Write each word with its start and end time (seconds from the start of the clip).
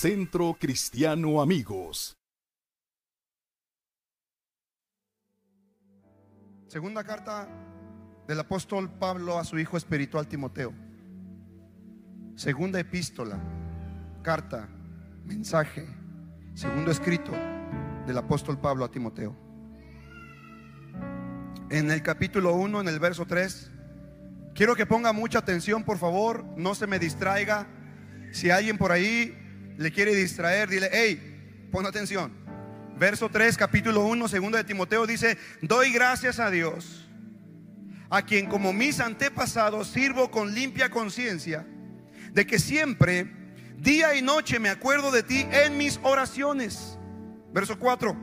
Centro 0.00 0.56
Cristiano 0.58 1.42
Amigos. 1.42 2.16
Segunda 6.68 7.04
carta 7.04 7.46
del 8.26 8.40
apóstol 8.40 8.90
Pablo 8.98 9.38
a 9.38 9.44
su 9.44 9.58
hijo 9.58 9.76
espiritual 9.76 10.26
Timoteo. 10.26 10.72
Segunda 12.34 12.80
epístola, 12.80 13.38
carta, 14.22 14.70
mensaje, 15.26 15.86
segundo 16.54 16.90
escrito 16.90 17.32
del 18.06 18.16
apóstol 18.16 18.58
Pablo 18.58 18.86
a 18.86 18.90
Timoteo. 18.90 19.36
En 21.68 21.90
el 21.90 22.02
capítulo 22.02 22.54
1, 22.54 22.80
en 22.80 22.88
el 22.88 23.00
verso 23.00 23.26
3, 23.26 23.70
quiero 24.54 24.74
que 24.74 24.86
ponga 24.86 25.12
mucha 25.12 25.40
atención, 25.40 25.84
por 25.84 25.98
favor, 25.98 26.42
no 26.56 26.74
se 26.74 26.86
me 26.86 26.98
distraiga. 26.98 27.66
Si 28.32 28.48
alguien 28.48 28.78
por 28.78 28.92
ahí 28.92 29.36
le 29.76 29.92
quiere 29.92 30.14
distraer, 30.14 30.68
dile, 30.68 30.88
hey, 30.92 31.68
pon 31.70 31.86
atención. 31.86 32.32
Verso 32.98 33.28
3, 33.30 33.56
capítulo 33.56 34.04
1, 34.04 34.28
segundo 34.28 34.58
de 34.58 34.64
Timoteo 34.64 35.06
dice, 35.06 35.38
doy 35.62 35.92
gracias 35.92 36.38
a 36.38 36.50
Dios, 36.50 37.08
a 38.10 38.22
quien 38.22 38.46
como 38.46 38.72
mis 38.72 39.00
antepasados 39.00 39.88
sirvo 39.88 40.30
con 40.30 40.54
limpia 40.54 40.90
conciencia, 40.90 41.66
de 42.32 42.46
que 42.46 42.58
siempre, 42.58 43.30
día 43.78 44.14
y 44.14 44.22
noche, 44.22 44.58
me 44.58 44.68
acuerdo 44.68 45.10
de 45.10 45.22
ti 45.22 45.46
en 45.50 45.78
mis 45.78 45.98
oraciones. 46.02 46.98
Verso 47.52 47.78
4, 47.78 48.14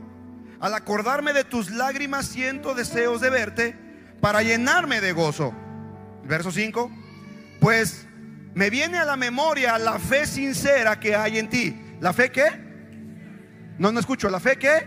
al 0.60 0.74
acordarme 0.74 1.32
de 1.32 1.44
tus 1.44 1.70
lágrimas 1.70 2.26
siento 2.26 2.74
deseos 2.74 3.20
de 3.20 3.30
verte 3.30 3.76
para 4.20 4.42
llenarme 4.42 5.00
de 5.00 5.12
gozo. 5.12 5.52
Verso 6.24 6.50
5, 6.50 6.90
pues 7.60 8.07
me 8.58 8.70
viene 8.70 8.98
a 8.98 9.04
la 9.04 9.16
memoria 9.16 9.78
la 9.78 10.00
fe 10.00 10.26
sincera 10.26 10.98
que 10.98 11.14
hay 11.14 11.38
en 11.38 11.48
ti. 11.48 11.80
¿La 12.00 12.12
fe 12.12 12.32
qué? 12.32 12.50
No, 13.78 13.92
no 13.92 14.00
escucho. 14.00 14.28
¿La 14.28 14.40
fe 14.40 14.56
qué? 14.56 14.84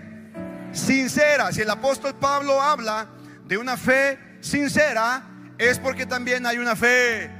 Sincera. 0.73 1.53
Si 1.53 1.61
el 1.61 1.69
apóstol 1.69 2.13
Pablo 2.15 2.61
habla 2.61 3.07
de 3.45 3.57
una 3.57 3.77
fe 3.77 4.19
sincera, 4.41 5.23
es 5.57 5.79
porque 5.79 6.05
también 6.05 6.45
hay 6.45 6.57
una 6.57 6.75
fe 6.75 7.31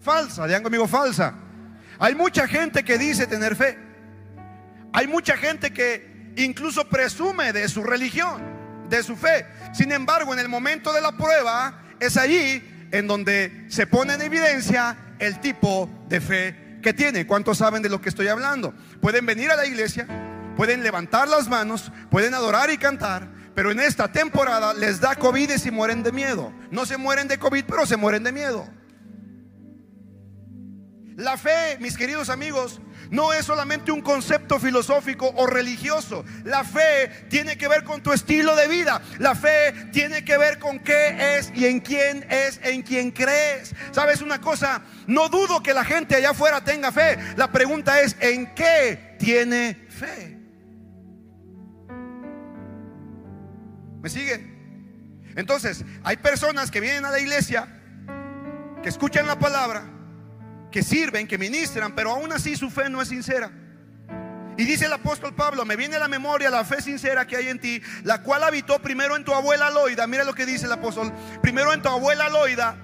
falsa. 0.00 0.46
Digan 0.46 0.62
conmigo 0.62 0.88
falsa. 0.88 1.34
Hay 1.98 2.14
mucha 2.14 2.48
gente 2.48 2.82
que 2.82 2.96
dice 2.96 3.26
tener 3.26 3.54
fe. 3.54 3.78
Hay 4.94 5.06
mucha 5.06 5.36
gente 5.36 5.74
que 5.74 6.32
incluso 6.38 6.88
presume 6.88 7.52
de 7.52 7.68
su 7.68 7.84
religión, 7.84 8.88
de 8.88 9.02
su 9.02 9.14
fe. 9.14 9.44
Sin 9.74 9.92
embargo, 9.92 10.32
en 10.32 10.38
el 10.38 10.48
momento 10.48 10.90
de 10.90 11.02
la 11.02 11.12
prueba, 11.12 11.82
es 12.00 12.16
allí 12.16 12.88
en 12.90 13.06
donde 13.06 13.66
se 13.68 13.86
pone 13.86 14.14
en 14.14 14.22
evidencia 14.22 15.03
el 15.18 15.40
tipo 15.40 15.88
de 16.08 16.20
fe 16.20 16.78
que 16.82 16.92
tiene. 16.92 17.26
¿Cuántos 17.26 17.58
saben 17.58 17.82
de 17.82 17.88
lo 17.88 18.00
que 18.00 18.08
estoy 18.08 18.28
hablando? 18.28 18.74
Pueden 19.00 19.26
venir 19.26 19.50
a 19.50 19.56
la 19.56 19.66
iglesia, 19.66 20.06
pueden 20.56 20.82
levantar 20.82 21.28
las 21.28 21.48
manos, 21.48 21.90
pueden 22.10 22.34
adorar 22.34 22.70
y 22.70 22.78
cantar, 22.78 23.28
pero 23.54 23.70
en 23.70 23.80
esta 23.80 24.10
temporada 24.10 24.74
les 24.74 25.00
da 25.00 25.14
COVID 25.14 25.50
y 25.50 25.58
se 25.58 25.70
mueren 25.70 26.02
de 26.02 26.12
miedo. 26.12 26.52
No 26.70 26.86
se 26.86 26.96
mueren 26.96 27.28
de 27.28 27.38
COVID, 27.38 27.64
pero 27.66 27.86
se 27.86 27.96
mueren 27.96 28.22
de 28.24 28.32
miedo. 28.32 28.68
La 31.16 31.36
fe, 31.36 31.78
mis 31.80 31.96
queridos 31.96 32.28
amigos, 32.28 32.80
no 33.10 33.32
es 33.32 33.46
solamente 33.46 33.92
un 33.92 34.00
concepto 34.00 34.58
filosófico 34.58 35.32
o 35.36 35.46
religioso. 35.46 36.24
La 36.44 36.64
fe 36.64 37.26
tiene 37.28 37.56
que 37.56 37.68
ver 37.68 37.84
con 37.84 38.02
tu 38.02 38.12
estilo 38.12 38.56
de 38.56 38.68
vida. 38.68 39.00
La 39.18 39.34
fe 39.34 39.72
tiene 39.92 40.24
que 40.24 40.36
ver 40.38 40.58
con 40.58 40.80
qué 40.80 41.38
es 41.38 41.52
y 41.54 41.66
en 41.66 41.80
quién 41.80 42.26
es, 42.30 42.60
en 42.62 42.82
quién 42.82 43.10
crees. 43.10 43.74
¿Sabes 43.92 44.22
una 44.22 44.40
cosa? 44.40 44.82
No 45.06 45.28
dudo 45.28 45.62
que 45.62 45.74
la 45.74 45.84
gente 45.84 46.16
allá 46.16 46.30
afuera 46.30 46.64
tenga 46.64 46.92
fe. 46.92 47.18
La 47.36 47.50
pregunta 47.50 48.00
es, 48.00 48.16
¿en 48.20 48.54
qué 48.54 49.16
tiene 49.18 49.86
fe? 49.88 50.38
¿Me 54.02 54.10
sigue? 54.10 54.54
Entonces, 55.36 55.84
hay 56.02 56.16
personas 56.18 56.70
que 56.70 56.80
vienen 56.80 57.04
a 57.04 57.10
la 57.10 57.18
iglesia, 57.18 57.68
que 58.82 58.88
escuchan 58.88 59.26
la 59.26 59.38
palabra, 59.38 59.93
que 60.74 60.82
sirven, 60.82 61.28
que 61.28 61.38
ministran, 61.38 61.94
pero 61.94 62.10
aún 62.10 62.32
así 62.32 62.56
su 62.56 62.68
fe 62.68 62.90
no 62.90 63.00
es 63.00 63.06
sincera. 63.06 63.48
Y 64.56 64.64
dice 64.64 64.86
el 64.86 64.92
apóstol 64.92 65.32
Pablo, 65.32 65.64
me 65.64 65.76
viene 65.76 65.94
a 65.94 65.98
la 66.00 66.08
memoria 66.08 66.50
la 66.50 66.64
fe 66.64 66.82
sincera 66.82 67.28
que 67.28 67.36
hay 67.36 67.46
en 67.46 67.60
ti, 67.60 67.80
la 68.02 68.22
cual 68.24 68.42
habitó 68.42 68.82
primero 68.82 69.14
en 69.14 69.22
tu 69.22 69.32
abuela 69.32 69.70
Loida. 69.70 70.08
Mira 70.08 70.24
lo 70.24 70.34
que 70.34 70.44
dice 70.44 70.66
el 70.66 70.72
apóstol. 70.72 71.12
Primero 71.40 71.72
en 71.72 71.80
tu 71.80 71.88
abuela 71.88 72.28
Loida, 72.28 72.76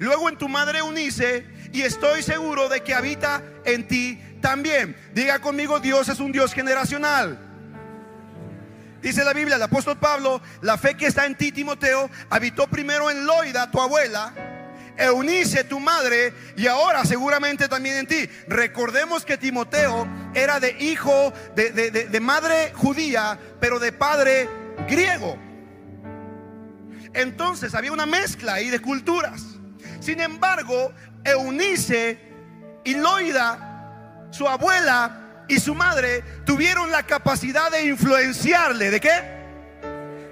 luego 0.00 0.28
en 0.28 0.38
tu 0.38 0.48
madre 0.48 0.82
Unice, 0.82 1.46
y 1.72 1.82
estoy 1.82 2.24
seguro 2.24 2.68
de 2.68 2.82
que 2.82 2.94
habita 2.94 3.44
en 3.64 3.86
ti 3.86 4.20
también. 4.40 4.96
Diga 5.14 5.38
conmigo, 5.38 5.78
Dios 5.78 6.08
es 6.08 6.18
un 6.18 6.32
Dios 6.32 6.52
generacional. 6.52 7.38
Dice 9.02 9.22
la 9.22 9.34
Biblia, 9.34 9.54
el 9.54 9.62
apóstol 9.62 9.98
Pablo, 9.98 10.42
la 10.62 10.76
fe 10.78 10.96
que 10.96 11.06
está 11.06 11.26
en 11.26 11.36
ti, 11.36 11.52
Timoteo, 11.52 12.10
habitó 12.28 12.66
primero 12.66 13.08
en 13.08 13.24
Loida, 13.24 13.70
tu 13.70 13.80
abuela, 13.80 14.34
Eunice, 15.00 15.64
tu 15.64 15.80
madre, 15.80 16.32
y 16.56 16.66
ahora 16.66 17.04
seguramente 17.04 17.68
también 17.68 17.96
en 17.96 18.06
ti. 18.06 18.28
Recordemos 18.48 19.24
que 19.24 19.38
Timoteo 19.38 20.06
era 20.34 20.60
de 20.60 20.76
hijo 20.78 21.32
de, 21.54 21.70
de 21.70 22.20
madre 22.20 22.72
judía, 22.74 23.38
pero 23.60 23.78
de 23.78 23.92
padre 23.92 24.48
griego. 24.88 25.38
Entonces 27.12 27.74
había 27.74 27.92
una 27.92 28.06
mezcla 28.06 28.54
ahí 28.54 28.70
de 28.70 28.80
culturas. 28.80 29.42
Sin 30.00 30.20
embargo, 30.20 30.92
Eunice 31.24 32.18
y 32.84 32.94
Loida, 32.94 34.28
su 34.30 34.46
abuela, 34.46 35.20
y 35.50 35.58
su 35.58 35.74
madre 35.74 36.22
tuvieron 36.46 36.90
la 36.90 37.02
capacidad 37.02 37.70
de 37.70 37.84
influenciarle. 37.86 38.90
¿De 38.90 39.00
qué? 39.00 39.10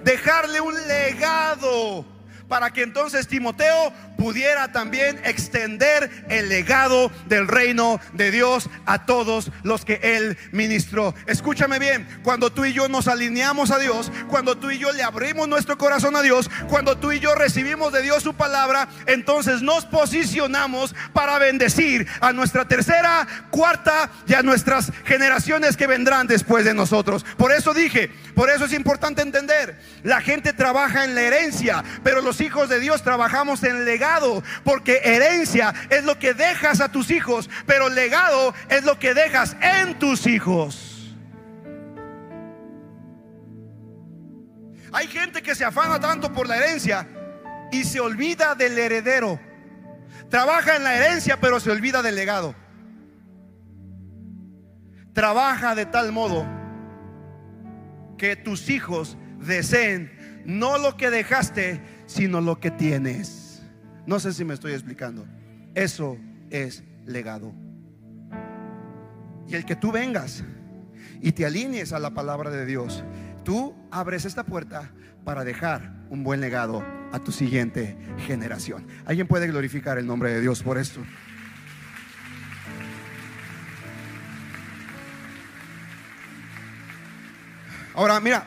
Dejarle 0.04 0.60
un 0.60 0.74
legado 0.86 2.06
para 2.46 2.70
que 2.70 2.82
entonces 2.82 3.26
Timoteo 3.26 3.92
pudiera 4.18 4.72
también 4.72 5.18
extender 5.24 6.10
el 6.28 6.48
legado 6.48 7.10
del 7.26 7.46
reino 7.46 8.00
de 8.14 8.32
Dios 8.32 8.68
a 8.84 9.06
todos 9.06 9.52
los 9.62 9.84
que 9.84 10.00
él 10.02 10.36
ministró. 10.50 11.14
Escúchame 11.26 11.78
bien, 11.78 12.06
cuando 12.24 12.50
tú 12.50 12.64
y 12.64 12.72
yo 12.72 12.88
nos 12.88 13.06
alineamos 13.06 13.70
a 13.70 13.78
Dios, 13.78 14.10
cuando 14.28 14.58
tú 14.58 14.72
y 14.72 14.78
yo 14.78 14.92
le 14.92 15.04
abrimos 15.04 15.48
nuestro 15.48 15.78
corazón 15.78 16.16
a 16.16 16.22
Dios, 16.22 16.50
cuando 16.68 16.98
tú 16.98 17.12
y 17.12 17.20
yo 17.20 17.36
recibimos 17.36 17.92
de 17.92 18.02
Dios 18.02 18.24
su 18.24 18.34
palabra, 18.34 18.88
entonces 19.06 19.62
nos 19.62 19.86
posicionamos 19.86 20.96
para 21.12 21.38
bendecir 21.38 22.08
a 22.20 22.32
nuestra 22.32 22.66
tercera, 22.66 23.26
cuarta 23.50 24.10
y 24.26 24.34
a 24.34 24.42
nuestras 24.42 24.92
generaciones 25.04 25.76
que 25.76 25.86
vendrán 25.86 26.26
después 26.26 26.64
de 26.64 26.74
nosotros. 26.74 27.24
Por 27.36 27.52
eso 27.52 27.72
dije, 27.72 28.10
por 28.34 28.50
eso 28.50 28.64
es 28.64 28.72
importante 28.72 29.22
entender, 29.22 29.78
la 30.02 30.20
gente 30.20 30.52
trabaja 30.52 31.04
en 31.04 31.14
la 31.14 31.22
herencia, 31.22 31.84
pero 32.02 32.20
los 32.20 32.40
hijos 32.40 32.68
de 32.68 32.80
Dios 32.80 33.04
trabajamos 33.04 33.62
en 33.62 33.84
legado 33.84 34.07
porque 34.64 35.00
herencia 35.04 35.74
es 35.90 36.04
lo 36.04 36.18
que 36.18 36.34
dejas 36.34 36.80
a 36.80 36.90
tus 36.90 37.10
hijos, 37.10 37.48
pero 37.66 37.88
legado 37.88 38.54
es 38.68 38.84
lo 38.84 38.98
que 38.98 39.14
dejas 39.14 39.56
en 39.60 39.98
tus 39.98 40.26
hijos. 40.26 41.16
Hay 44.92 45.06
gente 45.06 45.42
que 45.42 45.54
se 45.54 45.64
afana 45.64 46.00
tanto 46.00 46.32
por 46.32 46.48
la 46.48 46.56
herencia 46.56 47.06
y 47.70 47.84
se 47.84 48.00
olvida 48.00 48.54
del 48.54 48.78
heredero. 48.78 49.38
Trabaja 50.30 50.76
en 50.76 50.84
la 50.84 50.96
herencia, 50.96 51.38
pero 51.40 51.60
se 51.60 51.70
olvida 51.70 52.02
del 52.02 52.14
legado. 52.14 52.54
Trabaja 55.12 55.74
de 55.74 55.86
tal 55.86 56.12
modo 56.12 56.46
que 58.16 58.36
tus 58.36 58.70
hijos 58.70 59.16
deseen 59.38 60.42
no 60.44 60.78
lo 60.78 60.96
que 60.96 61.10
dejaste, 61.10 61.82
sino 62.06 62.40
lo 62.40 62.58
que 62.58 62.70
tienes. 62.70 63.47
No 64.08 64.18
sé 64.18 64.32
si 64.32 64.42
me 64.42 64.54
estoy 64.54 64.72
explicando. 64.72 65.26
Eso 65.74 66.16
es 66.48 66.82
legado. 67.04 67.52
Y 69.46 69.54
el 69.54 69.66
que 69.66 69.76
tú 69.76 69.92
vengas 69.92 70.42
y 71.20 71.32
te 71.32 71.44
alinees 71.44 71.92
a 71.92 71.98
la 71.98 72.14
palabra 72.14 72.48
de 72.48 72.64
Dios, 72.64 73.04
tú 73.44 73.76
abres 73.90 74.24
esta 74.24 74.44
puerta 74.44 74.90
para 75.26 75.44
dejar 75.44 76.06
un 76.08 76.24
buen 76.24 76.40
legado 76.40 76.82
a 77.12 77.18
tu 77.18 77.32
siguiente 77.32 77.98
generación. 78.26 78.86
¿Alguien 79.04 79.26
puede 79.26 79.46
glorificar 79.46 79.98
el 79.98 80.06
nombre 80.06 80.32
de 80.32 80.40
Dios 80.40 80.62
por 80.62 80.78
esto? 80.78 81.02
Ahora, 87.92 88.18
mira, 88.20 88.46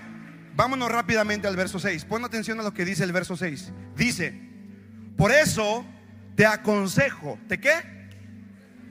vámonos 0.56 0.92
rápidamente 0.92 1.48
al 1.48 1.56
verso 1.56 1.78
6. 1.78 2.06
Pon 2.06 2.26
atención 2.26 2.60
a 2.60 2.64
lo 2.64 2.74
que 2.74 2.84
dice 2.84 3.04
el 3.04 3.12
verso 3.12 3.38
6. 3.38 3.72
Dice, 3.96 4.51
por 5.18 5.32
eso 5.32 5.86
te 6.36 6.46
aconsejo. 6.46 7.38
¿Te 7.48 7.60
qué? 7.60 7.74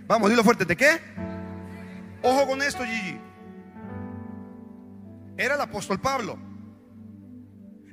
Vamos, 0.06 0.30
dilo 0.30 0.44
fuerte. 0.44 0.66
¿Te 0.66 0.76
qué? 0.76 1.00
Ojo 2.22 2.46
con 2.46 2.62
esto, 2.62 2.84
Gigi. 2.84 3.18
Era 5.36 5.54
el 5.54 5.60
apóstol 5.60 6.00
Pablo. 6.00 6.38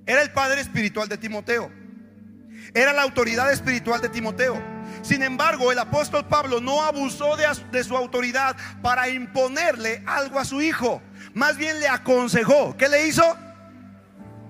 Era 0.06 0.22
el 0.22 0.32
padre 0.32 0.62
espiritual 0.62 1.08
de 1.08 1.18
Timoteo. 1.18 1.72
Era 2.74 2.94
la 2.94 3.04
autoridad 3.04 3.52
espiritual 3.52 4.02
de 4.02 4.10
Timoteo. 4.10 4.62
Sin 5.02 5.22
embargo, 5.22 5.72
el 5.72 5.80
apóstol 5.80 6.26
Pablo 6.28 6.60
no 6.60 6.82
abusó 6.82 7.38
de, 7.38 7.46
de, 7.72 7.84
su 7.84 7.96
autoridad 7.96 8.56
para 8.82 9.10
imponerle 9.10 10.04
algo 10.06 10.40
a 10.40 10.46
su 10.46 10.62
hijo. 10.62 11.02
Más 11.34 11.58
bien 11.58 11.80
le 11.80 11.88
aconsejó. 11.88 12.76
¿Qué 12.78 12.90
le 12.90 13.08
hizo? 13.08 13.38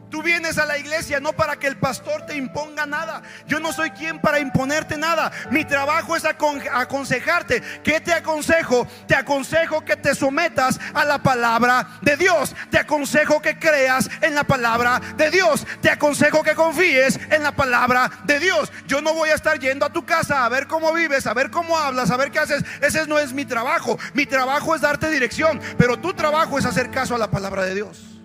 Tú 0.10 0.24
vienes 0.24 0.58
a 0.58 0.66
la 0.66 0.78
iglesia 0.78 1.20
no 1.20 1.34
para 1.34 1.58
que 1.58 1.68
el 1.68 1.78
pastor 1.78 2.26
te 2.26 2.36
imponga 2.36 2.86
nada. 2.86 3.22
Yo 3.46 3.60
no 3.60 3.74
soy 3.74 3.90
quien 3.92 4.20
para 4.20 4.40
imponerte 4.40 4.98
nada. 4.98 5.32
Mi 5.52 5.66
trabajo 5.66 6.16
es 6.16 6.24
aconsejarte. 6.24 7.62
¿Qué 7.84 8.00
te 8.00 8.14
aconsejo? 8.14 8.88
Te 9.06 9.16
aconsejo 9.16 9.84
que 9.84 9.98
te 9.98 10.16
sometas 10.16 10.80
a 10.94 11.04
la 11.04 11.22
palabra 11.22 12.00
de 12.02 12.16
Dios. 12.16 12.56
Te 12.72 12.80
aconsejo 12.80 13.42
que 13.42 13.60
creas 13.60 14.10
en 14.22 14.34
la 14.34 14.46
palabra 14.46 15.02
de 15.18 15.30
Dios. 15.30 15.68
Te 15.82 15.90
aconsejo 15.90 16.42
que 16.42 16.56
confíes 16.56 17.20
en 17.30 17.44
la 17.44 17.52
palabra 17.52 18.10
de 18.24 18.40
Dios. 18.40 18.72
Yo 18.88 19.02
no 19.02 19.14
voy 19.14 19.30
a 19.30 19.36
estar 19.36 19.60
yendo 19.60 19.86
a 19.86 19.92
tu 19.92 20.06
casa 20.06 20.46
a 20.46 20.50
ver 20.50 20.68
cómo 20.68 20.94
vives, 20.94 21.28
a 21.28 21.34
ver 21.34 21.52
cómo 21.52 21.78
hablas, 21.78 22.12
a 22.12 22.18
ver 22.18 22.32
qué 22.32 22.40
haces. 22.40 22.64
Ese 22.82 23.06
no 23.08 23.20
es 23.20 23.34
mi 23.34 23.44
trabajo. 23.44 24.00
Mi 24.14 24.26
trabajo 24.26 24.74
es 24.74 24.82
darte 24.82 25.10
dirección. 25.10 25.60
Pero 25.78 25.98
tu 25.98 26.14
trabajo 26.14 26.58
es 26.58 26.66
hacer 26.66 26.92
caso 26.92 27.14
a 27.14 27.18
la 27.18 27.30
palabra 27.30 27.66
de 27.66 27.76
Dios. 27.76 28.17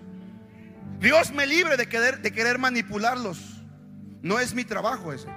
Dios 1.03 1.33
me 1.33 1.45
libre 1.45 1.75
de 1.75 1.85
querer, 2.31 2.57
manipularlos. 2.57 3.61
No 4.21 4.39
es 4.39 4.53
mi 4.53 4.63
trabajo 4.63 5.11
ese. 5.11 5.27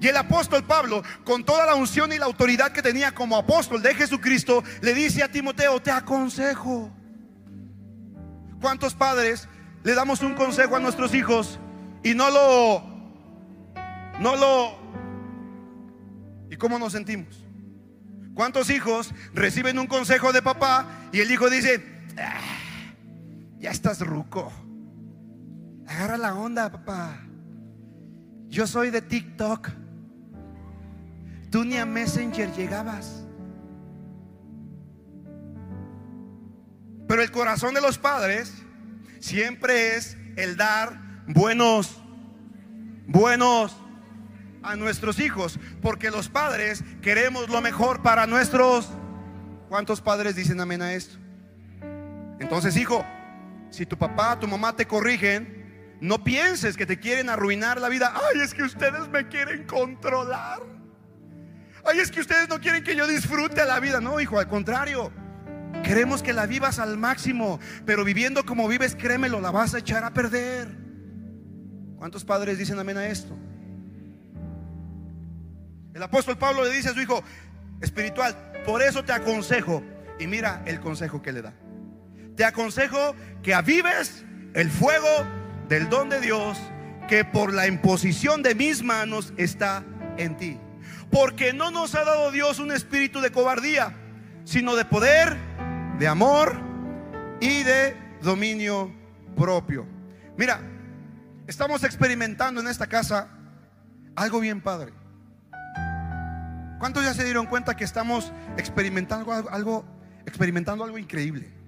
Y 0.00 0.08
el 0.08 0.16
apóstol 0.16 0.64
Pablo, 0.64 1.04
con 1.24 1.44
toda 1.44 1.64
la 1.64 1.76
unción 1.76 2.12
y 2.12 2.18
la 2.18 2.26
autoridad 2.26 2.72
que 2.72 2.82
tenía 2.82 3.14
como 3.14 3.36
apóstol 3.36 3.82
de 3.82 3.94
Jesucristo, 3.94 4.64
le 4.80 4.92
dice 4.92 5.22
a 5.22 5.30
Timoteo, 5.30 5.80
te 5.80 5.92
aconsejo. 5.92 6.90
¿Cuántos 8.60 8.96
padres 8.96 9.48
le 9.84 9.94
damos 9.94 10.22
un 10.22 10.34
consejo 10.34 10.74
a 10.74 10.80
nuestros 10.80 11.14
hijos 11.14 11.60
y 12.02 12.14
no 12.14 12.28
lo, 12.28 12.82
no 14.18 14.34
lo, 14.34 14.76
¿y 16.50 16.56
cómo 16.56 16.80
nos 16.80 16.94
sentimos? 16.94 17.44
¿Cuántos 18.34 18.70
hijos 18.70 19.14
reciben 19.34 19.78
un 19.78 19.86
consejo 19.86 20.32
de 20.32 20.42
papá 20.42 21.08
y 21.12 21.20
el 21.20 21.30
hijo 21.30 21.48
dice, 21.48 21.80
ah, 22.18 22.40
ya 23.60 23.70
estás 23.70 24.00
ruco? 24.00 24.52
Agarra 25.90 26.16
la 26.16 26.34
onda, 26.34 26.70
papá. 26.70 27.18
Yo 28.46 28.68
soy 28.68 28.90
de 28.90 29.02
TikTok. 29.02 29.68
Tú 31.50 31.64
ni 31.64 31.78
a 31.78 31.84
Messenger 31.84 32.52
llegabas. 32.52 33.26
Pero 37.08 37.22
el 37.22 37.32
corazón 37.32 37.74
de 37.74 37.80
los 37.80 37.98
padres 37.98 38.54
siempre 39.18 39.96
es 39.96 40.16
el 40.36 40.56
dar 40.56 40.96
buenos, 41.26 42.00
buenos 43.08 43.76
a 44.62 44.76
nuestros 44.76 45.18
hijos. 45.18 45.58
Porque 45.82 46.12
los 46.12 46.28
padres 46.28 46.84
queremos 47.02 47.48
lo 47.48 47.60
mejor 47.60 48.00
para 48.00 48.28
nuestros... 48.28 48.88
¿Cuántos 49.68 50.00
padres 50.00 50.36
dicen 50.36 50.60
amén 50.60 50.82
a 50.82 50.92
esto? 50.92 51.18
Entonces, 52.38 52.76
hijo, 52.76 53.04
si 53.70 53.86
tu 53.86 53.98
papá, 53.98 54.38
tu 54.38 54.46
mamá 54.46 54.74
te 54.74 54.86
corrigen, 54.86 55.59
no 56.00 56.24
pienses 56.24 56.76
que 56.76 56.86
te 56.86 56.98
quieren 56.98 57.28
arruinar 57.28 57.80
la 57.80 57.88
vida. 57.88 58.12
Ay, 58.14 58.40
es 58.40 58.54
que 58.54 58.62
ustedes 58.62 59.08
me 59.08 59.28
quieren 59.28 59.66
controlar. 59.66 60.60
Ay, 61.84 61.98
es 61.98 62.10
que 62.10 62.20
ustedes 62.20 62.48
no 62.48 62.60
quieren 62.60 62.82
que 62.82 62.96
yo 62.96 63.06
disfrute 63.06 63.64
la 63.64 63.80
vida. 63.80 64.00
No, 64.00 64.20
hijo, 64.20 64.38
al 64.38 64.48
contrario. 64.48 65.12
Queremos 65.84 66.22
que 66.22 66.32
la 66.32 66.46
vivas 66.46 66.78
al 66.78 66.96
máximo, 66.96 67.60
pero 67.84 68.04
viviendo 68.04 68.44
como 68.44 68.66
vives, 68.66 68.96
créemelo, 68.96 69.40
la 69.40 69.50
vas 69.50 69.74
a 69.74 69.78
echar 69.78 70.04
a 70.04 70.12
perder. 70.12 70.68
¿Cuántos 71.96 72.24
padres 72.24 72.58
dicen 72.58 72.78
amén 72.78 72.96
a 72.96 73.06
esto? 73.06 73.36
El 75.94 76.02
apóstol 76.02 76.38
Pablo 76.38 76.64
le 76.64 76.70
dice 76.70 76.90
a 76.90 76.94
su 76.94 77.00
hijo 77.00 77.22
espiritual, 77.80 78.36
por 78.64 78.82
eso 78.82 79.04
te 79.04 79.12
aconsejo, 79.12 79.82
y 80.18 80.26
mira 80.26 80.62
el 80.66 80.80
consejo 80.80 81.22
que 81.22 81.32
le 81.32 81.42
da. 81.42 81.52
Te 82.36 82.44
aconsejo 82.44 83.14
que 83.42 83.54
avives 83.54 84.24
el 84.54 84.70
fuego 84.70 85.08
del 85.70 85.88
don 85.88 86.08
de 86.08 86.20
Dios 86.20 86.58
que 87.08 87.24
por 87.24 87.54
la 87.54 87.68
imposición 87.68 88.42
de 88.42 88.56
mis 88.56 88.82
manos 88.82 89.32
está 89.36 89.84
en 90.18 90.36
ti. 90.36 90.58
Porque 91.12 91.52
no 91.52 91.70
nos 91.70 91.94
ha 91.94 92.04
dado 92.04 92.32
Dios 92.32 92.58
un 92.58 92.72
espíritu 92.72 93.20
de 93.20 93.30
cobardía, 93.30 93.94
sino 94.44 94.74
de 94.74 94.84
poder, 94.84 95.36
de 95.98 96.08
amor 96.08 96.60
y 97.40 97.62
de 97.62 97.96
dominio 98.20 98.92
propio. 99.36 99.86
Mira, 100.36 100.60
estamos 101.46 101.84
experimentando 101.84 102.60
en 102.60 102.66
esta 102.66 102.88
casa 102.88 103.28
algo 104.16 104.40
bien 104.40 104.60
padre. 104.60 104.92
¿Cuántos 106.80 107.04
ya 107.04 107.14
se 107.14 107.22
dieron 107.22 107.46
cuenta 107.46 107.76
que 107.76 107.84
estamos 107.84 108.32
experimentando 108.56 109.32
algo, 109.32 109.84
experimentando 110.26 110.82
algo 110.82 110.98
increíble? 110.98 111.59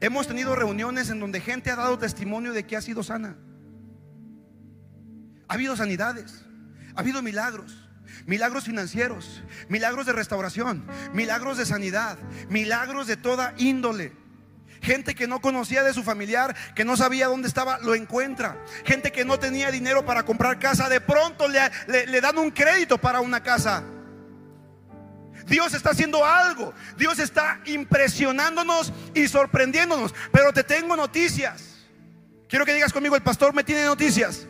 Hemos 0.00 0.26
tenido 0.26 0.56
reuniones 0.56 1.10
en 1.10 1.20
donde 1.20 1.40
gente 1.40 1.70
ha 1.70 1.76
dado 1.76 1.98
testimonio 1.98 2.52
de 2.52 2.66
que 2.66 2.76
ha 2.76 2.82
sido 2.82 3.02
sana. 3.02 3.36
Ha 5.46 5.54
habido 5.54 5.76
sanidades, 5.76 6.44
ha 6.94 7.00
habido 7.00 7.22
milagros, 7.22 7.90
milagros 8.24 8.64
financieros, 8.64 9.42
milagros 9.68 10.06
de 10.06 10.12
restauración, 10.12 10.86
milagros 11.12 11.58
de 11.58 11.66
sanidad, 11.66 12.18
milagros 12.48 13.06
de 13.06 13.16
toda 13.16 13.54
índole. 13.58 14.12
Gente 14.80 15.14
que 15.14 15.26
no 15.26 15.42
conocía 15.42 15.82
de 15.82 15.92
su 15.92 16.02
familiar, 16.02 16.56
que 16.74 16.84
no 16.84 16.96
sabía 16.96 17.26
dónde 17.26 17.48
estaba, 17.48 17.78
lo 17.80 17.94
encuentra. 17.94 18.56
Gente 18.84 19.12
que 19.12 19.26
no 19.26 19.38
tenía 19.38 19.70
dinero 19.70 20.06
para 20.06 20.24
comprar 20.24 20.58
casa, 20.58 20.88
de 20.88 21.02
pronto 21.02 21.46
le, 21.48 22.20
dan 22.20 22.38
un 22.38 22.50
crédito 22.50 22.96
para 22.96 23.20
una 23.20 23.42
casa. 23.42 23.82
Dios 25.50 25.74
está 25.74 25.90
haciendo 25.90 26.24
algo. 26.24 26.72
Dios 26.96 27.18
está 27.18 27.60
impresionándonos 27.66 28.92
y 29.14 29.26
sorprendiéndonos. 29.26 30.14
Pero 30.32 30.52
te 30.52 30.62
tengo 30.62 30.96
noticias. 30.96 31.88
Quiero 32.48 32.64
que 32.64 32.72
digas 32.72 32.92
conmigo, 32.92 33.16
el 33.16 33.22
pastor 33.22 33.52
me 33.52 33.64
tiene 33.64 33.84
noticias. 33.84 34.46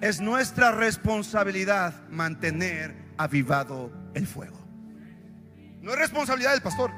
Es 0.00 0.20
nuestra 0.20 0.72
responsabilidad 0.72 1.94
mantener 2.10 2.96
avivado 3.16 3.92
el 4.14 4.26
fuego. 4.26 4.58
No 5.80 5.92
es 5.92 5.98
responsabilidad 5.98 6.50
del 6.50 6.62
pastor. 6.62 6.90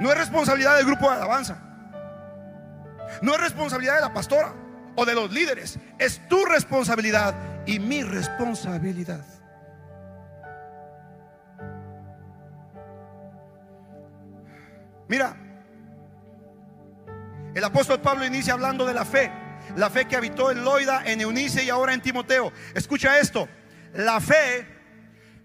No 0.00 0.12
es 0.12 0.18
responsabilidad 0.18 0.76
del 0.76 0.86
grupo 0.86 1.10
de 1.10 1.16
alabanza. 1.16 1.60
No 3.20 3.34
es 3.34 3.40
responsabilidad 3.40 3.96
de 3.96 4.02
la 4.02 4.14
pastora 4.14 4.54
o 4.94 5.04
de 5.04 5.14
los 5.14 5.32
líderes. 5.32 5.78
Es 5.98 6.26
tu 6.28 6.44
responsabilidad 6.44 7.34
y 7.66 7.80
mi 7.80 8.04
responsabilidad. 8.04 9.24
Mira, 15.08 15.36
el 17.54 17.64
apóstol 17.64 18.00
Pablo 18.00 18.26
inicia 18.26 18.52
hablando 18.52 18.86
de 18.86 18.94
la 18.94 19.04
fe. 19.04 19.32
La 19.76 19.90
fe 19.90 20.06
que 20.06 20.16
habitó 20.16 20.50
en 20.50 20.64
Loida, 20.64 21.02
en 21.04 21.20
Eunice 21.20 21.64
y 21.64 21.70
ahora 21.70 21.94
en 21.94 22.00
Timoteo. 22.00 22.52
Escucha 22.74 23.18
esto. 23.18 23.48
La 23.94 24.20
fe 24.20 24.66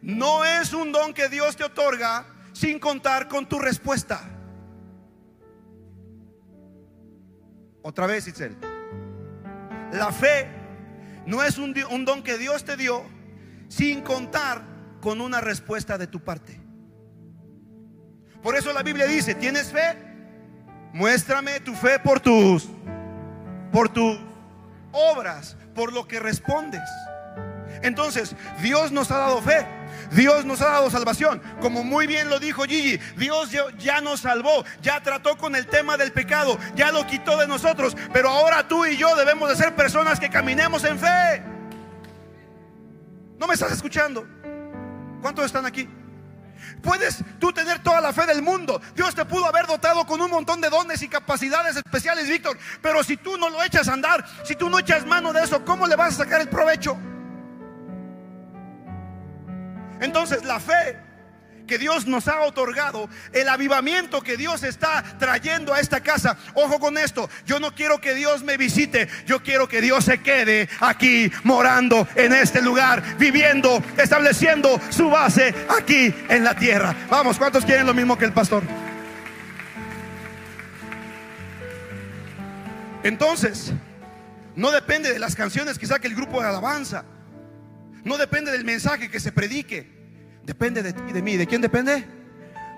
no 0.02 0.46
es 0.46 0.74
un 0.74 0.92
don 0.92 1.14
que 1.14 1.30
Dios 1.30 1.56
te 1.56 1.64
otorga 1.64 2.26
sin 2.52 2.80
contar 2.80 3.28
con 3.28 3.48
tu 3.48 3.60
respuesta. 3.60 4.22
Otra 7.82 8.06
vez, 8.06 8.28
Itzel. 8.28 8.58
La 9.92 10.12
fe 10.12 10.48
no 11.26 11.44
es 11.44 11.58
un, 11.58 11.74
un 11.90 12.06
don 12.06 12.24
que 12.24 12.38
Dios 12.38 12.64
te 12.64 12.78
dio 12.78 13.04
sin 13.68 14.02
contar 14.02 14.62
con 15.02 15.20
una 15.20 15.42
respuesta 15.42 15.98
de 15.98 16.08
tu 16.08 16.24
parte. 16.24 16.63
Por 18.44 18.56
eso 18.58 18.74
la 18.74 18.84
Biblia 18.84 19.08
dice, 19.08 19.34
¿tienes 19.34 19.72
fe? 19.72 19.98
Muéstrame 20.92 21.60
tu 21.62 21.74
fe 21.74 21.98
por 21.98 22.20
tus 22.20 22.68
por 23.72 23.90
tus 23.90 24.20
obras, 24.92 25.58
por 25.74 25.92
lo 25.92 26.08
que 26.08 26.20
respondes. 26.20 26.84
Entonces, 27.82 28.36
Dios 28.62 28.92
nos 28.92 29.10
ha 29.10 29.18
dado 29.18 29.42
fe. 29.42 29.66
Dios 30.12 30.46
nos 30.46 30.62
ha 30.62 30.66
dado 30.66 30.92
salvación. 30.92 31.42
Como 31.60 31.84
muy 31.84 32.06
bien 32.06 32.30
lo 32.30 32.40
dijo 32.40 32.64
Gigi, 32.64 33.00
Dios 33.18 33.50
ya 33.80 34.00
nos 34.00 34.22
salvó, 34.22 34.64
ya 34.82 35.02
trató 35.02 35.38
con 35.38 35.56
el 35.56 35.66
tema 35.66 35.98
del 35.98 36.12
pecado, 36.12 36.60
ya 36.76 36.92
lo 36.92 37.08
quitó 37.08 37.38
de 37.38 37.48
nosotros. 37.48 37.98
Pero 38.14 38.30
ahora 38.30 38.68
tú 38.68 38.86
y 38.86 38.96
yo 38.96 39.16
debemos 39.16 39.50
de 39.50 39.56
ser 39.56 39.76
personas 39.76 40.20
que 40.20 40.30
caminemos 40.30 40.84
en 40.84 41.00
fe. 41.00 41.42
¿No 43.40 43.48
me 43.48 43.56
estás 43.56 43.72
escuchando? 43.72 44.26
¿Cuántos 45.22 45.46
están 45.46 45.66
aquí? 45.66 45.90
Puedes 46.82 47.24
tú 47.40 47.52
tener 47.52 47.80
toda 47.80 48.02
la 48.02 48.14
fe 48.14 48.26
del 48.26 48.42
mundo. 48.42 48.82
Dios 48.96 49.16
te 49.16 49.26
pudo 49.26 49.46
haber 49.46 49.68
dotado 49.68 50.06
con 50.06 50.22
un 50.22 50.30
montón 50.30 50.62
de 50.62 50.70
dones 50.70 51.02
y 51.02 51.08
capacidades 51.08 51.76
especiales, 51.76 52.28
Víctor. 52.28 52.58
Pero 52.82 53.04
si 53.04 53.18
tú 53.18 53.38
no 53.38 53.50
lo 53.50 53.64
echas 53.64 53.88
a 53.88 53.94
andar, 53.94 54.26
si 54.44 54.56
tú 54.56 54.70
no 54.70 54.80
echas 54.80 55.06
mano 55.06 55.34
de 55.34 55.44
eso, 55.44 55.64
¿cómo 55.64 55.88
le 55.88 55.96
vas 55.96 56.16
a 56.16 56.24
sacar 56.24 56.42
el 56.42 56.50
provecho? 56.50 56.98
Entonces 60.00 60.44
la 60.44 60.60
fe 60.60 61.00
que 61.68 61.78
Dios 61.78 62.08
nos 62.08 62.28
ha 62.28 62.42
otorgado, 62.42 63.10
el 63.32 63.50
avivamiento 63.50 64.22
que 64.22 64.38
Dios 64.38 64.64
está 64.64 65.04
trayendo 65.20 65.74
a 65.74 65.80
esta 65.80 66.02
casa. 66.02 66.38
Ojo 66.54 66.80
con 66.80 66.98
esto, 66.98 67.30
yo 67.46 67.60
no 67.60 67.74
quiero 67.74 68.00
que 68.00 68.14
Dios 68.14 68.44
me 68.44 68.58
visite, 68.58 69.08
yo 69.26 69.42
quiero 69.42 69.68
que 69.68 69.82
Dios 69.82 70.06
se 70.06 70.22
quede 70.22 70.70
aquí 70.80 71.32
morando 71.44 72.08
en 72.16 72.34
este 72.34 72.62
lugar, 72.62 73.18
viviendo, 73.18 73.82
estableciendo 73.98 74.80
su 74.90 75.10
base 75.10 75.54
aquí 75.70 76.14
en 76.30 76.44
la 76.44 76.56
tierra. 76.56 76.96
Vamos, 77.10 77.38
¿cuántos 77.38 77.66
quieren 77.66 77.86
lo 77.86 77.94
mismo 77.94 78.18
que 78.18 78.26
el 78.26 78.34
pastor? 78.34 78.64
Entonces, 83.04 83.74
no 84.56 84.72
depende 84.72 85.12
de 85.12 85.20
las 85.20 85.36
canciones 85.36 85.78
que 85.78 85.88
saque 85.88 86.08
el 86.08 86.16
grupo 86.16 86.42
de 86.42 86.48
alabanza. 86.48 87.04
No 88.04 88.18
depende 88.18 88.52
del 88.52 88.66
mensaje 88.66 89.10
que 89.10 89.20
se 89.20 89.32
predique. 89.32 90.03
Depende 90.46 90.84
de 90.84 90.94
ti 90.94 91.14
de 91.14 91.22
mí. 91.22 91.38
¿De 91.38 91.48
quién 91.48 91.62
depende? 91.62 92.06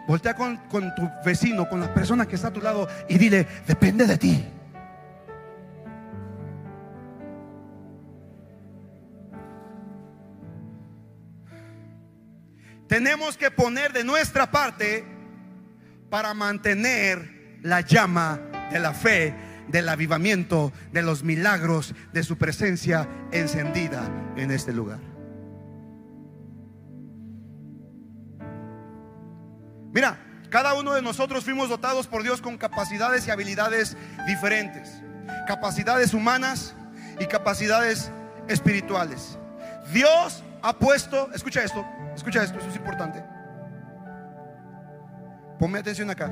Voltea 0.08 0.36
con, 0.36 0.58
con 0.70 0.94
tu 0.94 1.10
vecino, 1.26 1.68
con 1.68 1.80
la 1.80 1.94
persona 1.94 2.28
que 2.28 2.36
está 2.36 2.50
a 2.50 2.54
tu 2.54 2.62
lado 2.62 2.88
y 3.10 3.18
dile, 3.18 3.48
depende 3.68 4.06
de 4.06 4.18
ti. 4.18 4.46
Tenemos 12.88 13.36
que 13.36 13.50
poner 13.50 13.94
de 13.94 14.04
nuestra 14.04 14.52
parte 14.52 15.04
para 16.12 16.36
mantener 16.36 17.58
la 17.64 17.82
llama 17.82 18.40
de 18.72 18.80
la 18.80 18.94
fe, 18.94 19.34
del 19.68 19.90
avivamiento, 19.90 20.72
de 20.92 21.02
los 21.02 21.24
milagros, 21.24 21.96
de 22.14 22.22
su 22.22 22.38
presencia 22.38 23.10
encendida 23.32 24.08
en 24.38 24.52
este 24.52 24.72
lugar. 24.72 25.15
De 30.96 31.02
nosotros 31.02 31.44
fuimos 31.44 31.70
dotados 31.70 32.08
por 32.08 32.24
Dios 32.24 32.42
con 32.42 32.58
capacidades 32.58 33.28
y 33.28 33.32
habilidades 33.32 33.96
diferentes. 34.26 35.02
Capacidades 35.48 36.14
humanas 36.14 36.74
y 37.20 37.26
capacidades 37.26 38.12
espirituales. 38.48 39.38
Dios 39.92 40.44
ha 40.62 40.74
puesto, 40.78 41.32
escucha 41.34 41.64
esto, 41.64 41.86
escucha 42.16 42.44
esto, 42.44 42.58
eso 42.58 42.70
es 42.70 42.76
importante. 42.76 43.24
Ponme 45.60 45.80
atención 45.80 46.10
acá. 46.10 46.32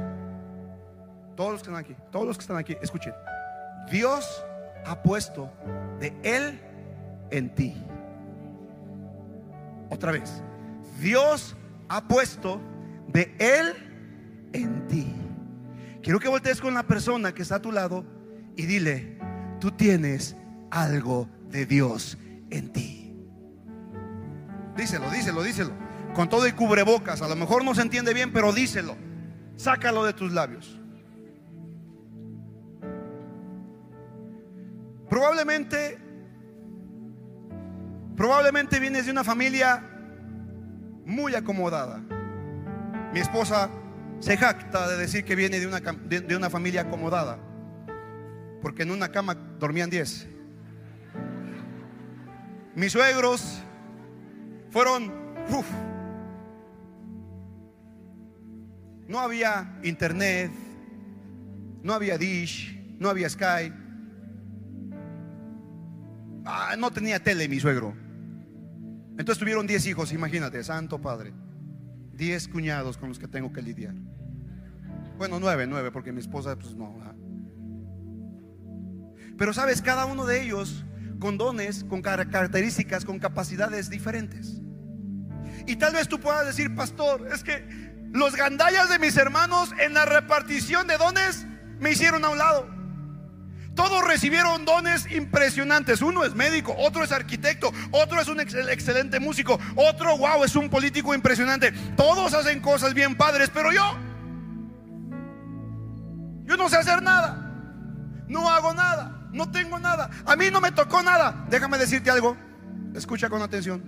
Todos 1.35 1.53
los 1.53 1.61
que 1.61 1.69
están 1.69 1.83
aquí, 1.83 1.95
todos 2.11 2.25
los 2.25 2.37
que 2.37 2.41
están 2.41 2.57
aquí, 2.57 2.75
escuchen. 2.81 3.13
Dios 3.89 4.43
ha 4.85 5.01
puesto 5.01 5.51
de 5.99 6.15
Él 6.23 6.59
en 7.31 7.53
ti. 7.53 7.83
Otra 9.89 10.11
vez. 10.11 10.41
Dios 10.99 11.55
ha 11.89 12.01
puesto 12.07 12.59
de 13.07 13.35
Él 13.39 13.92
en 14.53 14.87
ti. 14.87 15.13
Quiero 16.01 16.19
que 16.19 16.27
voltees 16.27 16.61
con 16.61 16.73
la 16.73 16.83
persona 16.83 17.33
que 17.33 17.41
está 17.41 17.55
a 17.55 17.61
tu 17.61 17.71
lado 17.71 18.05
y 18.55 18.65
dile, 18.65 19.19
tú 19.59 19.71
tienes 19.71 20.35
algo 20.69 21.29
de 21.49 21.65
Dios 21.65 22.17
en 22.49 22.71
ti. 22.71 23.15
Díselo, 24.75 25.09
díselo, 25.11 25.43
díselo. 25.43 25.71
Con 26.13 26.29
todo 26.29 26.47
y 26.47 26.51
cubrebocas. 26.51 27.21
A 27.21 27.27
lo 27.27 27.35
mejor 27.35 27.63
no 27.63 27.73
se 27.73 27.81
entiende 27.81 28.13
bien, 28.13 28.31
pero 28.31 28.53
díselo. 28.53 28.95
Sácalo 29.55 30.03
de 30.03 30.13
tus 30.13 30.31
labios. 30.31 30.79
Probablemente, 35.09 35.99
probablemente 38.15 38.79
vienes 38.79 39.05
de 39.05 39.11
una 39.11 39.23
familia 39.23 39.83
muy 41.05 41.35
acomodada. 41.35 42.01
Mi 43.13 43.19
esposa 43.19 43.69
se 44.23 44.37
jacta 44.37 44.87
de 44.87 44.95
decir 44.95 45.25
que 45.25 45.35
viene 45.35 45.59
de 45.59 45.67
una, 45.67 45.81
de, 45.81 46.35
una 46.37 46.49
familia 46.49 46.83
acomodada, 46.83 47.37
porque 48.61 48.83
en 48.83 48.91
una 48.91 49.09
cama 49.09 49.35
dormían 49.35 49.89
10. 49.89 50.29
Mis 52.73 52.93
suegros 52.93 53.61
fueron, 54.71 55.11
no 59.09 59.19
había 59.19 59.77
internet, 59.83 60.53
no 61.81 61.93
había 61.93 62.17
dish, 62.17 62.79
no 62.99 63.09
había 63.09 63.29
sky. 63.29 63.73
Ah, 66.45 66.75
no 66.77 66.91
tenía 66.91 67.21
tele 67.21 67.49
mi 67.49 67.59
suegro. 67.59 67.93
Entonces 69.17 69.37
tuvieron 69.37 69.67
10 69.67 69.85
hijos, 69.87 70.13
imagínate, 70.13 70.63
santo 70.63 71.01
padre. 71.01 71.33
10 72.13 72.47
cuñados 72.47 72.97
con 72.97 73.09
los 73.09 73.19
que 73.19 73.27
tengo 73.27 73.51
que 73.51 73.61
lidiar. 73.61 73.95
Bueno, 75.17 75.39
nueve, 75.39 75.67
nueve, 75.67 75.91
porque 75.91 76.11
mi 76.11 76.19
esposa, 76.19 76.57
pues 76.57 76.75
no. 76.75 76.95
Pero 79.37 79.53
sabes, 79.53 79.81
cada 79.81 80.05
uno 80.05 80.25
de 80.25 80.43
ellos 80.43 80.85
con 81.19 81.37
dones, 81.37 81.83
con 81.83 82.01
características, 82.01 83.05
con 83.05 83.19
capacidades 83.19 83.89
diferentes. 83.89 84.61
Y 85.65 85.77
tal 85.77 85.93
vez 85.93 86.07
tú 86.07 86.19
puedas 86.19 86.45
decir, 86.45 86.75
pastor, 86.75 87.27
es 87.33 87.43
que 87.43 87.65
los 88.11 88.35
gandallas 88.35 88.89
de 88.89 88.99
mis 88.99 89.15
hermanos 89.17 89.71
en 89.79 89.93
la 89.93 90.05
repartición 90.05 90.87
de 90.87 90.97
dones 90.97 91.47
me 91.79 91.91
hicieron 91.91 92.25
a 92.25 92.29
un 92.29 92.37
lado. 92.37 92.72
Todos 93.75 94.05
recibieron 94.05 94.65
dones 94.65 95.11
impresionantes. 95.11 96.01
Uno 96.01 96.23
es 96.23 96.35
médico, 96.35 96.75
otro 96.77 97.03
es 97.03 97.11
arquitecto, 97.11 97.71
otro 97.91 98.21
es 98.21 98.27
un 98.27 98.39
excelente 98.39 99.19
músico, 99.19 99.59
otro, 99.75 100.17
wow, 100.17 100.43
es 100.43 100.55
un 100.55 100.69
político 100.69 101.15
impresionante. 101.15 101.71
Todos 101.95 102.33
hacen 102.33 102.59
cosas 102.59 102.93
bien 102.93 103.15
padres, 103.15 103.49
pero 103.51 103.71
yo, 103.71 103.97
yo 106.43 106.57
no 106.57 106.69
sé 106.69 106.77
hacer 106.77 107.01
nada. 107.01 107.39
No 108.27 108.49
hago 108.49 108.73
nada, 108.73 109.27
no 109.31 109.49
tengo 109.51 109.79
nada. 109.79 110.09
A 110.25 110.35
mí 110.35 110.49
no 110.51 110.61
me 110.61 110.71
tocó 110.71 111.01
nada. 111.01 111.45
Déjame 111.49 111.77
decirte 111.77 112.09
algo. 112.11 112.37
Escucha 112.95 113.29
con 113.29 113.41
atención. 113.41 113.81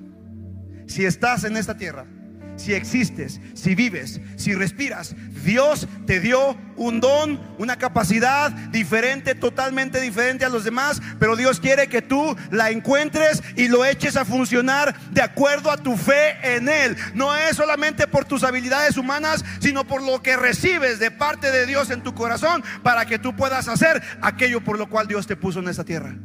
Si 0.88 1.06
estás 1.06 1.44
en 1.44 1.58
esta 1.58 1.78
tierra, 1.78 2.06
si 2.56 2.74
existes, 2.74 3.40
si 3.54 3.76
vives, 3.76 4.20
si 4.38 4.54
respiras, 4.54 5.16
Dios 5.44 5.88
te 6.06 6.20
dio 6.20 6.58
un 6.78 7.00
don, 7.00 7.40
una 7.58 7.78
capacidad 7.78 8.52
diferente, 8.52 9.36
totalmente 9.36 10.00
diferente 10.02 10.46
a 10.46 10.50
los 10.50 10.64
demás, 10.64 11.02
pero 11.20 11.36
Dios 11.36 11.60
quiere 11.60 11.88
que 11.88 12.02
tú 12.02 12.36
la 12.52 12.72
encuentres 12.72 13.44
y 13.56 13.68
lo 13.68 13.86
eches 13.86 14.18
a 14.18 14.26
funcionar 14.26 15.00
de 15.12 15.22
acuerdo 15.22 15.72
a 15.72 15.78
tu 15.78 15.96
fe 15.98 16.36
en 16.56 16.70
Él. 16.70 16.96
No 17.14 17.36
es 17.36 17.58
solamente 17.58 18.08
por 18.08 18.26
tus 18.26 18.44
habilidades 18.44 18.98
humanas, 18.98 19.44
sino 19.60 19.86
por 19.86 20.02
lo 20.02 20.22
que 20.22 20.38
recibes 20.38 21.00
de 21.00 21.12
parte 21.12 21.52
de 21.52 21.66
Dios 21.66 21.90
en 21.90 22.04
tu 22.04 22.14
corazón 22.14 22.64
para 22.84 23.06
que 23.06 23.20
tú 23.20 23.36
puedas 23.36 23.68
hacer 23.68 24.02
aquello 24.22 24.62
por 24.62 24.78
lo 24.80 24.90
cual 24.90 25.08
Dios 25.08 25.28
te 25.28 25.36
puso 25.36 25.60
en 25.60 25.68
esta 25.68 25.84
tierra. 25.84 26.16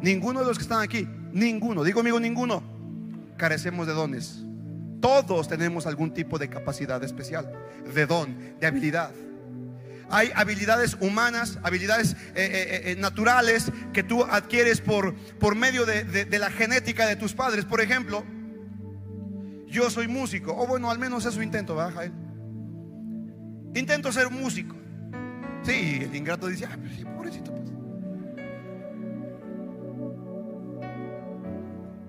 Ninguno 0.00 0.40
de 0.40 0.46
los 0.46 0.58
que 0.58 0.62
están 0.62 0.80
aquí, 0.80 1.08
ninguno, 1.32 1.84
digo 1.84 2.00
amigo, 2.00 2.18
ninguno, 2.18 2.62
carecemos 3.36 3.86
de 3.86 3.92
dones. 3.92 4.44
Todos 5.02 5.48
tenemos 5.48 5.86
algún 5.86 6.14
tipo 6.14 6.38
de 6.38 6.48
capacidad 6.48 7.02
especial, 7.02 7.52
de 7.92 8.06
don, 8.06 8.56
de 8.60 8.66
habilidad. 8.68 9.10
Hay 10.08 10.30
habilidades 10.36 10.96
humanas, 11.00 11.58
habilidades 11.64 12.12
eh, 12.12 12.16
eh, 12.36 12.92
eh, 12.92 12.96
naturales 12.96 13.72
que 13.92 14.04
tú 14.04 14.22
adquieres 14.22 14.80
por, 14.80 15.16
por 15.40 15.56
medio 15.56 15.84
de, 15.86 16.38
la 16.38 16.50
genética 16.50 17.04
de 17.06 17.16
tus 17.16 17.34
padres. 17.34 17.64
Por 17.64 17.80
ejemplo, 17.80 18.24
yo 19.66 19.90
soy 19.90 20.06
músico, 20.06 20.54
o 20.56 20.68
bueno, 20.68 20.88
al 20.88 21.00
menos 21.00 21.26
es 21.26 21.34
su 21.34 21.42
intento, 21.42 21.74
¿verdad, 21.74 21.94
Jael? 21.94 22.12
Intento 23.74 24.12
ser 24.12 24.30
músico. 24.30 24.76
Sí, 25.64 25.98
el 26.00 26.14
ingrato 26.14 26.46
dice, 26.46 26.66
ay, 26.70 26.78
pero 26.80 26.94
sí, 26.94 27.04
pobrecito. 27.04 27.50
Pues". 27.50 27.72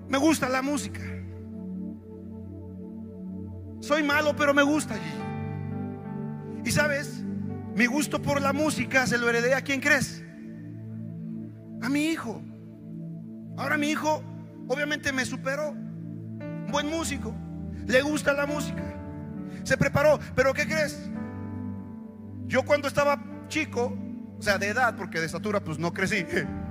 Me 0.08 0.18
gusta 0.18 0.48
la 0.48 0.62
música. 0.62 1.13
Soy 3.84 4.02
malo, 4.02 4.34
pero 4.34 4.54
me 4.54 4.62
gusta. 4.62 4.94
Y 6.64 6.70
sabes, 6.70 7.22
mi 7.74 7.84
gusto 7.84 8.22
por 8.22 8.40
la 8.40 8.54
música 8.54 9.06
se 9.06 9.18
lo 9.18 9.28
heredé 9.28 9.54
a 9.54 9.60
quién 9.60 9.82
crees? 9.82 10.24
A 11.82 11.90
mi 11.90 12.06
hijo. 12.06 12.40
Ahora 13.58 13.76
mi 13.76 13.90
hijo 13.90 14.24
obviamente 14.68 15.12
me 15.12 15.26
superó. 15.26 15.74
buen 16.70 16.88
músico. 16.88 17.34
Le 17.86 18.00
gusta 18.00 18.32
la 18.32 18.46
música. 18.46 18.82
Se 19.64 19.76
preparó. 19.76 20.18
Pero 20.34 20.54
¿qué 20.54 20.66
crees? 20.66 21.10
Yo 22.46 22.62
cuando 22.62 22.88
estaba 22.88 23.22
chico, 23.48 23.94
o 24.38 24.42
sea, 24.42 24.56
de 24.56 24.68
edad, 24.68 24.96
porque 24.96 25.20
de 25.20 25.26
estatura 25.26 25.60
pues 25.60 25.78
no 25.78 25.92
crecí. 25.92 26.24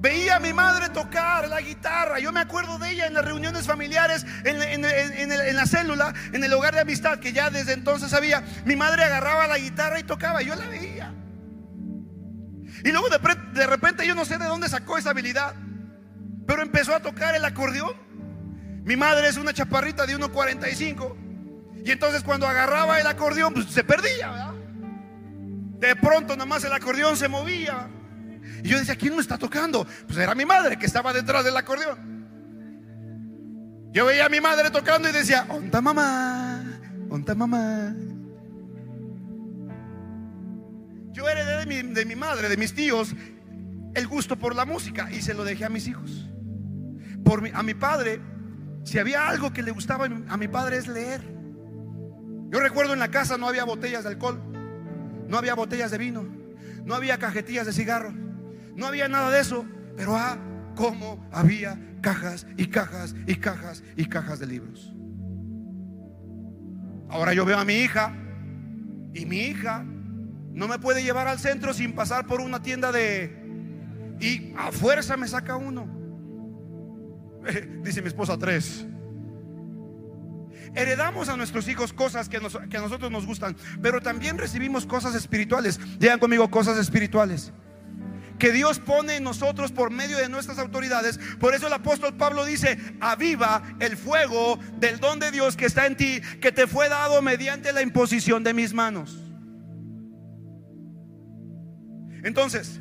Veía 0.00 0.36
a 0.36 0.38
mi 0.38 0.52
madre 0.52 0.90
tocar 0.90 1.48
la 1.48 1.60
guitarra. 1.60 2.20
Yo 2.20 2.30
me 2.30 2.38
acuerdo 2.38 2.78
de 2.78 2.92
ella 2.92 3.06
en 3.06 3.14
las 3.14 3.24
reuniones 3.24 3.66
familiares, 3.66 4.24
en, 4.44 5.56
la 5.56 5.66
célula, 5.66 6.14
en 6.32 6.44
el 6.44 6.52
hogar 6.52 6.74
de 6.74 6.80
amistad, 6.80 7.18
que 7.18 7.32
ya 7.32 7.50
desde 7.50 7.72
entonces 7.72 8.12
había. 8.12 8.44
Mi 8.64 8.76
madre 8.76 9.02
agarraba 9.02 9.48
la 9.48 9.58
guitarra 9.58 9.98
y 9.98 10.04
tocaba. 10.04 10.40
Yo 10.42 10.54
la 10.54 10.68
veía. 10.68 11.12
Y 12.84 12.92
luego 12.92 13.08
de, 13.08 13.18
de 13.54 13.66
repente 13.66 14.06
yo 14.06 14.14
no 14.14 14.24
sé 14.24 14.38
de 14.38 14.44
dónde 14.44 14.68
sacó 14.68 14.98
esa 14.98 15.10
habilidad. 15.10 15.54
Pero 16.46 16.62
empezó 16.62 16.94
a 16.94 17.00
tocar 17.00 17.34
el 17.34 17.44
acordeón. 17.44 17.94
Mi 18.84 18.94
madre 18.96 19.26
es 19.28 19.36
una 19.36 19.52
chaparrita 19.52 20.06
de 20.06 20.16
1.45. 20.16 21.16
Y 21.84 21.90
entonces 21.90 22.22
cuando 22.22 22.46
agarraba 22.46 23.00
el 23.00 23.06
acordeón, 23.08 23.52
pues 23.52 23.66
se 23.66 23.82
perdía, 23.82 24.30
¿verdad? 24.30 24.52
De 25.80 25.96
pronto 25.96 26.34
nada 26.34 26.46
más 26.46 26.62
el 26.62 26.72
acordeón 26.72 27.16
se 27.16 27.26
movía. 27.26 27.88
Y 28.62 28.68
yo 28.68 28.78
decía, 28.78 28.96
¿quién 28.96 29.14
me 29.14 29.20
está 29.20 29.38
tocando? 29.38 29.86
Pues 30.06 30.18
era 30.18 30.34
mi 30.34 30.44
madre 30.44 30.78
que 30.78 30.86
estaba 30.86 31.12
detrás 31.12 31.44
del 31.44 31.56
acordeón. 31.56 32.18
Yo 33.92 34.04
veía 34.06 34.26
a 34.26 34.28
mi 34.28 34.40
madre 34.40 34.70
tocando 34.70 35.08
y 35.08 35.12
decía, 35.12 35.46
onta 35.48 35.80
mamá, 35.80 36.62
onta 37.08 37.34
mamá. 37.34 37.94
Yo 41.12 41.28
heredé 41.28 41.58
de 41.58 41.66
mi, 41.66 41.94
de 41.94 42.04
mi 42.04 42.14
madre, 42.14 42.48
de 42.48 42.56
mis 42.56 42.74
tíos, 42.74 43.14
el 43.94 44.06
gusto 44.06 44.38
por 44.38 44.54
la 44.54 44.64
música 44.64 45.10
y 45.10 45.22
se 45.22 45.34
lo 45.34 45.44
dejé 45.44 45.64
a 45.64 45.68
mis 45.68 45.88
hijos. 45.88 46.28
Por 47.24 47.48
a 47.52 47.62
mi 47.62 47.74
padre, 47.74 48.20
si 48.84 48.98
había 48.98 49.28
algo 49.28 49.52
que 49.52 49.62
le 49.62 49.70
gustaba 49.70 50.06
a 50.06 50.36
mi 50.36 50.48
padre 50.48 50.76
es 50.76 50.86
leer. 50.86 51.22
Yo 52.50 52.60
recuerdo 52.60 52.92
en 52.92 53.00
la 53.00 53.10
casa 53.10 53.36
no 53.36 53.48
había 53.48 53.64
botellas 53.64 54.04
de 54.04 54.10
alcohol, 54.10 54.40
no 55.26 55.36
había 55.36 55.54
botellas 55.54 55.90
de 55.90 55.98
vino, 55.98 56.24
no 56.84 56.94
había 56.94 57.18
cajetillas 57.18 57.66
de 57.66 57.72
cigarro, 57.72 58.14
no 58.78 58.86
había 58.86 59.08
nada 59.08 59.30
de 59.32 59.40
eso, 59.40 59.66
pero 59.96 60.14
ah, 60.14 60.38
cómo 60.76 61.28
había 61.32 61.76
cajas 62.00 62.46
y 62.56 62.68
cajas 62.68 63.12
y 63.26 63.34
cajas 63.34 63.82
y 63.96 64.04
cajas 64.04 64.38
de 64.38 64.46
libros. 64.46 64.94
Ahora 67.10 67.34
yo 67.34 67.44
veo 67.44 67.58
a 67.58 67.64
mi 67.64 67.74
hija 67.74 68.14
y 69.14 69.26
mi 69.26 69.38
hija 69.40 69.84
no 70.52 70.68
me 70.68 70.78
puede 70.78 71.02
llevar 71.02 71.26
al 71.26 71.40
centro 71.40 71.74
sin 71.74 71.92
pasar 71.92 72.26
por 72.26 72.40
una 72.40 72.62
tienda 72.62 72.92
de... 72.92 73.36
Y 74.20 74.52
a 74.56 74.70
fuerza 74.70 75.16
me 75.16 75.26
saca 75.26 75.56
uno. 75.56 75.88
Dice 77.82 78.00
mi 78.00 78.06
esposa 78.06 78.38
tres. 78.38 78.86
Heredamos 80.76 81.28
a 81.28 81.36
nuestros 81.36 81.66
hijos 81.66 81.92
cosas 81.92 82.28
que, 82.28 82.38
que 82.70 82.76
a 82.76 82.80
nosotros 82.80 83.10
nos 83.10 83.26
gustan, 83.26 83.56
pero 83.82 84.00
también 84.00 84.38
recibimos 84.38 84.86
cosas 84.86 85.16
espirituales. 85.16 85.80
Digan 85.98 86.20
conmigo 86.20 86.48
cosas 86.48 86.78
espirituales. 86.78 87.52
Que 88.38 88.52
Dios 88.52 88.78
pone 88.78 89.16
en 89.16 89.24
nosotros 89.24 89.72
por 89.72 89.90
medio 89.90 90.18
de 90.18 90.28
nuestras 90.28 90.58
autoridades. 90.58 91.18
Por 91.40 91.54
eso 91.54 91.66
el 91.66 91.72
apóstol 91.72 92.16
Pablo 92.16 92.44
dice, 92.44 92.78
aviva 93.00 93.62
el 93.80 93.96
fuego 93.96 94.58
del 94.76 95.00
don 95.00 95.18
de 95.18 95.30
Dios 95.30 95.56
que 95.56 95.66
está 95.66 95.86
en 95.86 95.96
ti, 95.96 96.20
que 96.40 96.52
te 96.52 96.66
fue 96.66 96.88
dado 96.88 97.20
mediante 97.22 97.72
la 97.72 97.82
imposición 97.82 98.44
de 98.44 98.54
mis 98.54 98.72
manos. 98.72 99.18
Entonces, 102.22 102.80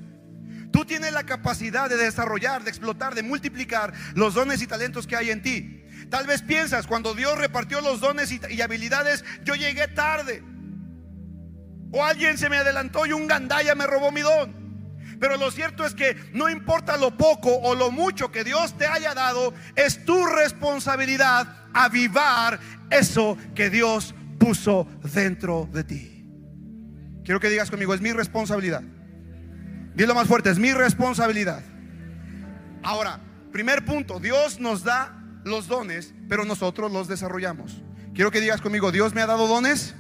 tú 0.72 0.86
tienes 0.86 1.14
la 1.14 1.24
capacidad 1.24 1.90
de 1.90 1.98
desarrollar, 1.98 2.64
de 2.64 2.70
explotar, 2.70 3.16
de 3.16 3.24
multiplicar 3.24 3.94
los 4.16 4.34
dones 4.34 4.62
y 4.62 4.68
talentos 4.68 5.08
que 5.08 5.16
hay 5.16 5.32
en 5.32 5.42
ti. 5.42 5.84
Tal 6.10 6.26
vez 6.26 6.42
piensas, 6.42 6.88
cuando 6.88 7.14
Dios 7.14 7.38
repartió 7.38 7.82
los 7.82 8.00
dones 8.00 8.32
y, 8.32 8.62
habilidades, 8.62 9.26
yo 9.44 9.56
llegué 9.56 9.88
tarde. 9.88 10.44
O 11.92 12.04
alguien 12.04 12.38
se 12.38 12.50
me 12.50 12.58
adelantó 12.58 13.06
y 13.06 13.14
un 13.14 13.28
gandaya 13.28 13.76
me 13.76 13.88
robó 13.88 14.12
mi 14.12 14.22
don. 14.22 14.57
Pero 15.20 15.38
lo 15.38 15.50
cierto 15.52 15.86
es 15.86 15.94
que 15.94 16.16
no 16.34 16.50
importa 16.50 16.98
lo 16.98 17.18
poco 17.18 17.56
o 17.56 17.76
lo 17.76 17.92
mucho 17.92 18.32
que 18.32 18.44
Dios 18.44 18.78
te 18.78 18.86
haya 18.86 19.14
dado, 19.14 19.54
es 19.76 20.06
tu 20.06 20.26
responsabilidad 20.26 21.48
avivar 21.74 22.60
eso 22.90 23.38
que 23.56 23.70
Dios 23.70 24.14
puso 24.38 24.88
dentro 25.14 25.68
de 25.72 25.84
ti. 25.84 26.26
Quiero 27.24 27.40
que 27.40 27.50
digas 27.50 27.70
conmigo, 27.70 27.94
es 27.94 28.02
mi 28.02 28.14
responsabilidad. 28.14 28.84
Dilo 29.96 30.14
más 30.14 30.28
fuerte, 30.28 30.52
es 30.52 30.60
mi 30.60 30.72
responsabilidad. 30.72 31.64
Ahora, 32.84 33.20
primer 33.52 33.84
punto, 33.84 34.20
Dios 34.20 34.60
nos 34.60 34.84
da 34.84 35.24
los 35.44 35.68
dones, 35.68 36.14
pero 36.30 36.46
nosotros 36.46 36.92
los 36.92 37.08
desarrollamos. 37.08 37.82
Quiero 38.14 38.32
que 38.32 38.40
digas 38.40 38.62
conmigo, 38.62 38.92
Dios 38.92 39.14
me 39.14 39.22
ha 39.22 39.26
dado 39.26 39.48
dones 39.48 39.96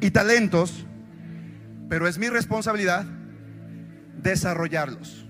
y 0.00 0.10
talentos, 0.10 0.86
pero 1.88 2.06
es 2.06 2.18
mi 2.18 2.28
responsabilidad 2.28 3.04
desarrollarlos. 4.20 5.26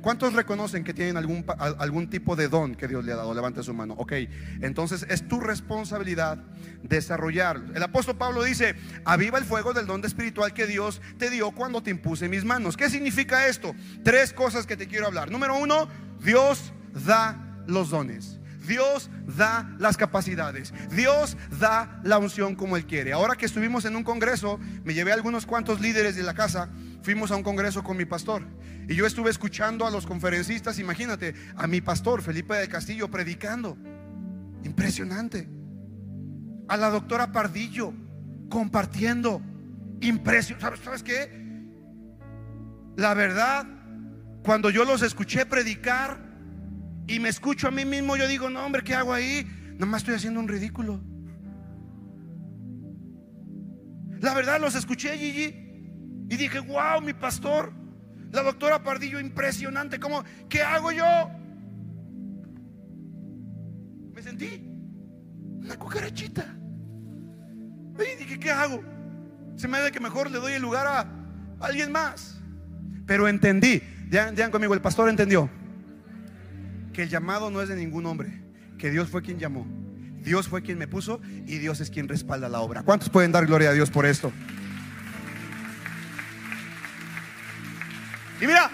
¿Cuántos 0.00 0.32
reconocen 0.32 0.84
que 0.84 0.94
tienen 0.94 1.16
algún, 1.16 1.44
algún 1.58 2.08
tipo 2.08 2.36
de 2.36 2.48
don 2.48 2.76
que 2.76 2.86
Dios 2.86 3.04
le 3.04 3.12
ha 3.12 3.16
dado? 3.16 3.34
Levante 3.34 3.62
su 3.62 3.74
mano. 3.74 3.94
Ok, 3.98 4.12
entonces 4.60 5.04
es 5.08 5.26
tu 5.26 5.40
responsabilidad 5.40 6.38
desarrollarlo. 6.82 7.74
El 7.74 7.82
apóstol 7.82 8.16
Pablo 8.16 8.44
dice, 8.44 8.76
aviva 9.04 9.38
el 9.38 9.44
fuego 9.44 9.72
del 9.72 9.86
don 9.86 10.04
espiritual 10.04 10.54
que 10.54 10.66
Dios 10.66 11.02
te 11.18 11.30
dio 11.30 11.50
cuando 11.50 11.82
te 11.82 11.90
impuse 11.90 12.28
mis 12.28 12.44
manos. 12.44 12.76
¿Qué 12.76 12.88
significa 12.88 13.48
esto? 13.48 13.74
Tres 14.04 14.32
cosas 14.32 14.66
que 14.66 14.76
te 14.76 14.86
quiero 14.86 15.06
hablar. 15.06 15.30
Número 15.32 15.58
uno, 15.58 15.88
Dios 16.22 16.72
da 17.04 17.62
los 17.66 17.90
dones. 17.90 18.38
Dios 18.68 19.10
da 19.26 19.74
las 19.78 19.96
capacidades. 19.96 20.72
Dios 20.90 21.36
da 21.58 22.00
la 22.04 22.18
unción 22.18 22.54
como 22.54 22.76
Él 22.76 22.86
quiere. 22.86 23.12
Ahora 23.12 23.34
que 23.34 23.46
estuvimos 23.46 23.84
en 23.84 23.96
un 23.96 24.04
congreso, 24.04 24.60
me 24.84 24.94
llevé 24.94 25.10
a 25.10 25.14
algunos 25.14 25.46
cuantos 25.46 25.80
líderes 25.80 26.14
de 26.14 26.22
la 26.22 26.34
casa. 26.34 26.68
Fuimos 27.08 27.30
a 27.30 27.36
un 27.36 27.42
congreso 27.42 27.82
con 27.82 27.96
mi 27.96 28.04
pastor. 28.04 28.42
Y 28.86 28.94
yo 28.94 29.06
estuve 29.06 29.30
escuchando 29.30 29.86
a 29.86 29.90
los 29.90 30.06
conferencistas, 30.06 30.78
imagínate, 30.78 31.34
a 31.56 31.66
mi 31.66 31.80
pastor 31.80 32.20
Felipe 32.20 32.54
del 32.54 32.68
Castillo 32.68 33.10
predicando. 33.10 33.78
Impresionante. 34.62 35.48
A 36.68 36.76
la 36.76 36.90
doctora 36.90 37.32
Pardillo 37.32 37.94
compartiendo. 38.50 39.40
Impresionante. 40.02 40.62
¿Sabes, 40.62 40.80
¿Sabes 40.80 41.02
qué? 41.02 41.30
La 42.96 43.14
verdad, 43.14 43.66
cuando 44.44 44.68
yo 44.68 44.84
los 44.84 45.00
escuché 45.00 45.46
predicar, 45.46 46.20
y 47.06 47.20
me 47.20 47.30
escucho 47.30 47.68
a 47.68 47.70
mí 47.70 47.86
mismo, 47.86 48.18
yo 48.18 48.28
digo, 48.28 48.50
no, 48.50 48.66
hombre, 48.66 48.84
¿qué 48.84 48.94
hago 48.94 49.14
ahí? 49.14 49.46
Nomás 49.78 50.02
estoy 50.02 50.16
haciendo 50.16 50.40
un 50.40 50.48
ridículo. 50.48 51.00
La 54.20 54.34
verdad, 54.34 54.60
los 54.60 54.74
escuché, 54.74 55.16
Gigi, 55.16 55.67
y 56.28 56.36
dije, 56.36 56.60
wow, 56.60 57.00
mi 57.02 57.14
pastor, 57.14 57.72
la 58.30 58.42
doctora 58.42 58.82
Pardillo, 58.82 59.18
impresionante. 59.18 59.98
¿Cómo? 59.98 60.22
¿Qué 60.48 60.62
hago 60.62 60.92
yo? 60.92 61.04
Me 64.12 64.22
sentí 64.22 64.68
una 65.62 65.76
cucarachita. 65.76 66.54
Y 67.98 68.18
dije, 68.18 68.38
¿qué 68.38 68.50
hago? 68.50 68.82
Se 69.56 69.66
me 69.66 69.80
da 69.80 69.90
que 69.90 70.00
mejor 70.00 70.30
le 70.30 70.38
doy 70.38 70.52
el 70.52 70.62
lugar 70.62 70.86
a 70.86 71.06
alguien 71.60 71.90
más. 71.90 72.40
Pero 73.06 73.26
entendí, 73.26 73.82
digan, 74.10 74.50
conmigo, 74.50 74.74
el 74.74 74.80
pastor 74.80 75.08
entendió 75.08 75.48
que 76.92 77.04
el 77.04 77.08
llamado 77.08 77.50
no 77.50 77.62
es 77.62 77.68
de 77.68 77.76
ningún 77.76 78.04
hombre, 78.06 78.42
que 78.76 78.90
Dios 78.90 79.08
fue 79.08 79.22
quien 79.22 79.38
llamó. 79.38 79.66
Dios 80.22 80.46
fue 80.46 80.62
quien 80.62 80.78
me 80.78 80.86
puso 80.86 81.20
y 81.46 81.58
Dios 81.58 81.80
es 81.80 81.90
quien 81.90 82.06
respalda 82.06 82.48
la 82.48 82.60
obra. 82.60 82.82
¿Cuántos 82.82 83.08
pueden 83.08 83.32
dar 83.32 83.46
gloria 83.46 83.70
a 83.70 83.72
Dios 83.72 83.88
por 83.88 84.04
esto? 84.04 84.30
Y 88.40 88.46
mira, 88.46 88.70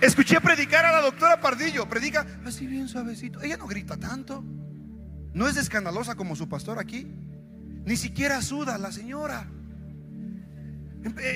escuché 0.00 0.40
predicar 0.40 0.84
a 0.86 0.92
la 0.92 1.00
doctora 1.00 1.40
Pardillo, 1.40 1.88
predica 1.88 2.26
así 2.44 2.66
bien 2.66 2.88
suavecito. 2.88 3.40
Ella 3.42 3.56
no 3.56 3.66
grita 3.66 3.96
tanto, 3.96 4.44
no 5.32 5.48
es 5.48 5.56
escandalosa 5.56 6.14
como 6.14 6.36
su 6.36 6.48
pastor 6.48 6.78
aquí, 6.78 7.06
ni 7.84 7.96
siquiera 7.96 8.40
suda 8.42 8.78
la 8.78 8.92
señora. 8.92 9.46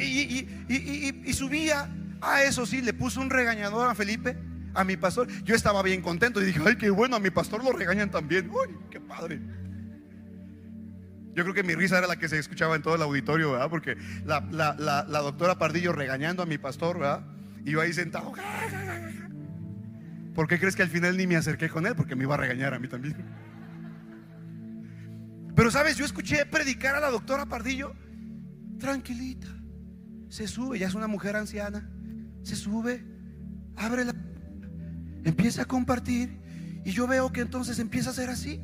Y, 0.02 0.46
y- 0.68 1.32
subía, 1.34 1.88
a 2.22 2.42
eso 2.42 2.64
sí, 2.64 2.80
le 2.80 2.94
puso 2.94 3.20
un 3.20 3.28
regañador 3.30 3.88
a 3.90 3.94
Felipe, 3.94 4.36
a 4.74 4.82
mi 4.84 4.96
pastor. 4.96 5.28
Yo 5.44 5.54
estaba 5.54 5.82
bien 5.82 6.00
contento 6.00 6.40
y 6.40 6.46
dije, 6.46 6.60
ay, 6.64 6.76
qué 6.76 6.88
bueno, 6.90 7.16
a 7.16 7.20
mi 7.20 7.30
pastor 7.30 7.62
lo 7.62 7.72
regañan 7.72 8.10
también. 8.10 8.48
Uy, 8.50 8.74
qué 8.90 8.98
padre. 9.00 9.40
Yo 11.34 11.44
creo 11.44 11.54
que 11.54 11.62
mi 11.62 11.74
risa 11.74 11.98
era 11.98 12.06
la 12.06 12.16
que 12.16 12.28
se 12.28 12.38
escuchaba 12.38 12.74
en 12.76 12.82
todo 12.82 12.94
el 12.94 13.02
auditorio, 13.02 13.52
¿verdad? 13.52 13.68
Porque 13.68 13.96
la- 14.24 14.40
la 15.06 15.18
doctora 15.20 15.58
Pardillo 15.58 15.92
regañando 15.92 16.42
a 16.42 16.46
mi 16.46 16.56
pastor, 16.58 16.98
¿verdad? 16.98 17.24
Y 17.64 17.72
yo 17.72 17.80
ahí 17.80 17.92
sentado. 17.92 18.32
¿Por 20.34 20.46
qué 20.46 20.58
crees 20.58 20.76
que 20.76 20.82
al 20.82 20.88
final 20.88 21.16
ni 21.16 21.26
me 21.26 21.36
acerqué 21.36 21.68
con 21.68 21.86
él? 21.86 21.94
Porque 21.96 22.14
me 22.14 22.24
iba 22.24 22.34
a 22.34 22.38
regañar 22.38 22.74
a 22.74 22.78
mí 22.78 22.88
también. 22.88 23.16
Pero 25.54 25.70
sabes, 25.70 25.96
yo 25.96 26.04
escuché 26.04 26.46
predicar 26.46 26.94
a 26.94 27.00
la 27.00 27.10
doctora 27.10 27.46
Pardillo 27.46 27.92
tranquilita. 28.78 29.48
Se 30.28 30.46
sube, 30.46 30.78
ya 30.78 30.86
es 30.86 30.94
una 30.94 31.08
mujer 31.08 31.34
anciana. 31.36 31.90
Se 32.42 32.54
sube, 32.54 33.04
abre 33.76 34.04
la. 34.04 34.14
Empieza 35.24 35.62
a 35.62 35.64
compartir. 35.64 36.38
Y 36.84 36.92
yo 36.92 37.06
veo 37.06 37.32
que 37.32 37.40
entonces 37.40 37.78
empieza 37.80 38.10
a 38.10 38.12
ser 38.12 38.30
así. 38.30 38.62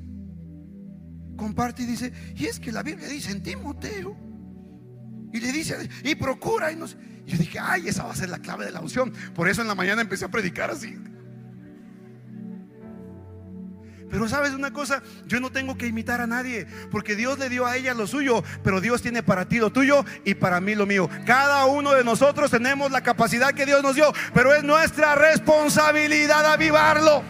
Comparte 1.37 1.83
y 1.83 1.87
dice, 1.87 2.13
y 2.37 2.47
es 2.47 2.61
que 2.61 2.71
la 2.71 2.83
Biblia 2.83 3.09
dice 3.09 3.33
en 3.33 3.43
Timoteo. 3.43 4.17
Y 5.35 5.41
le 5.41 5.51
dice, 5.51 5.91
y 6.05 6.15
procura. 6.15 6.71
Y, 6.71 6.77
nos... 6.77 6.97
yo 7.27 7.37
dije, 7.37 7.59
ay, 7.59 7.89
esa 7.89 8.05
va 8.05 8.13
a 8.13 8.17
ser 8.17 8.29
la 8.29 8.39
clave 8.39 8.67
de 8.67 8.71
la 8.71 8.81
unción. 8.81 9.13
Por 9.35 9.49
eso 9.49 9.63
en 9.63 9.69
la 9.69 9.75
mañana 9.75 10.01
empecé 10.01 10.25
a 10.25 10.29
predicar 10.29 10.71
así. 10.71 10.97
Pero 14.09 14.29
sabes 14.29 14.53
una 14.53 14.73
cosa, 14.73 15.03
yo 15.27 15.41
no 15.41 15.51
tengo 15.51 15.77
que 15.77 15.89
imitar 15.89 16.21
a 16.21 16.29
nadie, 16.29 16.69
porque 16.93 17.17
Dios 17.17 17.37
le 17.41 17.49
dio 17.49 17.67
a 17.67 17.77
ella 17.77 17.95
lo 17.95 18.07
suyo, 18.07 18.45
pero 18.63 18.81
Dios 18.81 19.03
tiene 19.03 19.25
para 19.25 19.49
ti 19.49 19.59
lo 19.59 19.73
tuyo 19.73 20.05
y 20.25 20.35
para 20.35 20.61
mí 20.61 20.77
lo 20.77 20.87
mío. 20.87 21.11
Cada 21.27 21.65
uno 21.65 21.95
de 21.95 22.05
nosotros 22.05 22.53
tenemos 22.53 22.93
la 22.93 23.03
capacidad 23.03 23.53
que 23.55 23.67
Dios 23.67 23.83
nos 23.83 23.97
dio, 23.97 24.13
pero 24.33 24.55
es 24.55 24.63
nuestra 24.63 25.17
responsabilidad 25.17 26.47
avivarlo. 26.47 27.25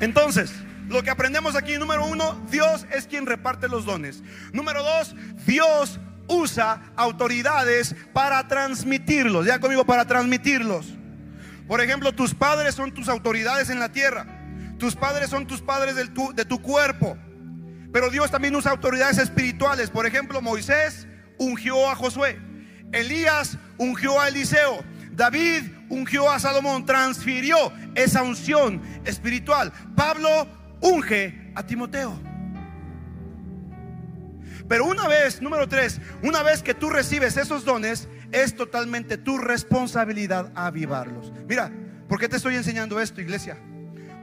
Entonces, 0.00 0.52
lo 0.92 1.02
que 1.02 1.10
aprendemos 1.10 1.56
aquí, 1.56 1.76
número 1.78 2.06
uno, 2.06 2.40
Dios 2.50 2.86
es 2.92 3.06
quien 3.06 3.26
reparte 3.26 3.68
los 3.68 3.84
dones. 3.84 4.22
Número 4.52 4.82
dos, 4.82 5.14
Dios 5.46 5.98
usa 6.28 6.92
autoridades 6.96 7.94
para 8.12 8.46
transmitirlos. 8.48 9.46
Ya 9.46 9.58
conmigo, 9.58 9.84
para 9.84 10.06
transmitirlos. 10.06 10.86
Por 11.66 11.80
ejemplo, 11.80 12.12
tus 12.12 12.34
padres 12.34 12.74
son 12.74 12.92
tus 12.92 13.08
autoridades 13.08 13.70
en 13.70 13.80
la 13.80 13.90
tierra. 13.90 14.26
Tus 14.78 14.96
padres 14.96 15.30
son 15.30 15.46
tus 15.46 15.60
padres 15.60 15.94
de 15.94 16.08
tu, 16.08 16.32
de 16.34 16.44
tu 16.44 16.60
cuerpo. 16.60 17.16
Pero 17.92 18.10
Dios 18.10 18.30
también 18.30 18.56
usa 18.56 18.70
autoridades 18.70 19.18
espirituales. 19.18 19.90
Por 19.90 20.06
ejemplo, 20.06 20.40
Moisés 20.40 21.06
ungió 21.38 21.88
a 21.88 21.94
Josué. 21.94 22.38
Elías 22.92 23.58
ungió 23.78 24.20
a 24.20 24.28
Eliseo. 24.28 24.84
David 25.12 25.62
ungió 25.88 26.30
a 26.30 26.40
Salomón. 26.40 26.84
Transfirió 26.84 27.72
esa 27.94 28.22
unción 28.22 28.82
espiritual. 29.04 29.72
Pablo 29.94 30.48
unge 30.82 31.52
a 31.54 31.64
Timoteo. 31.64 32.18
Pero 34.68 34.86
una 34.86 35.08
vez, 35.08 35.42
número 35.42 35.68
tres, 35.68 36.00
una 36.22 36.42
vez 36.42 36.62
que 36.62 36.74
tú 36.74 36.90
recibes 36.90 37.36
esos 37.36 37.64
dones, 37.64 38.08
es 38.30 38.54
totalmente 38.54 39.18
tu 39.18 39.38
responsabilidad 39.38 40.52
avivarlos. 40.54 41.32
Mira, 41.48 41.70
¿por 42.08 42.18
qué 42.18 42.28
te 42.28 42.36
estoy 42.36 42.56
enseñando 42.56 43.00
esto, 43.00 43.20
iglesia? 43.20 43.58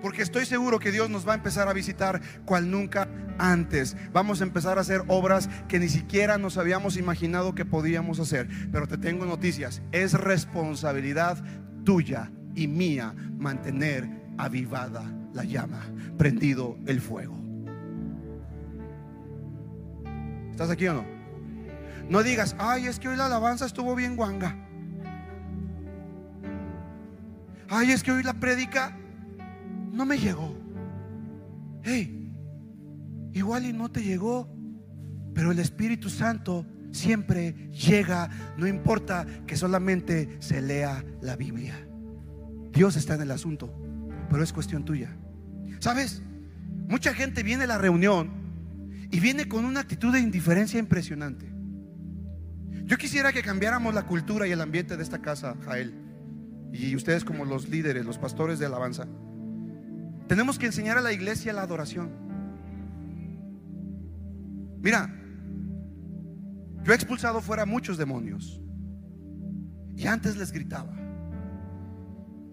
Porque 0.01 0.21
estoy 0.21 0.45
seguro 0.45 0.79
que 0.79 0.91
Dios 0.91 1.09
nos 1.09 1.27
va 1.27 1.33
a 1.33 1.35
empezar 1.35 1.67
a 1.67 1.73
visitar 1.73 2.21
cual 2.45 2.71
nunca 2.71 3.09
antes. 3.37 3.97
Vamos 4.13 4.39
a 4.39 4.45
empezar 4.45 4.77
a 4.77 4.81
hacer 4.81 5.03
obras 5.07 5.49
que 5.67 5.77
ni 5.77 5.89
siquiera 5.89 6.37
nos 6.37 6.57
habíamos 6.57 6.95
imaginado 6.95 7.53
que 7.53 7.65
podíamos 7.65 8.19
hacer. 8.19 8.47
Pero 8.71 8.87
te 8.87 8.97
tengo 8.97 9.25
noticias. 9.25 9.81
Es 9.91 10.13
responsabilidad 10.13 11.43
tuya 11.83 12.31
y 12.55 12.67
mía 12.67 13.13
mantener 13.37 14.09
avivada 14.37 15.18
la 15.39 15.45
llama, 15.45 15.79
prendido 16.17 16.77
el 16.85 16.99
fuego. 16.99 17.37
¿Estás 20.51 20.69
aquí 20.69 20.85
o 20.87 20.93
no? 20.93 21.05
No 22.09 22.23
digas, 22.23 22.57
ay, 22.59 22.87
es 22.87 22.99
que 22.99 23.07
hoy 23.07 23.15
la 23.15 23.27
alabanza 23.27 23.65
estuvo 23.65 23.95
bien 23.95 24.17
guanga. 24.17 24.53
Ay, 27.69 27.91
es 27.91 28.03
que 28.03 28.11
hoy 28.11 28.21
la 28.21 28.33
prédica 28.33 28.97
no 29.93 30.05
me 30.05 30.17
llegó. 30.17 30.53
Hey, 31.83 32.33
igual 33.31 33.65
y 33.65 33.71
no 33.71 33.89
te 33.89 34.03
llegó, 34.03 34.49
pero 35.33 35.51
el 35.51 35.59
Espíritu 35.59 36.09
Santo 36.09 36.65
siempre 36.91 37.69
llega, 37.69 38.29
no 38.57 38.67
importa 38.67 39.25
que 39.47 39.55
solamente 39.55 40.35
se 40.39 40.61
lea 40.61 41.01
la 41.21 41.37
Biblia. 41.37 41.87
Dios 42.73 42.97
está 42.97 43.15
en 43.15 43.21
el 43.21 43.31
asunto, 43.31 43.73
pero 44.29 44.43
es 44.43 44.51
cuestión 44.51 44.83
tuya. 44.83 45.15
¿Sabes? 45.79 46.23
Mucha 46.87 47.13
gente 47.13 47.43
viene 47.43 47.65
a 47.65 47.67
la 47.67 47.77
reunión 47.77 48.31
y 49.11 49.19
viene 49.19 49.47
con 49.47 49.65
una 49.65 49.81
actitud 49.81 50.11
de 50.11 50.19
indiferencia 50.19 50.79
impresionante. 50.79 51.51
Yo 52.85 52.97
quisiera 52.97 53.31
que 53.31 53.43
cambiáramos 53.43 53.93
la 53.93 54.07
cultura 54.07 54.47
y 54.47 54.51
el 54.51 54.61
ambiente 54.61 54.97
de 54.97 55.03
esta 55.03 55.21
casa, 55.21 55.55
Jael. 55.65 55.93
Y 56.73 56.95
ustedes 56.95 57.23
como 57.23 57.45
los 57.45 57.69
líderes, 57.69 58.05
los 58.05 58.17
pastores 58.17 58.57
de 58.57 58.65
alabanza. 58.65 59.07
Tenemos 60.27 60.57
que 60.57 60.67
enseñar 60.67 60.97
a 60.97 61.01
la 61.01 61.13
iglesia 61.13 61.53
la 61.53 61.61
adoración. 61.61 62.11
Mira, 64.81 65.13
yo 66.83 66.91
he 66.91 66.95
expulsado 66.95 67.41
fuera 67.41 67.65
muchos 67.65 67.97
demonios. 67.97 68.61
Y 69.95 70.07
antes 70.07 70.37
les 70.37 70.51
gritaba. 70.51 70.98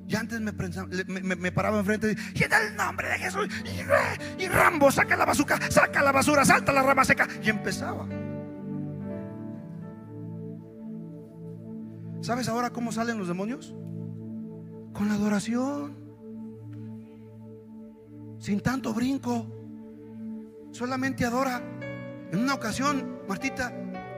Y 0.08 0.14
antes 0.14 0.40
me, 0.40 1.52
paraba 1.52 1.80
enfrente 1.80 2.16
y 2.34 2.42
en 2.44 2.52
el 2.52 2.76
nombre 2.76 3.08
de 3.08 3.18
Jesús. 3.18 3.48
Y, 3.64 4.42
y 4.44 4.48
Rambo, 4.48 4.90
saca 4.92 5.16
la 5.16 5.24
bazooka, 5.24 5.58
saca 5.70 6.02
la 6.02 6.12
basura, 6.12 6.44
salta 6.44 6.72
la 6.72 6.82
rama 6.82 7.04
seca. 7.04 7.26
Y 7.42 7.50
empezaba. 7.50 8.06
¿Sabes 12.20 12.48
ahora 12.48 12.70
cómo 12.70 12.92
salen 12.92 13.18
los 13.18 13.28
demonios? 13.28 13.74
Con 14.92 15.08
la 15.08 15.14
adoración. 15.14 15.96
Sin 18.38 18.60
tanto 18.60 18.94
brinco. 18.94 19.46
Solamente 20.70 21.24
adora. 21.24 21.62
En 22.32 22.40
una 22.40 22.54
ocasión, 22.54 23.20
Martita, 23.28 23.72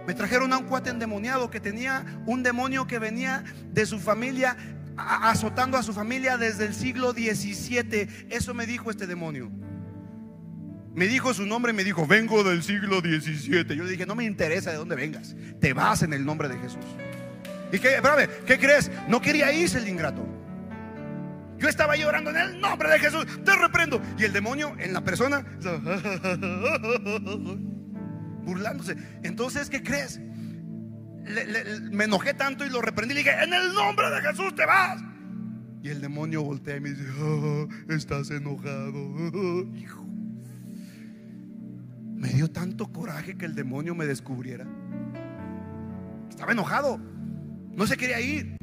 me 0.06 0.14
trajeron 0.14 0.52
a 0.52 0.58
un 0.58 0.64
cuate 0.64 0.90
endemoniado 0.90 1.50
que 1.50 1.60
tenía 1.60 2.22
un 2.26 2.42
demonio 2.42 2.86
que 2.86 2.98
venía 2.98 3.44
de 3.70 3.84
su 3.84 3.98
familia 3.98 4.56
azotando 4.98 5.76
a 5.76 5.82
su 5.82 5.92
familia 5.92 6.36
desde 6.36 6.66
el 6.66 6.74
siglo 6.74 7.12
XVII. 7.12 8.08
Eso 8.30 8.54
me 8.54 8.66
dijo 8.66 8.90
este 8.90 9.06
demonio. 9.06 9.50
Me 10.94 11.06
dijo 11.06 11.32
su 11.32 11.46
nombre 11.46 11.72
me 11.72 11.84
dijo, 11.84 12.06
vengo 12.06 12.42
del 12.42 12.62
siglo 12.62 13.00
XVII. 13.00 13.76
Yo 13.76 13.84
le 13.84 13.90
dije, 13.90 14.04
no 14.04 14.16
me 14.16 14.24
interesa 14.24 14.70
de 14.70 14.76
dónde 14.76 14.96
vengas. 14.96 15.36
Te 15.60 15.72
vas 15.72 16.02
en 16.02 16.12
el 16.12 16.24
nombre 16.24 16.48
de 16.48 16.58
Jesús. 16.58 16.84
¿Y 17.72 17.78
qué, 17.78 17.96
espérame, 17.96 18.28
qué 18.46 18.58
crees? 18.58 18.90
No 19.08 19.20
quería 19.20 19.52
irse 19.52 19.78
el 19.78 19.88
ingrato. 19.88 20.26
Yo 21.58 21.68
estaba 21.68 21.96
llorando 21.96 22.30
en 22.30 22.36
el 22.36 22.60
nombre 22.60 22.88
de 22.88 22.98
Jesús, 22.98 23.26
te 23.44 23.54
reprendo. 23.56 24.00
Y 24.18 24.24
el 24.24 24.32
demonio 24.32 24.74
en 24.78 24.92
la 24.92 25.02
persona, 25.02 25.44
burlándose. 28.44 28.96
Entonces, 29.22 29.68
¿qué 29.68 29.82
crees? 29.82 30.20
Me 31.90 32.04
enojé 32.04 32.34
tanto 32.34 32.64
y 32.64 32.70
lo 32.70 32.80
reprendí. 32.80 33.14
Le 33.14 33.20
dije, 33.20 33.42
en 33.42 33.52
el 33.52 33.72
nombre 33.74 34.10
de 34.10 34.20
Jesús 34.22 34.54
te 34.54 34.66
vas. 34.66 35.02
Y 35.82 35.88
el 35.90 36.00
demonio 36.00 36.42
voltea 36.42 36.76
y 36.76 36.80
me 36.80 36.90
dice, 36.90 37.08
oh, 37.20 37.68
estás 37.88 38.30
enojado. 38.30 39.66
Hijo. 39.76 40.04
Me 42.16 42.28
dio 42.30 42.50
tanto 42.50 42.92
coraje 42.92 43.36
que 43.36 43.44
el 43.44 43.54
demonio 43.54 43.94
me 43.94 44.06
descubriera. 44.06 44.66
Estaba 46.28 46.52
enojado. 46.52 47.00
No 47.74 47.86
se 47.86 47.96
quería 47.96 48.20
ir. 48.20 48.56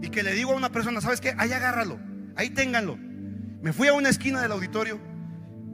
Y 0.00 0.08
que 0.08 0.22
le 0.22 0.32
digo 0.32 0.52
a 0.52 0.56
una 0.56 0.70
persona, 0.70 1.00
¿sabes 1.00 1.20
qué? 1.20 1.34
Ahí 1.38 1.52
agárralo, 1.52 1.98
ahí 2.36 2.50
ténganlo. 2.50 2.98
Me 3.62 3.72
fui 3.72 3.88
a 3.88 3.94
una 3.94 4.10
esquina 4.10 4.42
del 4.42 4.52
auditorio, 4.52 5.00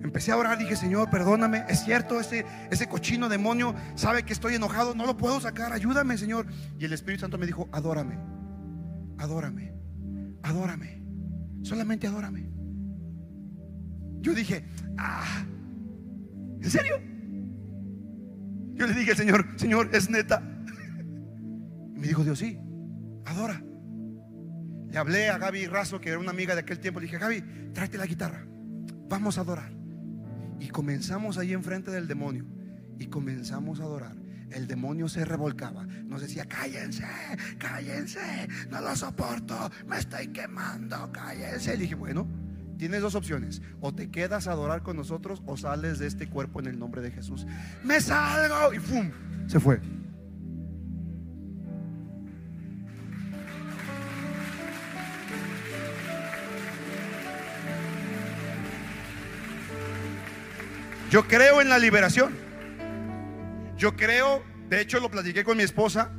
empecé 0.03 0.33
a 0.33 0.37
orar, 0.37 0.59
dije, 0.59 0.77
Señor, 0.77 1.11
perdóname, 1.11 1.65
es 1.69 1.85
cierto, 1.85 2.21
ese, 2.21 2.45
ese 2.71 2.89
cochino 2.89 3.29
demonio 3.29 3.75
sabe 3.95 4.23
que 4.23 4.33
estoy 4.33 4.55
enojado, 4.55 4.95
no 4.95 5.07
lo 5.07 5.17
puedo 5.17 5.41
sacar, 5.41 5.73
ayúdame, 5.73 6.19
Señor. 6.19 6.47
Y 6.79 6.85
el 6.85 6.93
Espíritu 6.93 7.23
Santo 7.23 7.39
me 7.39 7.47
dijo, 7.47 7.69
adórame, 7.73 8.19
adórame, 9.19 9.75
adórame, 10.43 11.03
solamente 11.63 12.07
adórame. 12.07 12.51
Yo 14.21 14.35
dije, 14.35 14.65
ah, 14.99 15.45
¿en 16.61 16.71
serio? 16.71 16.97
Yo 18.75 18.87
le 18.87 18.95
dije 18.95 19.15
Señor, 19.15 19.47
Señor, 19.57 19.91
es 19.93 20.09
neta. 20.09 20.41
Me 21.95 22.07
dijo 22.07 22.25
Dios, 22.25 22.39
sí, 22.39 22.59
adora. 23.27 23.63
Le 24.91 24.99
hablé 24.99 25.29
a 25.29 25.39
Gaby 25.39 25.67
Razo, 25.67 26.01
que 26.01 26.09
era 26.09 26.19
una 26.19 26.31
amiga 26.31 26.55
de 26.55 26.63
aquel 26.63 26.81
tiempo. 26.81 26.99
Dije, 26.99 27.19
Gaby, 27.19 27.73
tráete 27.75 27.99
la 27.99 28.07
guitarra. 28.07 28.47
Vamos 29.09 29.39
a 29.39 29.43
adorar. 29.43 29.80
Y 30.61 30.69
comenzamos 30.69 31.39
ahí 31.39 31.53
enfrente 31.53 31.91
del 31.91 32.07
demonio. 32.07 32.45
Y 32.99 33.07
comenzamos 33.07 33.81
a 33.81 33.85
adorar. 33.85 34.15
El 34.51 34.67
demonio 34.67 35.09
se 35.09 35.25
revolcaba. 35.25 35.85
Nos 35.85 36.23
decía, 36.23 36.45
cállense, 36.45 37.05
cállense. 37.59 38.49
No 38.71 38.81
lo 38.81 38.95
soporto. 38.95 39.71
Me 39.89 39.99
estoy 39.99 40.29
quemando. 40.29 41.11
Cállense. 41.13 41.73
Le 41.73 41.83
dije, 41.83 41.95
bueno, 41.95 42.27
tienes 42.77 43.01
dos 43.01 43.15
opciones. 43.15 43.63
O 43.81 43.95
te 43.95 44.11
quedas 44.11 44.49
a 44.49 44.53
adorar 44.53 44.83
con 44.83 44.97
nosotros 44.97 45.43
o 45.47 45.57
sales 45.57 45.99
de 45.99 46.07
este 46.07 46.29
cuerpo 46.29 46.61
en 46.61 46.67
el 46.67 46.79
nombre 46.79 47.01
de 47.01 47.11
Jesús. 47.11 47.47
Me 47.83 48.01
salgo. 48.01 48.75
Y 48.75 48.81
¡pum! 48.81 49.11
Se 49.47 49.59
fue. 49.59 49.81
Yo 61.11 61.27
creo 61.27 61.61
en 61.61 61.69
la 61.69 61.81
liberación. 61.81 62.33
Yo 63.77 63.97
creo, 63.97 64.45
de 64.69 64.81
hecho 64.81 65.01
lo 65.01 65.11
platiqué 65.11 65.43
con 65.43 65.57
mi 65.57 65.65
esposa 65.65 66.13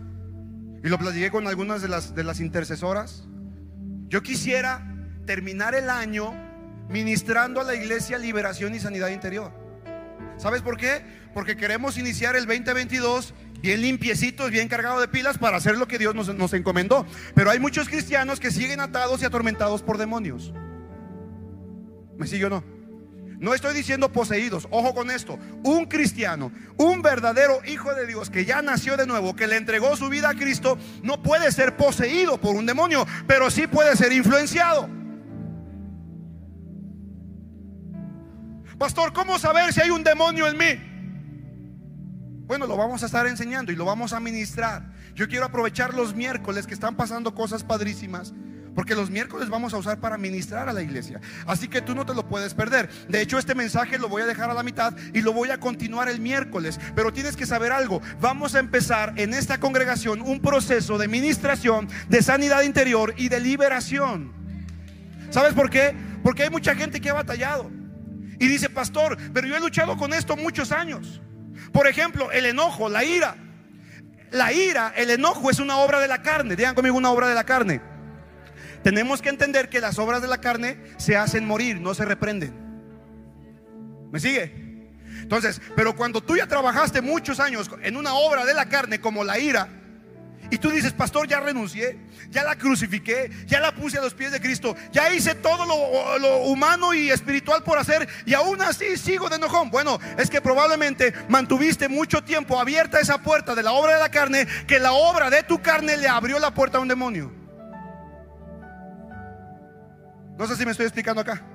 y 0.84 0.90
lo 0.90 0.98
platiqué 0.98 1.32
con 1.32 1.48
algunas 1.48 1.82
de 1.82 1.88
las, 1.88 2.14
de 2.14 2.26
las 2.26 2.42
intercesoras. 2.42 3.24
Yo 4.10 4.22
quisiera 4.22 4.86
terminar 5.26 5.76
el 5.76 5.90
año 5.90 6.34
ministrando 6.90 7.62
a 7.62 7.64
la 7.64 7.74
iglesia 7.74 8.18
liberación 8.18 8.76
y 8.76 8.80
sanidad 8.80 9.08
interior. 9.08 9.54
¿Sabes 10.36 10.62
por 10.62 10.76
qué? 10.76 11.02
Porque 11.34 11.56
queremos 11.56 11.98
iniciar 11.98 12.36
el 12.36 12.46
2022 12.46 13.34
bien 13.62 13.82
limpiecitos, 13.82 14.52
bien 14.52 14.68
cargados 14.68 15.00
de 15.00 15.08
pilas 15.08 15.38
para 15.38 15.56
hacer 15.56 15.78
lo 15.78 15.88
que 15.88 16.00
Dios 16.00 16.16
nos, 16.16 16.36
nos 16.36 16.52
encomendó. 16.52 17.06
Pero 17.34 17.50
hay 17.50 17.60
muchos 17.60 17.88
cristianos 17.88 18.42
que 18.42 18.52
siguen 18.52 18.82
atados 18.82 19.22
y 19.22 19.26
atormentados 19.26 19.84
por 19.84 19.98
demonios. 19.98 20.52
¿Me 22.18 22.28
sigue 22.28 22.46
o 22.46 22.50
no? 22.50 22.81
No 23.42 23.56
estoy 23.56 23.74
diciendo 23.74 24.12
poseídos, 24.12 24.68
ojo 24.70 24.94
con 24.94 25.10
esto. 25.10 25.40
Un 25.64 25.86
cristiano, 25.86 26.52
un 26.78 27.02
verdadero 27.02 27.60
hijo 27.66 27.92
de 27.96 28.06
Dios 28.06 28.30
que 28.30 28.46
ya 28.46 28.62
nació 28.62 28.98
de 28.98 29.08
nuevo, 29.08 29.36
que 29.36 29.48
le 29.48 29.58
entregó 29.58 29.96
su 29.96 30.10
vida 30.10 30.30
a 30.30 30.36
Cristo, 30.36 30.78
no 31.02 31.24
puede 31.24 31.52
ser 31.52 31.76
poseído 31.76 32.40
por 32.40 32.56
un 32.56 32.68
demonio, 32.68 33.08
pero 33.26 33.50
sí 33.50 33.66
puede 33.66 33.98
ser 33.98 34.14
influenciado. 34.14 34.88
Pastor, 38.78 39.12
¿cómo 39.12 39.40
saber 39.40 39.74
si 39.74 39.82
hay 39.82 39.90
un 39.90 40.04
demonio 40.04 40.48
en 40.48 40.58
mí? 40.58 42.46
Bueno, 42.46 42.68
lo 42.68 42.78
vamos 42.78 43.02
a 43.02 43.08
estar 43.08 43.26
enseñando 43.26 43.72
y 43.72 43.76
lo 43.76 43.86
vamos 43.86 44.14
a 44.14 44.20
ministrar. 44.20 44.94
Yo 45.16 45.28
quiero 45.28 45.46
aprovechar 45.46 45.96
los 45.96 46.14
miércoles 46.14 46.68
que 46.68 46.76
están 46.76 46.96
pasando 46.96 47.34
cosas 47.34 47.64
padrísimas. 47.64 48.36
Porque 48.76 48.96
los 48.96 49.10
miércoles 49.10 49.50
vamos 49.50 49.74
a 49.74 49.78
usar 49.78 50.00
para 50.00 50.18
ministrar 50.18 50.70
a 50.70 50.74
la 50.74 50.82
iglesia. 50.82 51.20
Así 51.46 51.68
que 51.68 51.82
tú 51.82 51.94
no 51.94 52.06
te 52.06 52.14
lo 52.14 52.28
puedes 52.28 52.54
perder. 52.54 52.90
De 53.10 53.22
hecho, 53.22 53.38
este 53.38 53.54
mensaje 53.54 53.98
lo 53.98 54.08
voy 54.08 54.22
a 54.22 54.26
dejar 54.26 54.50
a 54.50 54.54
la 54.54 54.64
mitad 54.64 54.94
y 55.14 55.22
lo 55.22 55.34
voy 55.34 55.50
a 55.50 55.60
continuar 55.60 56.08
el 56.08 56.22
miércoles. 56.22 56.80
Pero 56.96 57.12
tienes 57.12 57.36
que 57.36 57.46
saber 57.46 57.72
algo. 57.72 58.02
Vamos 58.22 58.56
a 58.56 58.60
empezar 58.60 59.14
en 59.18 59.34
esta 59.34 59.60
congregación 59.60 60.22
un 60.22 60.40
proceso 60.40 60.98
de 60.98 61.08
ministración, 61.08 61.90
de 62.08 62.22
sanidad 62.22 62.62
interior 62.62 63.14
y 63.18 63.28
de 63.30 63.40
liberación. 63.42 64.32
¿Sabes 65.30 65.54
por 65.54 65.70
qué? 65.70 65.94
Porque 66.24 66.44
hay 66.44 66.50
mucha 66.50 66.76
gente 66.76 67.02
que 67.02 67.10
ha 67.10 67.14
batallado. 67.14 67.70
Y 68.40 68.48
dice, 68.48 68.70
pastor, 68.70 69.18
pero 69.34 69.48
yo 69.48 69.56
he 69.56 69.60
luchado 69.60 69.98
con 69.98 70.14
esto 70.14 70.36
muchos 70.38 70.72
años. 70.72 71.22
Por 71.72 71.88
ejemplo, 71.88 72.32
el 72.32 72.46
enojo, 72.46 72.90
la 72.90 73.04
ira. 73.04 73.36
La 74.32 74.54
ira, 74.54 74.94
el 74.96 75.10
enojo 75.10 75.50
es 75.50 75.60
una 75.60 75.78
obra 75.78 76.00
de 76.00 76.08
la 76.08 76.22
carne. 76.22 76.56
Digan 76.56 76.74
conmigo 76.74 76.98
una 76.98 77.12
obra 77.12 77.28
de 77.28 77.36
la 77.36 77.44
carne. 77.44 77.91
Tenemos 78.84 79.22
que 79.22 79.30
entender 79.30 79.70
que 79.70 79.80
las 79.80 80.00
obras 80.00 80.22
de 80.22 80.28
la 80.28 80.40
carne 80.40 80.78
se 80.98 81.16
hacen 81.16 81.46
morir, 81.46 81.80
no 81.80 81.94
se 81.94 82.06
reprenden. 82.06 82.54
¿Me 84.12 84.20
sigue? 84.20 84.72
Entonces, 85.22 85.62
pero 85.76 85.96
cuando 85.96 86.22
tú 86.22 86.36
ya 86.36 86.48
trabajaste 86.48 87.02
muchos 87.02 87.40
años 87.40 87.70
en 87.84 87.96
una 87.96 88.14
obra 88.14 88.46
de 88.46 88.54
la 88.54 88.68
carne 88.68 89.00
como 89.00 89.24
la 89.24 89.40
ira, 89.40 89.70
y 90.52 90.58
tú 90.58 90.70
dices, 90.70 90.92
pastor, 90.92 91.28
ya 91.30 91.40
renuncié, 91.40 91.98
ya 92.30 92.44
la 92.44 92.58
crucifiqué, 92.58 93.32
ya 93.46 93.62
la 93.62 93.74
puse 93.74 93.98
a 93.98 94.02
los 94.02 94.14
pies 94.14 94.34
de 94.34 94.42
Cristo, 94.42 94.76
ya 94.92 95.12
hice 95.14 95.34
todo 95.36 95.66
lo, 95.66 96.38
humano 96.40 96.94
y 96.94 97.10
espiritual 97.10 97.64
por 97.64 97.78
hacer 97.78 98.08
y 98.26 98.34
aún 98.34 98.62
así 98.62 98.98
sigo 98.98 99.30
de 99.30 99.38
enojón. 99.38 99.72
Bueno, 99.72 99.98
es 100.18 100.30
que 100.30 100.42
probablemente 100.42 101.14
mantuviste 101.30 101.88
mucho 101.88 102.22
tiempo 102.24 102.60
abierta 102.60 103.00
esa 103.00 103.20
puerta 103.20 103.56
de 103.56 103.64
la 103.64 103.72
obra 103.72 103.94
de 103.94 104.00
la 104.00 104.12
carne, 104.12 104.46
que 104.68 104.80
la 104.80 104.92
obra 104.92 105.30
de 105.30 105.44
tu 105.44 105.62
carne 105.62 105.96
le 105.96 106.10
abrió 106.10 106.38
la 106.38 106.54
puerta 106.54 106.80
a 106.80 106.82
un 106.82 106.90
demonio. 106.90 107.41
No 110.38 110.48
sé 110.48 110.56
si 110.56 110.66
me 110.66 110.72
estoy 110.72 110.86
explicando 110.86 111.22
acá. 111.22 111.46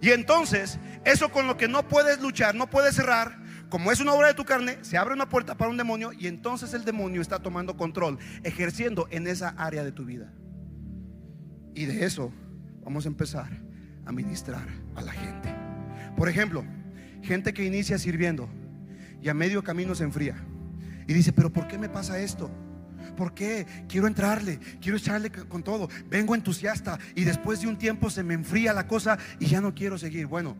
Y 0.00 0.10
entonces, 0.10 0.78
eso 1.04 1.30
con 1.30 1.46
lo 1.46 1.56
que 1.56 1.68
no 1.68 1.88
puedes 1.88 2.20
luchar, 2.20 2.54
no 2.54 2.68
puedes 2.68 2.94
cerrar, 2.94 3.38
como 3.68 3.92
es 3.92 4.00
una 4.00 4.12
obra 4.12 4.28
de 4.28 4.34
tu 4.34 4.44
carne, 4.44 4.78
se 4.82 4.98
abre 4.98 5.14
una 5.14 5.28
puerta 5.28 5.56
para 5.56 5.70
un 5.70 5.76
demonio 5.76 6.12
y 6.12 6.26
entonces 6.26 6.74
el 6.74 6.84
demonio 6.84 7.20
está 7.20 7.38
tomando 7.38 7.76
control, 7.76 8.18
ejerciendo 8.42 9.06
en 9.10 9.26
esa 9.26 9.50
área 9.50 9.84
de 9.84 9.92
tu 9.92 10.04
vida. 10.04 10.32
Y 11.74 11.86
de 11.86 12.04
eso 12.04 12.32
vamos 12.82 13.04
a 13.04 13.08
empezar 13.08 13.48
a 14.04 14.12
ministrar 14.12 14.66
a 14.96 15.02
la 15.02 15.12
gente. 15.12 15.54
Por 16.16 16.28
ejemplo, 16.28 16.64
gente 17.22 17.54
que 17.54 17.64
inicia 17.64 17.98
sirviendo 17.98 18.48
y 19.22 19.28
a 19.28 19.34
medio 19.34 19.62
camino 19.62 19.94
se 19.94 20.04
enfría 20.04 20.36
y 21.06 21.12
dice, 21.12 21.32
pero 21.32 21.52
¿por 21.52 21.68
qué 21.68 21.78
me 21.78 21.88
pasa 21.88 22.18
esto? 22.18 22.50
¿Por 23.16 23.34
qué? 23.34 23.66
Quiero 23.88 24.06
entrarle, 24.06 24.58
quiero 24.80 24.96
echarle 24.96 25.30
con 25.30 25.62
todo. 25.62 25.88
Vengo 26.08 26.34
entusiasta 26.34 26.98
y 27.14 27.24
después 27.24 27.60
de 27.60 27.68
un 27.68 27.78
tiempo 27.78 28.10
se 28.10 28.22
me 28.22 28.34
enfría 28.34 28.72
la 28.72 28.86
cosa 28.86 29.18
y 29.38 29.46
ya 29.46 29.60
no 29.60 29.74
quiero 29.74 29.98
seguir. 29.98 30.26
Bueno, 30.26 30.56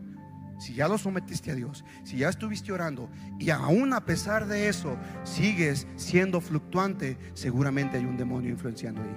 si 0.61 0.75
ya 0.75 0.87
lo 0.87 0.99
sometiste 0.99 1.49
a 1.51 1.55
Dios, 1.55 1.83
si 2.03 2.17
ya 2.17 2.29
estuviste 2.29 2.71
orando 2.71 3.09
y 3.39 3.49
aún 3.49 3.93
a 3.93 4.05
pesar 4.05 4.47
de 4.47 4.69
eso 4.69 4.95
sigues 5.23 5.87
siendo 5.95 6.39
fluctuante, 6.39 7.17
seguramente 7.33 7.97
hay 7.97 8.05
un 8.05 8.15
demonio 8.15 8.51
influenciando 8.51 9.01
ahí. 9.01 9.15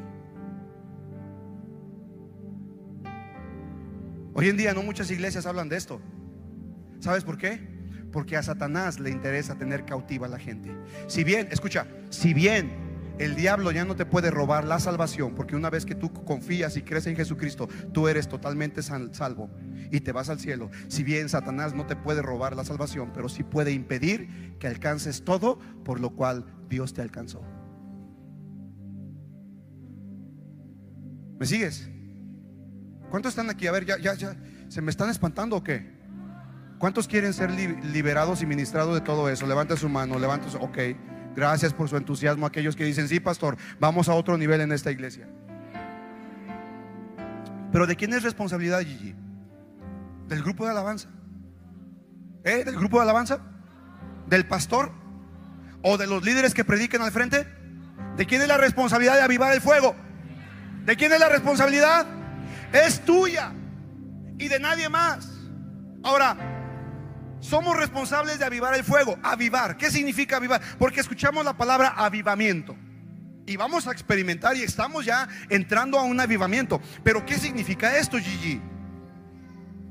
Hoy 4.32 4.48
en 4.48 4.56
día 4.56 4.72
no 4.72 4.82
muchas 4.82 5.10
iglesias 5.10 5.46
hablan 5.46 5.68
de 5.68 5.76
esto. 5.76 6.00
¿Sabes 6.98 7.24
por 7.24 7.36
qué? 7.36 7.60
Porque 8.10 8.38
a 8.38 8.42
Satanás 8.42 8.98
le 8.98 9.10
interesa 9.10 9.56
tener 9.56 9.84
cautiva 9.84 10.26
a 10.26 10.30
la 10.30 10.38
gente. 10.38 10.74
Si 11.06 11.24
bien, 11.24 11.48
escucha, 11.50 11.86
si 12.08 12.32
bien 12.32 12.83
el 13.18 13.36
diablo 13.36 13.70
ya 13.70 13.84
no 13.84 13.94
te 13.94 14.06
puede 14.06 14.30
robar 14.30 14.64
la 14.64 14.80
salvación, 14.80 15.34
porque 15.34 15.56
una 15.56 15.70
vez 15.70 15.86
que 15.86 15.94
tú 15.94 16.12
confías 16.12 16.76
y 16.76 16.82
crees 16.82 17.06
en 17.06 17.16
Jesucristo, 17.16 17.68
tú 17.92 18.08
eres 18.08 18.28
totalmente 18.28 18.82
salvo 18.82 19.50
y 19.90 20.00
te 20.00 20.12
vas 20.12 20.30
al 20.30 20.40
cielo. 20.40 20.70
Si 20.88 21.04
bien 21.04 21.28
Satanás 21.28 21.74
no 21.74 21.86
te 21.86 21.96
puede 21.96 22.22
robar 22.22 22.56
la 22.56 22.64
salvación, 22.64 23.12
pero 23.12 23.28
sí 23.28 23.44
puede 23.44 23.72
impedir 23.72 24.56
que 24.58 24.66
alcances 24.66 25.24
todo 25.24 25.58
por 25.84 26.00
lo 26.00 26.10
cual 26.10 26.44
Dios 26.68 26.92
te 26.94 27.02
alcanzó. 27.02 27.42
¿Me 31.38 31.46
sigues? 31.46 31.88
¿Cuántos 33.10 33.30
están 33.30 33.50
aquí? 33.50 33.66
A 33.66 33.72
ver, 33.72 33.84
ya, 33.84 33.98
ya, 33.98 34.14
ya. 34.14 34.36
¿Se 34.68 34.80
me 34.80 34.90
están 34.90 35.10
espantando 35.10 35.56
o 35.56 35.62
qué? 35.62 35.94
¿Cuántos 36.78 37.06
quieren 37.06 37.32
ser 37.32 37.50
liberados 37.52 38.42
y 38.42 38.46
ministrados 38.46 38.94
de 38.94 39.00
todo 39.00 39.28
eso? 39.28 39.46
Levanta 39.46 39.76
su 39.76 39.88
mano, 39.88 40.18
levanta 40.18 40.50
su... 40.50 40.58
Ok. 40.58 40.78
Gracias 41.34 41.72
por 41.72 41.88
su 41.88 41.96
entusiasmo 41.96 42.46
aquellos 42.46 42.76
que 42.76 42.84
dicen, 42.84 43.08
sí, 43.08 43.20
pastor, 43.20 43.56
vamos 43.80 44.08
a 44.08 44.14
otro 44.14 44.38
nivel 44.38 44.60
en 44.60 44.72
esta 44.72 44.90
iglesia. 44.90 45.28
Pero 47.72 47.86
¿de 47.86 47.96
quién 47.96 48.14
es 48.14 48.22
responsabilidad, 48.22 48.80
Gigi? 48.80 49.14
¿Del 50.28 50.42
grupo 50.42 50.64
de 50.64 50.70
alabanza? 50.70 51.08
¿Eh? 52.44 52.62
¿Del 52.64 52.76
grupo 52.76 52.98
de 52.98 53.02
alabanza? 53.02 53.40
¿Del 54.28 54.46
pastor? 54.46 54.92
¿O 55.82 55.98
de 55.98 56.06
los 56.06 56.24
líderes 56.24 56.54
que 56.54 56.64
prediquen 56.64 57.02
al 57.02 57.10
frente? 57.10 57.46
¿De 58.16 58.26
quién 58.26 58.42
es 58.42 58.48
la 58.48 58.56
responsabilidad 58.56 59.14
de 59.16 59.22
avivar 59.22 59.52
el 59.52 59.60
fuego? 59.60 59.96
¿De 60.84 60.96
quién 60.96 61.12
es 61.12 61.18
la 61.18 61.28
responsabilidad? 61.28 62.06
Es 62.72 63.04
tuya 63.04 63.52
y 64.38 64.48
de 64.48 64.60
nadie 64.60 64.88
más. 64.88 65.28
Ahora, 66.02 66.53
somos 67.44 67.76
responsables 67.76 68.38
de 68.38 68.44
avivar 68.46 68.74
el 68.74 68.82
fuego. 68.82 69.18
Avivar. 69.22 69.76
¿Qué 69.76 69.90
significa 69.90 70.36
avivar? 70.36 70.60
Porque 70.78 71.00
escuchamos 71.00 71.44
la 71.44 71.56
palabra 71.56 71.88
avivamiento. 71.96 72.74
Y 73.46 73.56
vamos 73.56 73.86
a 73.86 73.92
experimentar 73.92 74.56
y 74.56 74.62
estamos 74.62 75.04
ya 75.04 75.28
entrando 75.50 75.98
a 75.98 76.04
un 76.04 76.18
avivamiento. 76.18 76.80
Pero 77.02 77.26
¿qué 77.26 77.38
significa 77.38 77.98
esto, 77.98 78.18
Gigi? 78.18 78.60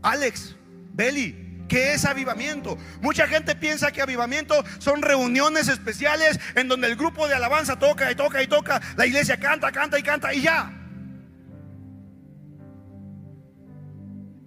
Alex, 0.02 0.56
Beli, 0.94 1.66
¿qué 1.70 1.94
es 1.94 2.06
avivamiento? 2.06 2.76
Mucha 3.02 3.28
gente 3.28 3.56
piensa 3.56 3.92
que 3.92 4.02
avivamiento 4.02 4.64
son 4.80 5.04
reuniones 5.04 5.68
especiales 5.68 6.40
en 6.56 6.68
donde 6.68 6.88
el 6.88 6.96
grupo 6.96 7.28
de 7.28 7.36
alabanza 7.36 7.78
toca 7.78 8.12
y 8.12 8.16
toca 8.16 8.42
y 8.42 8.48
toca, 8.48 8.82
la 8.98 9.06
iglesia 9.06 9.40
canta, 9.40 9.72
canta 9.72 10.00
y 10.00 10.04
canta 10.04 10.34
y 10.34 10.42
ya. 10.42 10.74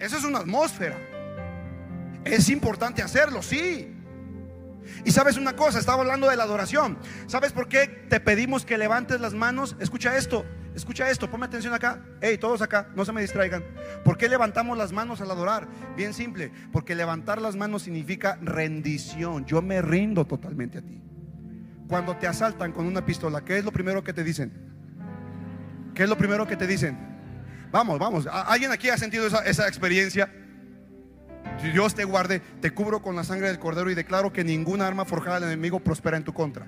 Esa 0.00 0.18
es 0.18 0.24
una 0.24 0.40
atmósfera. 0.40 1.15
Es 2.26 2.48
importante 2.48 3.02
hacerlo, 3.02 3.42
sí. 3.42 3.92
Y 5.04 5.10
sabes 5.10 5.36
una 5.36 5.54
cosa, 5.54 5.78
estaba 5.78 6.02
hablando 6.02 6.28
de 6.28 6.36
la 6.36 6.44
adoración. 6.44 6.98
¿Sabes 7.26 7.52
por 7.52 7.68
qué 7.68 7.86
te 7.86 8.20
pedimos 8.20 8.64
que 8.64 8.78
levantes 8.78 9.20
las 9.20 9.34
manos? 9.34 9.76
Escucha 9.78 10.16
esto, 10.16 10.44
escucha 10.74 11.08
esto, 11.10 11.30
ponme 11.30 11.46
atención 11.46 11.74
acá. 11.74 12.02
Hey, 12.20 12.38
todos 12.38 12.62
acá, 12.62 12.88
no 12.94 13.04
se 13.04 13.12
me 13.12 13.20
distraigan. 13.20 13.64
¿Por 14.04 14.16
qué 14.16 14.28
levantamos 14.28 14.76
las 14.76 14.92
manos 14.92 15.20
al 15.20 15.30
adorar? 15.30 15.68
Bien 15.96 16.14
simple, 16.14 16.50
porque 16.72 16.94
levantar 16.94 17.40
las 17.40 17.56
manos 17.56 17.82
significa 17.82 18.38
rendición. 18.42 19.44
Yo 19.44 19.62
me 19.62 19.82
rindo 19.82 20.24
totalmente 20.24 20.78
a 20.78 20.82
ti. 20.82 21.00
Cuando 21.88 22.16
te 22.16 22.26
asaltan 22.26 22.72
con 22.72 22.86
una 22.86 23.04
pistola, 23.04 23.44
¿qué 23.44 23.58
es 23.58 23.64
lo 23.64 23.72
primero 23.72 24.02
que 24.02 24.12
te 24.12 24.24
dicen? 24.24 24.52
¿Qué 25.94 26.02
es 26.02 26.08
lo 26.08 26.18
primero 26.18 26.46
que 26.46 26.56
te 26.56 26.66
dicen? 26.66 26.98
Vamos, 27.70 27.98
vamos. 27.98 28.26
¿Alguien 28.26 28.72
aquí 28.72 28.88
ha 28.88 28.98
sentido 28.98 29.26
esa, 29.26 29.44
esa 29.44 29.68
experiencia? 29.68 30.30
Dios 31.72 31.94
te 31.94 32.04
guarde, 32.04 32.40
te 32.60 32.72
cubro 32.72 33.02
con 33.02 33.16
la 33.16 33.24
sangre 33.24 33.48
del 33.48 33.58
cordero 33.58 33.90
y 33.90 33.94
declaro 33.94 34.32
que 34.32 34.44
ninguna 34.44 34.86
arma 34.86 35.04
forjada 35.04 35.40
del 35.40 35.50
enemigo 35.50 35.80
prospera 35.80 36.16
en 36.16 36.24
tu 36.24 36.32
contra. 36.32 36.66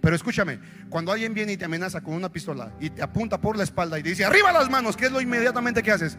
Pero 0.00 0.16
escúchame, 0.16 0.60
cuando 0.88 1.12
alguien 1.12 1.34
viene 1.34 1.52
y 1.52 1.56
te 1.56 1.64
amenaza 1.64 2.00
con 2.00 2.14
una 2.14 2.30
pistola 2.30 2.72
y 2.80 2.90
te 2.90 3.02
apunta 3.02 3.40
por 3.40 3.56
la 3.56 3.64
espalda 3.64 3.98
y 3.98 4.02
te 4.02 4.10
dice, 4.10 4.24
arriba 4.24 4.52
las 4.52 4.70
manos, 4.70 4.96
¿qué 4.96 5.06
es 5.06 5.12
lo 5.12 5.20
inmediatamente 5.20 5.82
que 5.82 5.92
haces? 5.92 6.16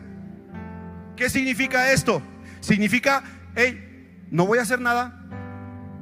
¿Qué 1.16 1.30
significa 1.30 1.92
esto? 1.92 2.22
Significa, 2.60 3.24
hey, 3.56 4.28
no 4.30 4.46
voy 4.46 4.60
a 4.60 4.62
hacer 4.62 4.80
nada, 4.80 5.26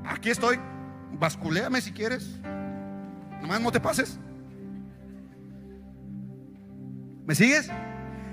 aquí 0.05 0.29
estoy, 0.29 0.59
basculéame 1.13 1.79
si 1.79 1.91
quieres, 1.91 2.39
nomás 3.41 3.61
no 3.61 3.71
te 3.71 3.79
pases. 3.79 4.19
¿Me 7.25 7.35
sigues? 7.35 7.69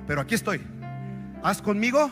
Pero 0.07 0.23
aquí 0.23 0.35
estoy. 0.35 0.61
Haz 1.43 1.61
conmigo 1.61 2.11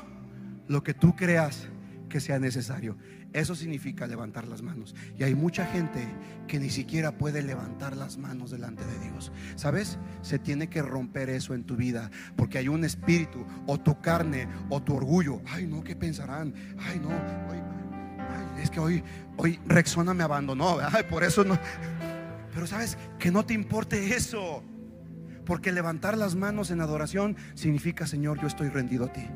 lo 0.68 0.83
que 0.83 0.94
tú 0.94 1.14
creas 1.14 1.68
que 2.09 2.20
sea 2.20 2.38
necesario. 2.38 2.96
Eso 3.33 3.57
significa 3.57 4.07
levantar 4.07 4.46
las 4.46 4.62
manos. 4.62 4.94
Y 5.18 5.24
hay 5.24 5.35
mucha 5.35 5.66
gente 5.66 6.07
que 6.46 6.61
ni 6.61 6.70
siquiera 6.70 7.18
puede 7.18 7.42
levantar 7.42 7.96
las 7.96 8.16
manos 8.16 8.53
delante 8.53 8.85
de 8.85 9.11
Dios. 9.11 9.33
¿Sabes? 9.57 9.98
Se 10.22 10.38
tiene 10.38 10.68
que 10.68 10.81
romper 10.83 11.29
eso 11.29 11.53
en 11.55 11.64
tu 11.64 11.74
vida. 11.74 12.12
Porque 12.37 12.59
hay 12.59 12.68
un 12.68 12.85
espíritu, 12.85 13.44
o 13.66 13.81
tu 13.81 14.00
carne, 14.00 14.46
o 14.70 14.81
tu 14.81 14.94
orgullo. 14.94 15.42
Ay, 15.48 15.66
no, 15.66 15.83
¿qué 15.83 15.96
pensarán? 15.96 16.55
Ay, 16.79 17.00
no. 17.00 17.11
es 18.62 18.70
que 18.70 18.79
hoy, 18.79 19.03
hoy 19.37 19.59
Rexona 19.66 20.14
me 20.14 20.22
abandonó. 20.22 20.79
Ay, 20.92 21.03
por 21.11 21.24
eso 21.24 21.42
no. 21.42 21.59
Pero 22.55 22.68
sabes, 22.68 22.96
que 23.18 23.33
no 23.33 23.44
te 23.44 23.55
importe 23.55 24.14
eso. 24.14 24.62
Porque 25.44 25.72
levantar 25.72 26.16
las 26.16 26.37
manos 26.37 26.70
en 26.70 26.81
adoración 26.81 27.37
significa, 27.55 28.07
Señor, 28.07 28.40
yo 28.40 28.46
estoy 28.46 28.68
rendido 28.68 29.07
a 29.07 29.12
ti. 29.12 29.27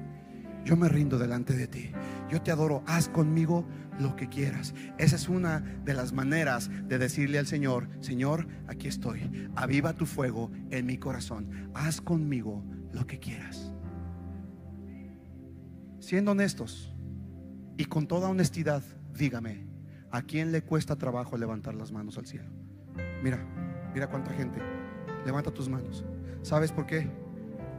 Yo 0.68 0.76
me 0.76 0.90
rindo 0.90 1.18
delante 1.18 1.54
de 1.54 1.66
ti. 1.66 1.92
Yo 2.28 2.42
te 2.42 2.50
adoro, 2.50 2.82
haz 2.86 3.08
conmigo 3.08 3.66
lo 3.98 4.14
que 4.16 4.28
quieras. 4.28 4.74
Esa 4.98 5.16
es 5.16 5.26
una 5.26 5.60
de 5.60 5.94
las 5.94 6.12
maneras 6.12 6.70
de 6.86 6.98
decirle 6.98 7.38
al 7.38 7.46
Señor, 7.46 7.88
Señor, 8.00 8.46
aquí 8.66 8.86
estoy. 8.86 9.48
Aviva 9.56 9.94
tu 9.94 10.04
fuego 10.04 10.50
en 10.70 10.84
mi 10.84 10.98
corazón. 10.98 11.70
Haz 11.72 12.02
conmigo 12.02 12.62
lo 12.92 13.06
que 13.06 13.18
quieras. 13.18 13.72
Siendo 16.00 16.32
honestos 16.32 16.94
y 17.78 17.86
con 17.86 18.06
toda 18.06 18.28
honestidad, 18.28 18.82
dígame, 19.14 19.66
¿a 20.10 20.20
quién 20.20 20.52
le 20.52 20.60
cuesta 20.60 20.96
trabajo 20.96 21.38
levantar 21.38 21.74
las 21.76 21.92
manos 21.92 22.18
al 22.18 22.26
cielo? 22.26 22.50
Mira, 23.22 23.42
mira 23.94 24.10
cuánta 24.10 24.34
gente. 24.34 24.60
Levanta 25.24 25.50
tus 25.50 25.70
manos. 25.70 26.04
¿Sabes 26.42 26.72
por 26.72 26.84
qué? 26.84 27.08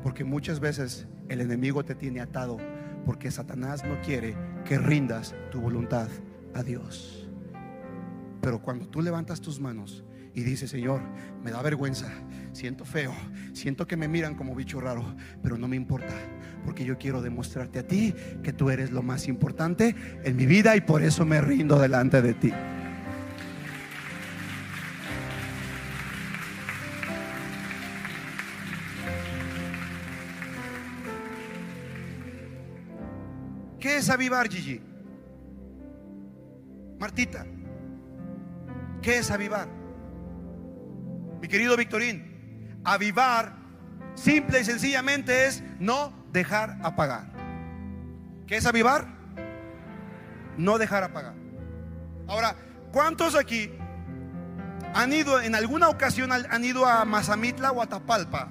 Porque 0.02 0.23
muchas 0.23 0.60
veces 0.60 1.08
el 1.28 1.41
enemigo 1.41 1.86
te 1.86 1.93
tiene 1.93 2.21
atado 2.21 2.58
porque 3.06 3.32
Satanás 3.32 3.84
no 3.84 4.00
quiere 4.02 4.36
que 4.66 4.78
rindas 4.78 5.36
tu 5.52 5.62
voluntad 5.62 6.08
a 6.54 6.64
Dios. 6.64 7.30
Pero 8.42 8.62
cuando 8.62 8.88
tú 8.88 9.02
levantas 9.02 9.42
tus 9.42 9.60
manos 9.60 10.04
y 10.34 10.42
dices, 10.42 10.70
Señor, 10.70 11.02
me 11.44 11.52
da 11.52 11.62
vergüenza, 11.62 12.12
siento 12.52 12.86
feo, 12.86 13.14
siento 13.54 13.88
que 13.88 13.98
me 13.98 14.08
miran 14.08 14.36
como 14.36 14.56
bicho 14.56 14.80
raro, 14.80 15.16
pero 15.42 15.58
no 15.58 15.68
me 15.68 15.76
importa, 15.76 16.14
porque 16.64 16.86
yo 16.86 16.98
quiero 16.98 17.22
demostrarte 17.22 17.80
a 17.80 17.88
ti 17.88 18.14
que 18.44 18.54
tú 18.54 18.70
eres 18.70 18.92
lo 18.92 19.02
más 19.02 19.28
importante 19.28 19.96
en 20.24 20.36
mi 20.36 20.46
vida 20.46 20.76
y 20.76 20.82
por 20.82 21.04
eso 21.04 21.26
me 21.26 21.42
rindo 21.42 21.80
delante 21.80 22.22
de 22.22 22.34
ti. 22.34 22.54
Es 34.00 34.10
avivar, 34.10 34.50
Gigi? 34.50 34.82
Martita, 37.00 37.46
¿qué 39.02 39.20
es 39.20 39.32
avivar? 39.32 39.68
Mi 41.42 41.48
querido 41.48 41.78
Victorín, 41.78 42.82
avivar 42.84 43.56
simple 44.16 44.60
y 44.60 44.66
sencillamente 44.66 45.46
es 45.46 45.64
no 45.80 46.14
dejar 46.34 46.78
apagar. 46.84 47.32
¿Qué 48.48 48.58
es 48.58 48.66
avivar? 48.66 49.08
No 50.58 50.78
dejar 50.78 51.04
apagar. 51.04 51.36
Ahora, 52.28 52.56
¿cuántos 52.92 53.36
aquí 53.36 53.72
han 54.94 55.14
ido 55.14 55.40
en 55.40 55.56
alguna 55.56 55.88
ocasión 55.88 56.32
han 56.32 56.64
ido 56.66 56.86
a 56.86 57.06
Mazamitla 57.06 57.72
o 57.72 57.82
a 57.82 57.88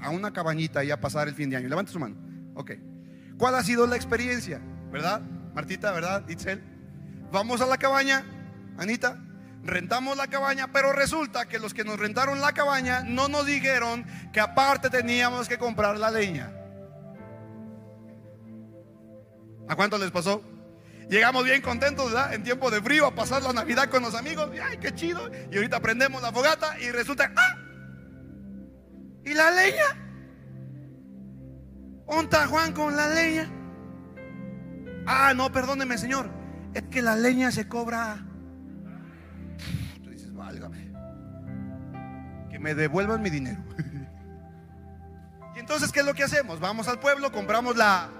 a 0.01 0.11
una 0.11 0.33
cabañita 0.33 0.85
y 0.85 0.91
a 0.91 1.01
pasar 1.01 1.29
el 1.29 1.35
fin 1.35 1.51
de 1.51 1.57
año? 1.57 1.69
Levante 1.69 1.93
su 1.93 1.99
mano. 1.99 2.17
Ok. 2.55 2.73
¿Cuál 3.37 3.57
ha 3.57 3.63
sido 3.63 3.87
la 3.87 3.97
experiencia? 3.97 4.61
¿Verdad? 4.91 5.21
Martita, 5.59 5.91
¿verdad? 5.91 6.23
Itzel. 6.29 6.63
Vamos 7.33 7.61
a 7.61 7.67
la 7.67 7.79
cabaña, 7.79 8.25
Anita, 8.79 9.19
rentamos 9.65 10.17
la 10.17 10.29
cabaña, 10.29 10.69
pero 10.73 10.93
resulta 10.93 11.49
que 11.49 11.59
los 11.59 11.75
que 11.75 11.83
nos 11.83 11.99
rentaron 11.99 12.41
la 12.41 12.53
cabaña 12.53 13.03
no 13.03 13.27
nos 13.27 13.45
dijeron 13.45 14.07
que 14.33 14.39
aparte 14.39 14.89
teníamos 14.89 15.49
que 15.49 15.59
comprar 15.59 15.99
la 15.99 16.13
leña. 16.13 16.53
¿A 19.69 19.75
cuánto 19.75 19.99
les 19.99 20.13
pasó? 20.13 20.45
Llegamos 21.11 21.43
bien 21.43 21.61
contentos, 21.61 22.13
¿verdad? 22.13 22.35
En 22.35 22.45
tiempo 22.45 22.71
de 22.71 22.81
frío 22.81 23.07
a 23.07 23.17
pasar 23.17 23.43
la 23.43 23.53
Navidad 23.53 23.91
con 23.91 24.05
los 24.05 24.15
amigos. 24.15 24.49
¡Ay, 24.63 24.79
qué 24.79 24.95
chido! 24.95 25.29
Y 25.51 25.57
ahorita 25.57 25.81
prendemos 25.81 26.23
la 26.23 26.31
fogata 26.31 26.79
y 26.79 26.93
resulta, 26.93 27.33
¡ah! 27.35 27.57
¿Y 29.25 29.35
la 29.35 29.51
leña? 29.51 30.07
¿Onta 32.07 32.47
Juan 32.47 32.73
con 32.73 32.95
la 32.95 33.09
leña? 33.09 33.58
Ah, 35.11 35.33
no, 35.35 35.51
perdóneme, 35.51 35.97
Señor. 35.97 36.31
Es 36.75 36.83
que 36.83 37.01
la 37.01 37.17
leña 37.17 37.51
se 37.51 37.67
cobra. 37.67 38.19
Tú 40.05 40.11
dices, 40.11 40.35
válgame. 40.35 40.93
Que 42.51 42.59
me 42.59 42.75
devuelvan 42.75 43.23
mi 43.23 43.31
dinero. 43.31 43.61
Y 45.57 45.61
entonces, 45.61 45.91
¿qué 45.91 46.01
es 46.01 46.07
lo 46.07 46.15
que 46.15 46.23
hacemos? 46.23 46.61
Vamos 46.61 46.87
al 46.87 47.01
pueblo, 47.01 47.33
compramos 47.33 47.77
la. 47.77 48.11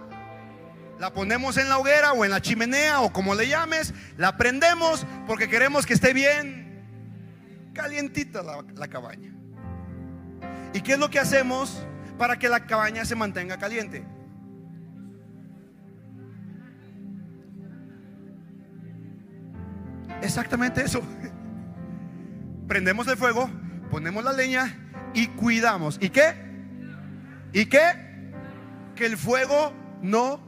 La 0.99 1.13
ponemos 1.13 1.57
en 1.57 1.69
la 1.69 1.79
hoguera 1.79 2.13
o 2.13 2.25
en 2.25 2.33
la 2.33 2.43
chimenea 2.43 3.01
o 3.01 3.13
como 3.13 3.37
le 3.37 3.47
llames. 3.47 3.95
La 4.17 4.37
prendemos 4.37 5.07
porque 5.29 5.49
queremos 5.49 5.87
que 5.87 5.95
esté 5.95 6.13
bien 6.13 6.85
calientita 7.75 8.43
la, 8.43 8.65
la 8.75 8.89
cabaña. 8.89 9.33
¿Y 10.75 10.81
qué 10.81 10.95
es 10.95 10.99
lo 10.99 11.11
que 11.11 11.21
hacemos 11.21 11.87
para 12.19 12.41
que 12.41 12.49
la 12.49 12.67
cabaña 12.67 13.05
se 13.05 13.15
mantenga 13.15 13.57
caliente? 13.57 14.05
Exactamente 20.23 20.83
eso. 20.83 21.03
Prendemos 22.69 23.07
el 23.09 23.17
fuego, 23.17 23.51
ponemos 23.91 24.25
la 24.25 24.33
leña 24.33 24.77
y 25.15 25.29
cuidamos. 25.29 25.99
¿Y 26.01 26.11
qué? 26.11 26.35
¿Y 27.53 27.67
qué? 27.67 28.33
Que 28.95 29.07
el 29.07 29.17
fuego 29.17 29.73
no 30.03 30.41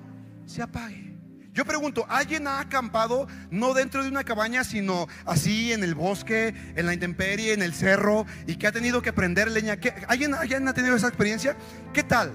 se 0.46 0.62
apague. 0.62 1.10
Yo 1.52 1.64
pregunto, 1.64 2.06
¿alguien 2.08 2.46
ha 2.46 2.60
acampado 2.60 3.26
no 3.50 3.74
dentro 3.74 4.02
de 4.02 4.08
una 4.08 4.22
cabaña, 4.22 4.62
sino 4.62 5.08
así 5.24 5.72
en 5.72 5.82
el 5.82 5.94
bosque, 5.94 6.54
en 6.76 6.86
la 6.86 6.94
intemperie, 6.94 7.52
en 7.52 7.62
el 7.62 7.74
cerro, 7.74 8.24
y 8.46 8.56
que 8.56 8.66
ha 8.66 8.72
tenido 8.72 9.02
que 9.02 9.12
prender 9.12 9.50
leña? 9.50 9.78
¿Alguien, 10.06 10.34
¿Alguien 10.34 10.68
ha 10.68 10.74
tenido 10.74 10.94
esa 10.94 11.08
experiencia? 11.08 11.56
¿Qué 11.92 12.04
tal? 12.04 12.32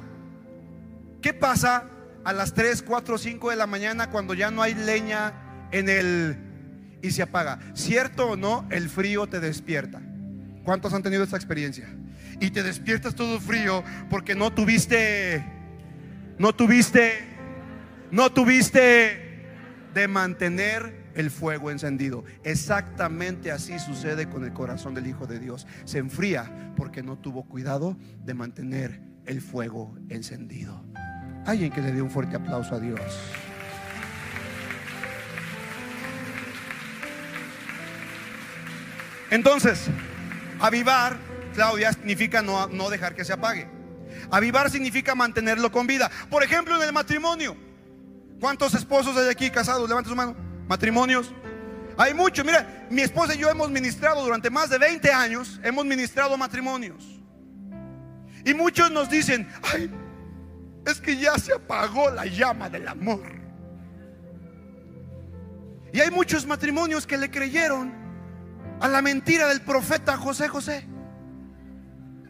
¿Qué 1.22 1.34
pasa 1.34 1.86
a 2.26 2.34
las 2.34 2.54
3, 2.54 2.82
4, 2.82 3.18
5 3.18 3.50
de 3.52 3.56
la 3.56 3.68
mañana 3.68 4.10
cuando 4.10 4.34
ya 4.34 4.52
no 4.52 4.62
hay 4.62 4.74
leña 4.74 5.34
en 5.72 5.90
el 5.90 6.45
y 7.06 7.12
se 7.12 7.22
apaga. 7.22 7.60
¿Cierto 7.74 8.32
o 8.32 8.36
no? 8.36 8.68
El 8.70 8.90
frío 8.90 9.28
te 9.28 9.40
despierta. 9.40 10.02
¿Cuántos 10.64 10.94
han 10.94 11.04
tenido 11.04 11.24
esta 11.24 11.38
experiencia? 11.38 11.88
Y 12.40 12.50
te 12.50 12.64
despiertas 12.64 13.16
todo 13.16 13.40
frío 13.40 13.84
porque 14.10 14.36
no 14.36 14.52
tuviste, 14.52 15.46
no 16.38 16.54
tuviste, 16.54 17.14
no 18.12 18.32
tuviste 18.32 19.46
de 19.94 20.08
mantener 20.08 21.06
el 21.14 21.30
fuego 21.30 21.72
encendido. 21.72 22.26
Exactamente 22.44 23.52
así 23.52 23.80
sucede 23.80 24.28
con 24.28 24.44
el 24.44 24.52
corazón 24.52 24.94
del 24.96 25.08
Hijo 25.08 25.28
de 25.28 25.40
Dios. 25.40 25.66
Se 25.86 26.00
enfría 26.00 26.74
porque 26.76 27.04
no 27.04 27.18
tuvo 27.18 27.44
cuidado 27.44 27.98
de 28.24 28.34
mantener 28.34 29.02
el 29.26 29.42
fuego 29.42 29.96
encendido. 30.10 30.84
Alguien 31.46 31.72
que 31.72 31.82
le 31.82 31.92
dé 31.92 32.02
un 32.02 32.10
fuerte 32.10 32.36
aplauso 32.36 32.76
a 32.76 32.80
Dios. 32.80 33.00
Entonces, 39.36 39.88
avivar, 40.62 41.18
Claudia, 41.54 41.92
significa 41.92 42.42
no, 42.42 42.68
no 42.68 42.90
dejar 42.90 43.16
que 43.16 43.26
se 43.26 43.34
apague. 43.34 43.68
Avivar 44.32 44.72
significa 44.72 45.14
mantenerlo 45.14 45.70
con 45.74 45.86
vida. 45.86 46.10
Por 46.30 46.42
ejemplo, 46.42 46.78
en 46.78 46.84
el 46.84 46.94
matrimonio. 46.94 47.58
¿Cuántos 48.40 48.74
esposos 48.76 49.18
hay 49.18 49.28
aquí 49.28 49.50
casados? 49.50 49.90
Levanta 49.90 50.10
su 50.10 50.16
mano. 50.16 50.38
Matrimonios. 50.70 51.34
Hay 51.98 52.14
muchos. 52.14 52.46
Mira, 52.46 52.88
mi 52.90 53.02
esposa 53.02 53.36
y 53.36 53.40
yo 53.40 53.50
hemos 53.50 53.70
ministrado 53.70 54.24
durante 54.24 54.50
más 54.50 54.70
de 54.70 54.78
20 54.78 55.12
años, 55.12 55.60
hemos 55.64 55.84
ministrado 55.84 56.38
matrimonios. 56.38 57.04
Y 58.46 58.54
muchos 58.54 58.90
nos 58.90 59.10
dicen, 59.10 59.50
ay, 59.64 59.92
es 60.86 61.02
que 61.02 61.18
ya 61.18 61.38
se 61.38 61.52
apagó 61.52 62.10
la 62.10 62.26
llama 62.26 62.70
del 62.70 62.88
amor. 62.88 63.34
Y 65.92 66.00
hay 66.00 66.10
muchos 66.10 66.46
matrimonios 66.46 67.06
que 67.06 67.18
le 67.18 67.30
creyeron 67.30 68.05
a 68.80 68.88
la 68.88 69.02
mentira 69.02 69.48
del 69.48 69.62
profeta 69.62 70.18
José 70.18 70.48
José. 70.48 70.86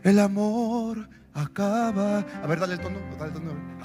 El 0.03 0.19
amor 0.19 1.09
acaba. 1.33 2.19
A 2.19 2.47
ver, 2.47 2.59
dale 2.59 2.73
el 2.73 2.79
tono, 2.79 2.99
dale 3.17 3.31
el 3.31 3.33
tono. 3.33 3.75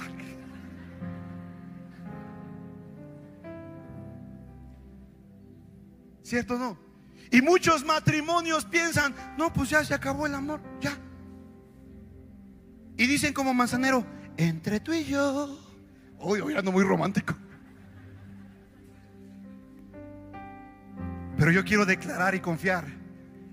¿Cierto 6.23 6.55
o 6.55 6.57
no? 6.57 6.77
Y 7.29 7.41
muchos 7.41 7.83
matrimonios 7.83 8.63
piensan, 8.65 9.13
no, 9.37 9.51
pues 9.51 9.69
ya 9.69 9.83
se 9.83 9.93
acabó 9.93 10.27
el 10.27 10.35
amor, 10.35 10.61
ya. 10.79 10.97
Y 12.97 13.07
dicen 13.07 13.33
como 13.33 13.53
manzanero, 13.53 14.05
entre 14.37 14.79
tú 14.79 14.93
y 14.93 15.03
yo. 15.03 15.57
Hoy, 16.19 16.39
hoy 16.39 16.55
ando 16.55 16.71
muy 16.71 16.83
romántico. 16.83 17.33
Pero 21.41 21.53
yo 21.53 21.65
quiero 21.65 21.87
declarar 21.87 22.35
y 22.35 22.39
confiar 22.39 22.85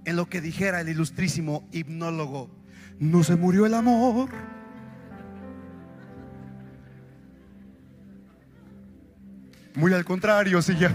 en 0.05 0.15
lo 0.15 0.29
que 0.29 0.43
dijera 0.43 0.83
el 0.83 0.91
ilustrísimo 0.91 1.67
hipnólogo. 1.73 2.51
No 2.99 3.25
se 3.25 3.35
murió 3.35 3.65
el 3.65 3.73
amor. 3.73 4.29
Muy 9.75 9.95
al 9.95 10.05
contrario, 10.05 10.61
sí 10.61 10.77
ya. 10.77 10.95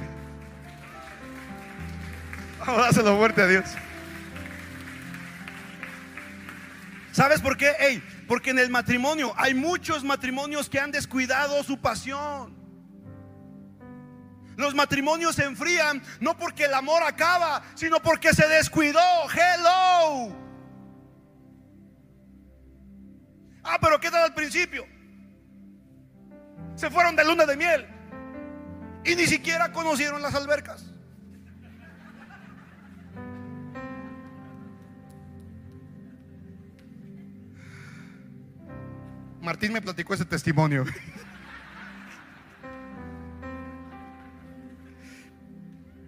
Vamos 2.59 2.95
a 2.95 3.15
fuerte 3.17 3.41
a 3.41 3.47
Dios. 3.47 3.65
¿Sabes 7.11 7.41
por 7.41 7.57
qué? 7.57 7.71
Hey, 7.79 8.03
porque 8.27 8.51
en 8.51 8.59
el 8.59 8.69
matrimonio 8.69 9.33
hay 9.35 9.55
muchos 9.55 10.03
matrimonios 10.03 10.69
que 10.69 10.79
han 10.79 10.91
descuidado 10.91 11.63
su 11.63 11.79
pasión. 11.79 12.62
Los 14.55 14.75
matrimonios 14.75 15.35
se 15.35 15.45
enfrían 15.45 16.01
no 16.19 16.37
porque 16.37 16.65
el 16.65 16.73
amor 16.73 17.03
acaba, 17.03 17.63
sino 17.75 18.01
porque 18.01 18.33
se 18.33 18.47
descuidó. 18.47 18.99
Hello. 19.31 20.35
Ah, 23.63 23.77
pero 23.81 23.99
¿qué 23.99 24.11
tal 24.11 24.23
al 24.23 24.33
principio? 24.33 24.85
Se 26.75 26.89
fueron 26.89 27.15
de 27.15 27.23
luna 27.23 27.45
de 27.45 27.55
miel 27.55 27.87
y 29.05 29.15
ni 29.15 29.25
siquiera 29.25 29.71
conocieron 29.71 30.21
las 30.21 30.35
albercas. 30.35 30.85
Martín 39.41 39.73
me 39.73 39.81
platicó 39.81 40.13
ese 40.13 40.25
testimonio. 40.25 40.85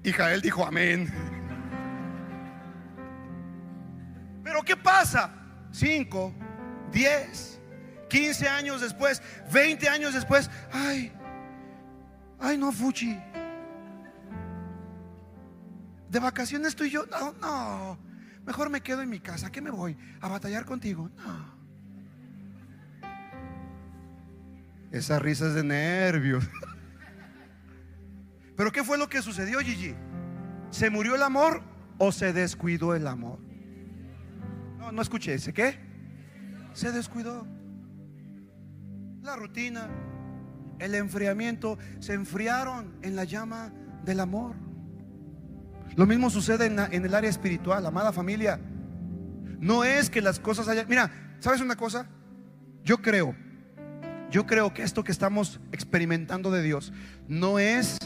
Y 0.06 0.14
Jael 0.14 0.40
dijo 0.40 0.64
amén. 0.64 1.12
Pero 4.44 4.62
¿qué 4.62 4.78
pasa? 4.78 5.34
5, 5.72 6.32
10, 6.92 7.60
15 8.08 8.48
años 8.48 8.82
después, 8.82 9.20
20 9.52 9.90
años 9.90 10.14
después. 10.14 10.52
Ay, 10.72 11.12
ay 12.40 12.56
no, 12.56 12.72
Fuchi. 12.72 13.20
De 16.12 16.20
vacaciones 16.20 16.68
estoy 16.70 16.92
yo. 16.92 17.08
No, 17.08 17.34
no. 17.42 17.98
Mejor 18.46 18.70
me 18.70 18.82
quedo 18.82 19.02
en 19.02 19.10
mi 19.10 19.20
casa. 19.20 19.52
¿Qué 19.52 19.60
me 19.60 19.72
voy? 19.72 19.98
¿A 20.22 20.28
batallar 20.28 20.66
contigo? 20.66 21.10
No. 21.18 21.56
Esa 24.92 25.18
risa 25.18 25.48
es 25.48 25.56
de 25.56 25.64
nervios. 25.64 26.48
Pero 28.56 28.72
¿qué 28.72 28.84
fue 28.84 28.98
lo 28.98 29.10
que 29.10 29.22
sucedió, 29.22 29.60
Gigi? 29.60 29.94
¿Se 30.70 30.90
murió 30.90 31.16
el 31.16 31.24
amor 31.24 31.62
o 31.98 32.12
se 32.12 32.34
descuidó 32.34 32.96
el 32.96 33.08
amor? 33.08 33.40
No, 34.78 34.92
no 34.92 35.02
escuché 35.02 35.36
ese. 35.36 35.54
¿Qué? 35.54 35.78
Se 36.74 36.92
descuidó. 36.92 37.48
La 39.22 39.36
rutina, 39.36 39.90
el 40.80 40.96
enfriamiento, 40.96 41.78
se 42.00 42.14
enfriaron 42.14 42.96
en 43.02 43.16
la 43.16 43.24
llama 43.24 43.74
del 44.04 44.20
amor. 44.20 44.56
Lo 45.96 46.06
mismo 46.06 46.30
sucede 46.30 46.68
en, 46.68 46.80
en 46.80 47.06
el 47.06 47.16
área 47.16 47.30
espiritual, 47.30 47.86
amada 47.86 48.12
familia. 48.14 48.60
No 49.60 49.84
es 49.84 50.10
que 50.10 50.22
las 50.22 50.40
cosas 50.40 50.68
hayan... 50.68 50.88
Mira, 50.88 51.38
¿sabes 51.40 51.62
una 51.62 51.76
cosa? 51.76 52.08
Yo 52.84 53.02
creo 53.02 53.36
yo 54.36 54.46
creo 54.46 54.74
que 54.74 54.84
esto 54.84 55.04
que 55.04 55.14
estamos 55.14 55.60
experimentando 55.72 56.52
de 56.52 56.62
Dios 56.62 56.92
no 57.28 57.60
es 57.60 57.98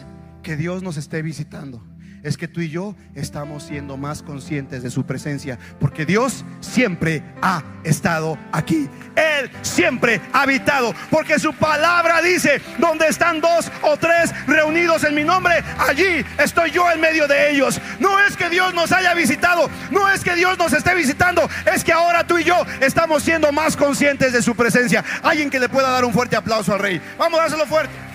que 0.42 0.56
Dios 0.56 0.84
nos 0.84 0.98
esté 0.98 1.22
visitando 1.22 1.84
es 2.24 2.38
que 2.38 2.48
tú 2.48 2.62
y 2.62 2.70
yo 2.70 2.96
estamos 3.16 3.64
siendo 3.64 3.98
más 3.98 4.22
conscientes 4.22 4.84
de 4.84 4.92
su 4.92 5.06
presencia, 5.06 5.58
porque 5.80 6.06
Dios 6.06 6.44
siempre 6.60 7.24
ha 7.42 7.64
estado 7.84 8.38
aquí. 8.52 8.90
Él 9.16 9.50
siempre 9.62 10.22
ha 10.34 10.44
habitado, 10.44 10.94
porque 11.10 11.40
su 11.40 11.54
palabra 11.54 12.22
dice, 12.22 12.62
donde 12.78 13.08
están 13.08 13.42
dos 13.42 13.72
o 13.82 13.98
tres 13.98 14.34
reunidos 14.48 15.04
en 15.04 15.16
mi 15.16 15.24
nombre, 15.24 15.64
allí 15.78 16.26
estoy 16.38 16.72
yo 16.72 16.90
en 16.92 17.00
medio 17.00 17.28
de 17.28 17.52
ellos. 17.52 17.80
No 18.00 18.20
es 18.20 18.36
que 18.36 18.50
Dios 18.50 18.74
nos 18.74 18.92
haya 18.92 19.14
visitado, 19.14 19.70
no 19.92 20.10
es 20.10 20.24
que 20.24 20.36
Dios 20.36 20.58
nos 20.58 20.74
esté 20.74 20.96
visitando, 20.96 21.50
es 21.74 21.84
que 21.84 21.94
ahora 21.94 22.26
tú 22.26 22.38
y 22.38 22.44
yo 22.44 22.56
estamos 22.82 23.24
siendo 23.24 23.52
más 23.52 23.76
conscientes 23.76 24.34
de 24.34 24.42
su 24.42 24.56
presencia. 24.56 25.04
Alguien 25.24 25.50
que 25.50 25.60
le 25.60 25.70
pueda 25.70 25.90
dar 25.90 26.06
un 26.06 26.14
fuerte 26.14 26.36
aplauso 26.36 26.74
al 26.74 26.80
rey. 26.80 27.02
Vamos 27.18 27.40
a 27.40 27.44
dárselo 27.44 27.66
fuerte. 27.66 28.09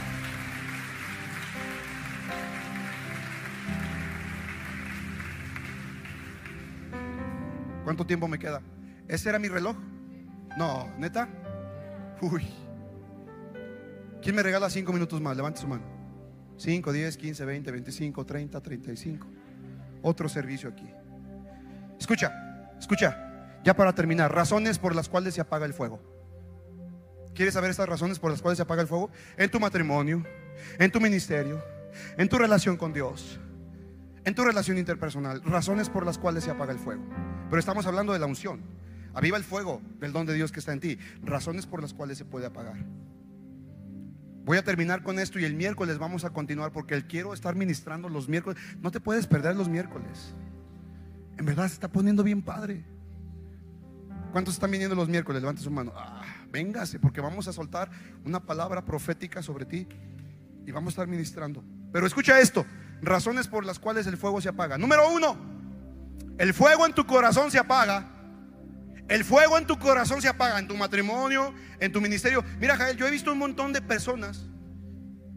¿Cuánto 7.85 8.07
tiempo 8.07 8.27
me 8.27 8.39
queda? 8.39 8.63
¿Ese 9.07 9.29
era 9.29 9.39
mi 9.39 9.49
reloj? 9.49 9.77
No, 10.57 10.91
neta. 10.99 11.29
Uy. 12.21 12.47
¿Quién 14.23 14.35
me 14.35 14.43
regala 14.43 14.71
cinco 14.71 14.93
minutos 14.93 15.21
más? 15.21 15.37
Levante 15.37 15.61
su 15.61 15.69
mano. 15.69 15.85
5, 16.57 16.93
10, 16.93 17.17
15, 17.17 17.45
20, 17.45 17.71
25, 17.71 18.25
30, 18.25 18.61
35. 18.61 19.27
Otro 20.03 20.29
servicio 20.29 20.69
aquí. 20.69 20.89
Escucha, 21.99 22.33
escucha. 22.79 23.61
Ya 23.65 23.75
para 23.75 23.95
terminar, 23.95 24.35
razones 24.35 24.79
por 24.79 24.95
las 24.95 25.09
cuales 25.09 25.35
se 25.35 25.41
apaga 25.41 25.67
el 25.67 25.75
fuego. 25.75 26.01
¿Quieres 27.35 27.55
saber 27.55 27.71
estas 27.71 27.89
razones 27.89 28.19
por 28.19 28.31
las 28.31 28.41
cuales 28.41 28.59
se 28.59 28.63
apaga 28.63 28.83
el 28.83 28.89
fuego? 28.89 29.11
En 29.37 29.51
tu 29.51 29.59
matrimonio, 29.59 30.23
en 30.79 30.91
tu 30.91 31.01
ministerio, 31.01 31.63
en 32.17 32.29
tu 32.29 32.39
relación 32.39 32.77
con 32.77 32.93
Dios, 32.93 33.41
en 34.25 34.35
tu 34.35 34.45
relación 34.45 34.79
interpersonal. 34.79 35.43
Razones 35.43 35.91
por 35.91 36.07
las 36.07 36.19
cuales 36.19 36.45
se 36.45 36.51
apaga 36.51 36.73
el 36.73 36.79
fuego. 36.79 37.05
Pero 37.49 37.61
estamos 37.61 37.87
hablando 37.87 38.13
de 38.13 38.19
la 38.19 38.27
unción. 38.27 38.61
Aviva 39.15 39.37
el 39.37 39.45
fuego 39.45 39.81
del 40.01 40.13
don 40.13 40.27
de 40.27 40.35
Dios 40.35 40.51
que 40.51 40.61
está 40.61 40.73
en 40.73 40.81
ti. 40.81 40.99
Razones 41.23 41.67
por 41.67 41.81
las 41.81 41.95
cuales 41.95 42.19
se 42.19 42.25
puede 42.25 42.47
apagar. 42.47 42.85
Voy 44.45 44.59
a 44.59 44.65
terminar 44.65 45.03
con 45.03 45.19
esto 45.19 45.39
y 45.39 45.45
el 45.45 45.55
miércoles 45.55 45.99
vamos 45.99 46.25
a 46.25 46.31
continuar 46.31 46.73
porque 46.73 46.95
el 46.95 47.07
quiero 47.07 47.33
estar 47.33 47.55
ministrando 47.55 48.09
los 48.09 48.29
miércoles. 48.29 48.61
No 48.81 48.91
te 48.91 49.01
puedes 49.01 49.27
perder 49.27 49.57
los 49.57 49.69
miércoles. 49.69 50.35
En 51.39 51.47
verdad 51.47 51.69
se 51.69 51.75
está 51.75 51.89
poniendo 51.89 52.23
bien 52.23 52.43
padre. 52.43 52.85
¿Cuántos 54.33 54.55
están 54.55 54.71
viniendo 54.71 54.97
los 54.97 55.09
miércoles? 55.09 55.41
Levante 55.41 55.63
su 55.63 55.71
mano. 55.71 55.93
Ah, 55.97 56.23
véngase 56.51 56.99
porque 56.99 57.21
vamos 57.21 57.47
a 57.49 57.53
soltar 57.53 57.91
una 58.25 58.41
palabra 58.41 58.85
profética 58.85 59.43
sobre 59.43 59.65
ti 59.65 59.87
y 60.67 60.73
vamos 60.73 60.89
a 60.89 60.95
estar 60.95 61.07
ministrando. 61.07 61.63
Pero 61.93 62.07
escucha 62.07 62.41
esto, 62.41 62.67
razones 63.03 63.49
por 63.49 63.65
las 63.65 63.79
cuales 63.79 64.07
el 64.07 64.17
fuego 64.17 64.41
se 64.41 64.49
apaga. 64.49 64.79
Número 64.79 65.11
uno, 65.11 65.37
el 66.39 66.53
fuego 66.55 66.87
en 66.87 66.93
tu 66.93 67.07
corazón 67.07 67.51
se 67.51 67.59
apaga. 67.59 68.11
El 69.09 69.25
fuego 69.25 69.59
en 69.59 69.67
tu 69.67 69.79
corazón 69.79 70.23
se 70.23 70.29
apaga 70.29 70.59
en 70.59 70.67
tu 70.67 70.77
matrimonio, 70.77 71.53
en 71.79 71.93
tu 71.93 72.01
ministerio. 72.01 72.43
Mira, 72.59 72.77
Jael, 72.77 72.97
yo 72.97 73.07
he 73.07 73.11
visto 73.11 73.33
un 73.33 73.39
montón 73.39 73.73
de 73.73 73.83
personas 73.83 74.47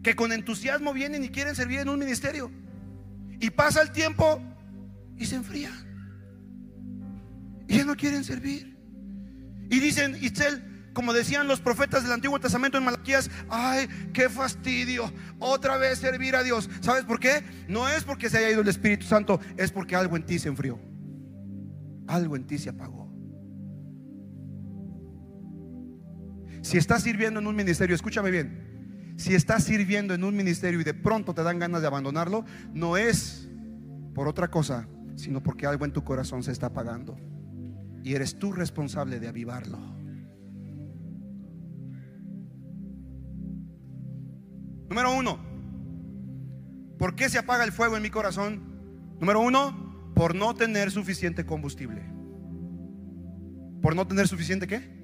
que 0.02 0.16
con 0.16 0.32
entusiasmo 0.32 0.92
vienen 0.92 1.22
y 1.24 1.28
quieren 1.28 1.54
servir 1.54 1.80
en 1.80 1.88
un 1.88 1.98
ministerio. 1.98 2.50
Y 3.40 3.50
pasa 3.50 3.82
el 3.82 3.92
tiempo 3.92 4.40
y 5.16 5.26
se 5.26 5.36
enfrían. 5.36 5.86
Y 7.68 7.76
ya 7.76 7.84
no 7.84 7.94
quieren 7.96 8.24
servir. 8.24 8.78
Y 9.70 9.80
dicen, 9.80 10.16
Itzel, 10.22 10.64
como 10.92 11.12
decían 11.12 11.48
los 11.48 11.60
profetas 11.60 12.02
del 12.02 12.12
Antiguo 12.12 12.40
Testamento 12.40 12.78
en 12.78 12.84
Malaquías, 12.84 13.30
ay, 13.48 13.88
qué 14.12 14.28
fastidio, 14.28 15.12
otra 15.38 15.76
vez 15.76 15.98
servir 15.98 16.36
a 16.36 16.42
Dios. 16.42 16.68
¿Sabes 16.80 17.04
por 17.04 17.20
qué? 17.20 17.42
No 17.68 17.88
es 17.88 18.04
porque 18.04 18.30
se 18.30 18.38
haya 18.38 18.50
ido 18.50 18.60
el 18.60 18.68
Espíritu 18.68 19.06
Santo, 19.06 19.40
es 19.56 19.70
porque 19.70 19.96
algo 19.96 20.16
en 20.16 20.24
ti 20.24 20.38
se 20.38 20.48
enfrió 20.48 20.78
algo 22.08 22.36
en 22.36 22.44
ti 22.44 22.58
se 22.58 22.70
apagó. 22.70 23.06
Si 26.62 26.76
estás 26.76 27.02
sirviendo 27.04 27.38
en 27.38 27.46
un 27.46 27.54
ministerio, 27.54 27.94
escúchame 27.94 28.30
bien, 28.30 29.14
si 29.16 29.34
estás 29.34 29.64
sirviendo 29.64 30.14
en 30.14 30.24
un 30.24 30.34
ministerio 30.34 30.80
y 30.80 30.84
de 30.84 30.94
pronto 30.94 31.34
te 31.34 31.42
dan 31.42 31.58
ganas 31.58 31.80
de 31.80 31.86
abandonarlo, 31.86 32.44
no 32.72 32.96
es 32.96 33.48
por 34.14 34.26
otra 34.26 34.50
cosa, 34.50 34.88
sino 35.14 35.42
porque 35.42 35.66
algo 35.66 35.84
en 35.84 35.92
tu 35.92 36.02
corazón 36.02 36.42
se 36.42 36.50
está 36.50 36.66
apagando. 36.66 37.16
Y 38.02 38.14
eres 38.14 38.38
tú 38.38 38.52
responsable 38.52 39.20
de 39.20 39.28
avivarlo. 39.28 39.97
¿Por 46.98 47.14
qué 47.14 47.28
se 47.28 47.38
apaga 47.38 47.64
el 47.64 47.72
fuego 47.72 47.96
en 47.96 48.02
mi 48.02 48.10
corazón? 48.10 48.62
Número 49.20 49.40
uno, 49.40 50.12
por 50.14 50.34
no 50.34 50.54
tener 50.54 50.90
suficiente 50.90 51.46
combustible. 51.46 52.02
¿Por 53.80 53.94
no 53.94 54.06
tener 54.06 54.28
suficiente 54.28 54.66
qué? 54.66 54.98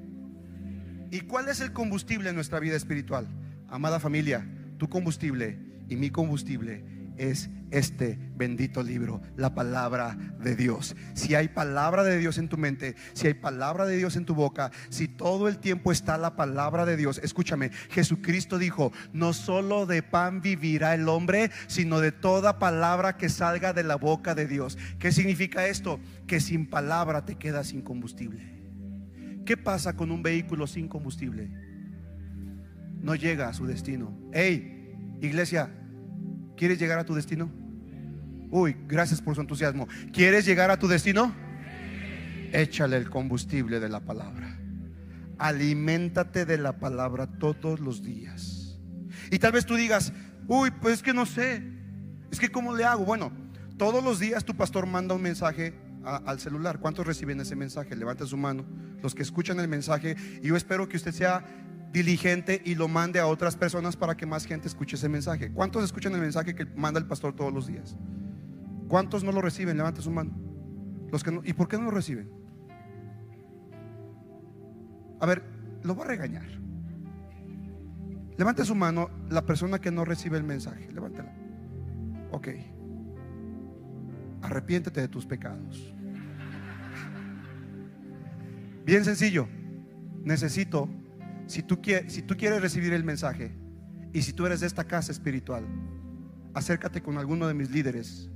¿Y 1.10 1.20
cuál 1.20 1.48
es 1.48 1.60
el 1.60 1.72
combustible 1.72 2.28
en 2.28 2.34
nuestra 2.34 2.60
vida 2.60 2.76
espiritual? 2.76 3.28
Amada 3.68 4.00
familia, 4.00 4.46
tu 4.78 4.88
combustible 4.88 5.58
y 5.88 5.96
mi 5.96 6.10
combustible 6.10 6.93
es 7.16 7.50
este 7.70 8.18
bendito 8.36 8.82
libro, 8.82 9.20
la 9.36 9.54
palabra 9.54 10.16
de 10.40 10.54
Dios. 10.54 10.94
Si 11.14 11.34
hay 11.34 11.48
palabra 11.48 12.04
de 12.04 12.18
Dios 12.18 12.38
en 12.38 12.48
tu 12.48 12.56
mente, 12.56 12.94
si 13.14 13.26
hay 13.26 13.34
palabra 13.34 13.84
de 13.86 13.96
Dios 13.96 14.16
en 14.16 14.24
tu 14.24 14.34
boca, 14.34 14.70
si 14.90 15.08
todo 15.08 15.48
el 15.48 15.58
tiempo 15.58 15.90
está 15.90 16.16
la 16.16 16.36
palabra 16.36 16.86
de 16.86 16.96
Dios, 16.96 17.20
escúchame, 17.22 17.70
Jesucristo 17.90 18.58
dijo, 18.58 18.92
no 19.12 19.32
solo 19.32 19.86
de 19.86 20.02
pan 20.02 20.40
vivirá 20.40 20.94
el 20.94 21.08
hombre, 21.08 21.50
sino 21.66 22.00
de 22.00 22.12
toda 22.12 22.58
palabra 22.58 23.16
que 23.16 23.28
salga 23.28 23.72
de 23.72 23.82
la 23.82 23.96
boca 23.96 24.34
de 24.34 24.46
Dios. 24.46 24.78
¿Qué 24.98 25.10
significa 25.10 25.66
esto? 25.66 26.00
Que 26.26 26.40
sin 26.40 26.66
palabra 26.68 27.24
te 27.24 27.36
quedas 27.36 27.68
sin 27.68 27.82
combustible. 27.82 28.54
¿Qué 29.44 29.56
pasa 29.56 29.94
con 29.94 30.10
un 30.10 30.22
vehículo 30.22 30.66
sin 30.66 30.88
combustible? 30.88 31.50
No 33.00 33.14
llega 33.14 33.48
a 33.48 33.52
su 33.52 33.66
destino. 33.66 34.16
Hey, 34.32 34.94
iglesia, 35.20 35.70
¿Quieres 36.56 36.78
llegar 36.78 36.98
a 36.98 37.04
tu 37.04 37.14
destino? 37.14 37.50
Uy, 38.50 38.76
gracias 38.86 39.20
por 39.20 39.34
su 39.34 39.40
entusiasmo. 39.40 39.88
¿Quieres 40.12 40.44
llegar 40.46 40.70
a 40.70 40.78
tu 40.78 40.86
destino? 40.86 41.34
Échale 42.52 42.96
el 42.96 43.10
combustible 43.10 43.80
de 43.80 43.88
la 43.88 44.00
palabra. 44.00 44.58
Aliméntate 45.38 46.44
de 46.44 46.58
la 46.58 46.78
palabra 46.78 47.26
todos 47.26 47.80
los 47.80 48.02
días. 48.02 48.78
Y 49.30 49.38
tal 49.38 49.52
vez 49.52 49.66
tú 49.66 49.74
digas, 49.74 50.12
Uy, 50.46 50.70
pues 50.70 50.94
es 50.94 51.02
que 51.02 51.14
no 51.14 51.26
sé. 51.26 51.62
Es 52.30 52.38
que 52.38 52.50
¿cómo 52.50 52.74
le 52.74 52.84
hago? 52.84 53.04
Bueno, 53.04 53.32
todos 53.78 54.04
los 54.04 54.18
días 54.18 54.44
tu 54.44 54.54
pastor 54.54 54.86
manda 54.86 55.14
un 55.14 55.22
mensaje 55.22 55.74
al 56.04 56.38
celular. 56.38 56.80
¿Cuántos 56.80 57.06
reciben 57.06 57.40
ese 57.40 57.56
mensaje? 57.56 57.96
Levante 57.96 58.26
su 58.26 58.36
mano. 58.36 58.64
Los 59.02 59.14
que 59.14 59.22
escuchan 59.22 59.58
el 59.60 59.68
mensaje. 59.68 60.16
Y 60.42 60.48
yo 60.48 60.56
espero 60.56 60.88
que 60.88 60.96
usted 60.96 61.12
sea 61.12 61.44
diligente 61.94 62.60
y 62.64 62.74
lo 62.74 62.88
mande 62.88 63.20
a 63.20 63.26
otras 63.28 63.54
personas 63.54 63.96
para 63.96 64.16
que 64.16 64.26
más 64.26 64.44
gente 64.44 64.66
escuche 64.66 64.96
ese 64.96 65.08
mensaje. 65.08 65.52
¿Cuántos 65.52 65.84
escuchan 65.84 66.12
el 66.12 66.20
mensaje 66.20 66.52
que 66.52 66.66
manda 66.66 66.98
el 66.98 67.06
pastor 67.06 67.36
todos 67.36 67.54
los 67.54 67.68
días? 67.68 67.96
¿Cuántos 68.88 69.22
no 69.22 69.30
lo 69.30 69.40
reciben? 69.40 69.76
Levante 69.76 70.02
su 70.02 70.10
mano. 70.10 70.32
Los 71.12 71.22
que 71.22 71.40
¿Y 71.44 71.52
por 71.52 71.68
qué 71.68 71.78
no 71.78 71.84
lo 71.84 71.92
reciben? 71.92 72.28
A 75.20 75.26
ver, 75.26 75.44
lo 75.84 75.94
voy 75.94 76.04
a 76.04 76.08
regañar. 76.08 76.46
Levante 78.36 78.64
su 78.64 78.74
mano 78.74 79.08
la 79.30 79.46
persona 79.46 79.80
que 79.80 79.92
no 79.92 80.04
recibe 80.04 80.36
el 80.36 80.42
mensaje. 80.42 80.90
Levántela. 80.92 81.32
Ok. 82.32 82.48
Arrepiéntete 84.42 85.00
de 85.00 85.06
tus 85.06 85.24
pecados. 85.26 85.94
Bien 88.84 89.04
sencillo. 89.04 89.46
Necesito 90.24 90.88
si 91.46 91.62
tú, 91.62 91.80
quieres, 91.80 92.62
recibir 92.62 92.92
el 92.92 93.04
mensaje 93.04 93.54
y 94.12 94.22
si 94.22 94.32
tú 94.32 94.46
eres 94.46 94.60
de 94.60 94.66
esta 94.66 94.84
casa 94.84 95.12
espiritual, 95.12 95.64
acércate 96.54 97.02
con 97.02 97.18
alguno 97.18 97.46
de 97.46 97.54
mis 97.54 97.70
líderes. 97.70 98.30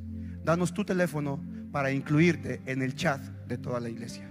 Danos 0.45 0.75
tu 0.75 0.85
teléfono 0.85 1.43
para 1.73 1.91
incluirte 1.91 2.63
en 2.67 2.83
el 2.83 2.95
chat 2.95 3.21
de 3.47 3.59
toda 3.59 3.81
la 3.81 3.89
iglesia. 3.89 4.31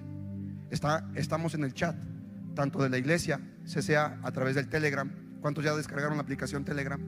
Estamos 0.69 1.53
en 1.53 1.63
el 1.63 1.73
chat, 1.73 1.95
tanto 2.53 2.81
de 2.81 2.89
la 2.89 2.97
iglesia, 2.97 3.39
se 3.63 3.81
sea 3.81 4.19
a 4.23 4.31
través 4.31 4.55
del 4.55 4.67
Telegram. 4.67 5.09
¿Cuántos 5.41 5.63
ya 5.63 5.75
descargaron 5.75 6.17
la 6.17 6.23
aplicación 6.23 6.65
Telegram? 6.65 6.99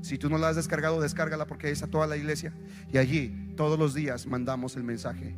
Si 0.00 0.16
tú 0.16 0.30
no 0.30 0.38
la 0.38 0.48
has 0.48 0.56
descargado, 0.56 1.00
descárgala 1.00 1.46
porque 1.46 1.66
ahí 1.66 1.72
está 1.72 1.88
toda 1.88 2.06
la 2.06 2.16
iglesia. 2.16 2.52
Y 2.92 2.98
allí 2.98 3.52
todos 3.56 3.78
los 3.78 3.94
días 3.94 4.26
mandamos 4.26 4.76
el 4.76 4.84
mensaje. 4.84 5.36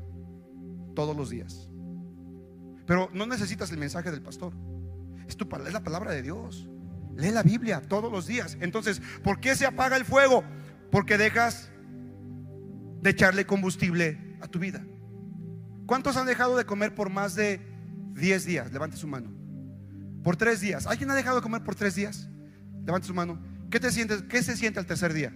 Todos 0.94 1.16
los 1.16 1.30
días. 1.30 1.70
Pero 2.86 3.08
no 3.14 3.26
necesitas 3.26 3.70
el 3.70 3.78
mensaje 3.78 4.10
del 4.10 4.20
pastor. 4.20 4.52
Es, 5.30 5.36
tu, 5.36 5.48
es 5.64 5.72
la 5.72 5.84
palabra 5.84 6.10
de 6.10 6.22
Dios. 6.22 6.68
Lee 7.16 7.30
la 7.30 7.44
Biblia 7.44 7.80
todos 7.80 8.10
los 8.10 8.26
días. 8.26 8.58
Entonces, 8.60 9.00
¿por 9.22 9.38
qué 9.38 9.54
se 9.54 9.64
apaga 9.64 9.96
el 9.96 10.04
fuego? 10.04 10.42
Porque 10.90 11.16
dejas 11.16 11.70
de 13.00 13.10
echarle 13.10 13.46
combustible 13.46 14.36
a 14.40 14.48
tu 14.48 14.58
vida. 14.58 14.84
¿Cuántos 15.86 16.16
han 16.16 16.26
dejado 16.26 16.56
de 16.56 16.64
comer 16.64 16.96
por 16.96 17.10
más 17.10 17.36
de 17.36 17.60
10 18.14 18.44
días? 18.44 18.72
Levante 18.72 18.96
su 18.96 19.06
mano. 19.06 19.30
Por 20.24 20.36
tres 20.36 20.60
días. 20.60 20.88
¿Alguien 20.88 21.10
ha 21.12 21.14
dejado 21.14 21.36
de 21.36 21.42
comer 21.42 21.62
por 21.62 21.76
tres 21.76 21.94
días? 21.94 22.28
Levante 22.84 23.06
su 23.06 23.14
mano. 23.14 23.40
¿Qué 23.70 23.78
te 23.78 23.92
sientes? 23.92 24.22
¿Qué 24.22 24.42
se 24.42 24.56
siente 24.56 24.80
al 24.80 24.86
tercer 24.86 25.12
día? 25.12 25.32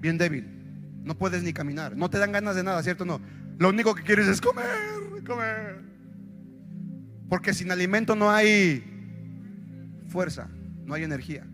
Bien 0.00 0.18
débil. 0.18 0.46
No 1.02 1.16
puedes 1.16 1.42
ni 1.42 1.54
caminar. 1.54 1.96
No 1.96 2.10
te 2.10 2.18
dan 2.18 2.32
ganas 2.32 2.56
de 2.56 2.62
nada, 2.62 2.82
¿cierto? 2.82 3.06
No. 3.06 3.22
Lo 3.58 3.70
único 3.70 3.94
que 3.94 4.02
quieres 4.02 4.28
es 4.28 4.40
comer, 4.42 4.66
comer. 5.26 5.93
Porque 7.28 7.54
sin 7.54 7.70
alimento 7.70 8.14
no 8.14 8.30
hay 8.30 8.84
fuerza, 10.08 10.48
no 10.84 10.94
hay 10.94 11.04
energía. 11.04 11.46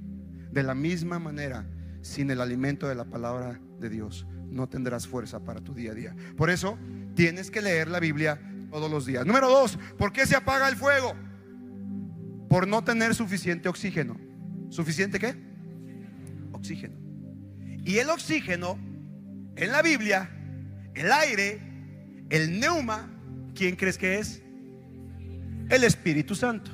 De 0.52 0.62
la 0.62 0.74
misma 0.74 1.18
manera, 1.18 1.66
sin 2.02 2.30
el 2.30 2.40
alimento 2.40 2.88
de 2.88 2.94
la 2.94 3.04
palabra 3.04 3.60
de 3.78 3.88
Dios, 3.88 4.26
no 4.50 4.68
tendrás 4.68 5.06
fuerza 5.06 5.40
para 5.44 5.60
tu 5.60 5.74
día 5.74 5.92
a 5.92 5.94
día. 5.94 6.16
Por 6.36 6.50
eso, 6.50 6.78
tienes 7.14 7.50
que 7.50 7.62
leer 7.62 7.88
la 7.88 8.00
Biblia 8.00 8.40
todos 8.70 8.90
los 8.90 9.06
días. 9.06 9.24
Número 9.26 9.48
dos, 9.48 9.78
¿por 9.96 10.12
qué 10.12 10.26
se 10.26 10.36
apaga 10.36 10.68
el 10.68 10.76
fuego? 10.76 11.14
Por 12.48 12.66
no 12.66 12.82
tener 12.82 13.14
suficiente 13.14 13.68
oxígeno. 13.68 14.18
¿Suficiente 14.70 15.18
qué? 15.18 15.36
Oxígeno. 16.52 16.96
Y 17.84 17.98
el 17.98 18.10
oxígeno, 18.10 18.78
en 19.56 19.72
la 19.72 19.82
Biblia, 19.82 20.30
el 20.94 21.10
aire, 21.12 21.60
el 22.28 22.60
neuma, 22.60 23.08
¿quién 23.54 23.76
crees 23.76 23.98
que 23.98 24.18
es? 24.18 24.42
El 25.70 25.84
Espíritu 25.84 26.34
Santo. 26.34 26.72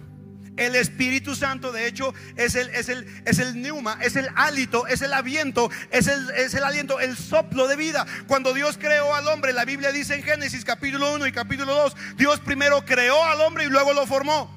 El 0.57 0.75
Espíritu 0.75 1.35
Santo, 1.37 1.71
de 1.71 1.87
hecho, 1.87 2.15
es 2.37 2.55
el, 2.55 2.71
es 2.71 2.89
el, 2.89 3.07
es 3.27 3.39
el 3.39 3.61
neuma, 3.61 3.99
es 4.03 4.17
el 4.17 4.29
hálito, 4.37 4.87
es 4.87 5.03
el 5.03 5.13
aviento, 5.13 5.71
es 5.91 6.07
el, 6.07 6.31
es 6.31 6.55
el 6.55 6.65
aliento, 6.65 6.99
el 6.99 7.15
soplo 7.17 7.69
de 7.69 7.77
vida. 7.77 8.07
Cuando 8.27 8.55
Dios 8.55 8.79
creó 8.79 9.15
al 9.15 9.29
hombre, 9.29 9.53
la 9.53 9.67
Biblia 9.67 9.93
dice 9.93 10.15
en 10.15 10.23
Génesis 10.23 10.65
capítulo 10.65 11.15
1 11.15 11.27
y 11.27 11.33
capítulo 11.33 11.75
2, 11.75 11.97
Dios 12.17 12.41
primero 12.41 12.85
creó 12.87 13.23
al 13.23 13.43
hombre 13.43 13.65
y 13.65 13.69
luego 13.69 13.93
lo 13.93 14.07
formó. 14.07 14.51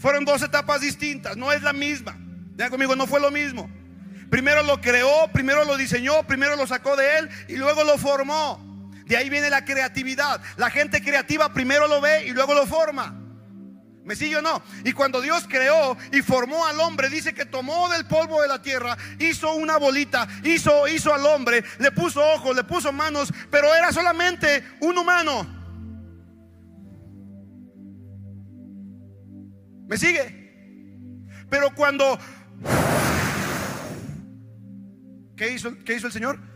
Fueron 0.00 0.24
dos 0.24 0.42
etapas 0.42 0.80
distintas, 0.80 1.36
no 1.36 1.52
es 1.52 1.62
la 1.62 1.72
misma. 1.72 2.18
Ya 2.56 2.68
conmigo, 2.68 2.96
no 2.96 3.06
fue 3.06 3.20
lo 3.20 3.30
mismo. 3.30 3.70
Primero 4.28 4.64
lo 4.64 4.80
creó, 4.80 5.28
primero 5.32 5.64
lo 5.64 5.76
diseñó, 5.76 6.26
primero 6.26 6.56
lo 6.56 6.66
sacó 6.66 6.96
de 6.96 7.18
él 7.18 7.28
y 7.48 7.56
luego 7.56 7.84
lo 7.84 7.96
formó. 7.96 8.73
De 9.06 9.16
ahí 9.16 9.28
viene 9.28 9.50
la 9.50 9.64
creatividad. 9.64 10.40
La 10.56 10.70
gente 10.70 11.02
creativa 11.02 11.52
primero 11.52 11.86
lo 11.86 12.00
ve 12.00 12.26
y 12.26 12.30
luego 12.30 12.54
lo 12.54 12.66
forma. 12.66 13.20
¿Me 14.04 14.14
sigue 14.14 14.36
o 14.36 14.42
no? 14.42 14.62
Y 14.84 14.92
cuando 14.92 15.22
Dios 15.22 15.46
creó 15.48 15.96
y 16.12 16.20
formó 16.20 16.66
al 16.66 16.78
hombre, 16.80 17.08
dice 17.08 17.32
que 17.32 17.46
tomó 17.46 17.88
del 17.88 18.06
polvo 18.06 18.42
de 18.42 18.48
la 18.48 18.60
tierra, 18.60 18.98
hizo 19.18 19.54
una 19.54 19.78
bolita, 19.78 20.28
hizo, 20.44 20.86
hizo 20.86 21.14
al 21.14 21.24
hombre, 21.24 21.64
le 21.78 21.90
puso 21.90 22.22
ojos, 22.22 22.54
le 22.54 22.64
puso 22.64 22.92
manos, 22.92 23.32
pero 23.50 23.74
era 23.74 23.92
solamente 23.92 24.62
un 24.80 24.98
humano. 24.98 25.46
¿Me 29.86 29.96
sigue? 29.96 30.44
Pero 31.48 31.74
cuando... 31.74 32.18
¿Qué 35.34 35.50
hizo, 35.50 35.76
qué 35.82 35.94
hizo 35.94 36.06
el 36.08 36.12
Señor? 36.12 36.53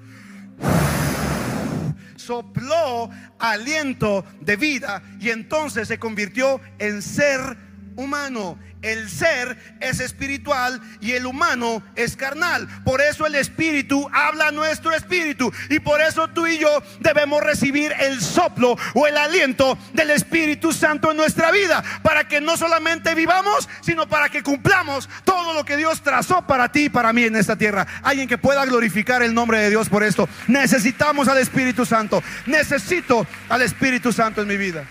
Sopló 2.18 3.10
aliento 3.38 4.24
de 4.40 4.56
vida 4.56 5.02
y 5.20 5.30
entonces 5.30 5.88
se 5.88 5.98
convirtió 5.98 6.60
en 6.78 7.02
ser 7.02 7.67
humano. 7.98 8.58
El 8.80 9.10
ser 9.10 9.58
es 9.80 9.98
espiritual 9.98 10.80
y 11.00 11.12
el 11.12 11.26
humano 11.26 11.82
es 11.96 12.16
carnal. 12.16 12.68
Por 12.84 13.00
eso 13.00 13.26
el 13.26 13.34
espíritu 13.34 14.08
habla 14.12 14.52
nuestro 14.52 14.94
espíritu. 14.94 15.52
Y 15.68 15.80
por 15.80 16.00
eso 16.00 16.28
tú 16.28 16.46
y 16.46 16.58
yo 16.58 16.82
debemos 17.00 17.42
recibir 17.42 17.92
el 17.98 18.20
soplo 18.20 18.76
o 18.94 19.06
el 19.08 19.16
aliento 19.16 19.76
del 19.92 20.10
Espíritu 20.10 20.72
Santo 20.72 21.10
en 21.10 21.16
nuestra 21.16 21.50
vida. 21.50 21.82
Para 22.02 22.28
que 22.28 22.40
no 22.40 22.56
solamente 22.56 23.16
vivamos, 23.16 23.68
sino 23.80 24.08
para 24.08 24.28
que 24.28 24.44
cumplamos 24.44 25.08
todo 25.24 25.52
lo 25.52 25.64
que 25.64 25.76
Dios 25.76 26.00
trazó 26.02 26.46
para 26.46 26.70
ti 26.70 26.84
y 26.84 26.88
para 26.88 27.12
mí 27.12 27.24
en 27.24 27.34
esta 27.34 27.56
tierra. 27.56 27.84
Alguien 28.04 28.28
que 28.28 28.38
pueda 28.38 28.64
glorificar 28.64 29.24
el 29.24 29.34
nombre 29.34 29.58
de 29.58 29.70
Dios 29.70 29.88
por 29.88 30.04
esto. 30.04 30.28
Necesitamos 30.46 31.26
al 31.26 31.38
Espíritu 31.38 31.84
Santo. 31.84 32.22
Necesito 32.46 33.26
al 33.48 33.62
Espíritu 33.62 34.12
Santo 34.12 34.40
en 34.40 34.46
mi 34.48 34.56
vida. 34.56 34.84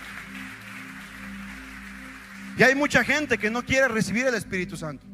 Y 2.58 2.62
hay 2.64 2.74
mucha 2.74 3.04
gente 3.04 3.38
que 3.38 3.50
no 3.50 3.64
quiere 3.64 3.86
recibir 3.86 4.26
el 4.26 4.34
Espíritu 4.34 4.76
Santo. 4.76 5.06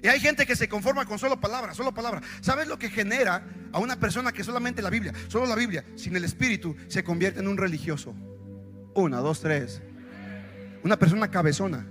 Y 0.00 0.06
hay 0.06 0.20
gente 0.20 0.46
que 0.46 0.54
se 0.54 0.68
conforma 0.68 1.06
con 1.06 1.18
solo 1.18 1.40
palabras, 1.40 1.76
solo 1.76 1.92
palabras. 1.92 2.22
¿Sabes 2.40 2.68
lo 2.68 2.78
que 2.78 2.88
genera 2.88 3.44
a 3.72 3.78
una 3.80 3.98
persona 3.98 4.30
que 4.30 4.44
solamente 4.44 4.80
la 4.80 4.90
Biblia, 4.90 5.12
solo 5.28 5.46
la 5.46 5.56
Biblia, 5.56 5.84
sin 5.96 6.14
el 6.14 6.24
Espíritu, 6.24 6.76
se 6.88 7.02
convierte 7.02 7.40
en 7.40 7.48
un 7.48 7.56
religioso? 7.56 8.14
Una, 8.94 9.18
dos, 9.18 9.40
tres. 9.40 9.82
Una 10.84 10.98
persona 10.98 11.30
cabezona 11.30 11.86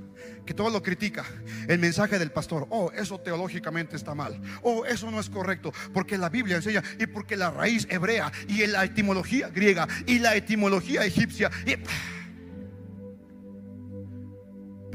que 0.45 0.53
todo 0.53 0.69
lo 0.69 0.81
critica. 0.81 1.25
El 1.67 1.79
mensaje 1.79 2.19
del 2.19 2.31
pastor, 2.31 2.67
oh, 2.69 2.91
eso 2.93 3.19
teológicamente 3.19 3.95
está 3.95 4.15
mal. 4.15 4.39
Oh, 4.61 4.85
eso 4.85 5.09
no 5.11 5.19
es 5.19 5.29
correcto. 5.29 5.73
Porque 5.93 6.17
la 6.17 6.29
Biblia 6.29 6.57
enseña 6.57 6.83
y 6.99 7.07
porque 7.07 7.35
la 7.35 7.51
raíz 7.51 7.87
hebrea 7.89 8.31
y 8.47 8.65
la 8.67 8.85
etimología 8.85 9.49
griega 9.49 9.87
y 10.05 10.19
la 10.19 10.35
etimología 10.35 11.03
egipcia. 11.03 11.51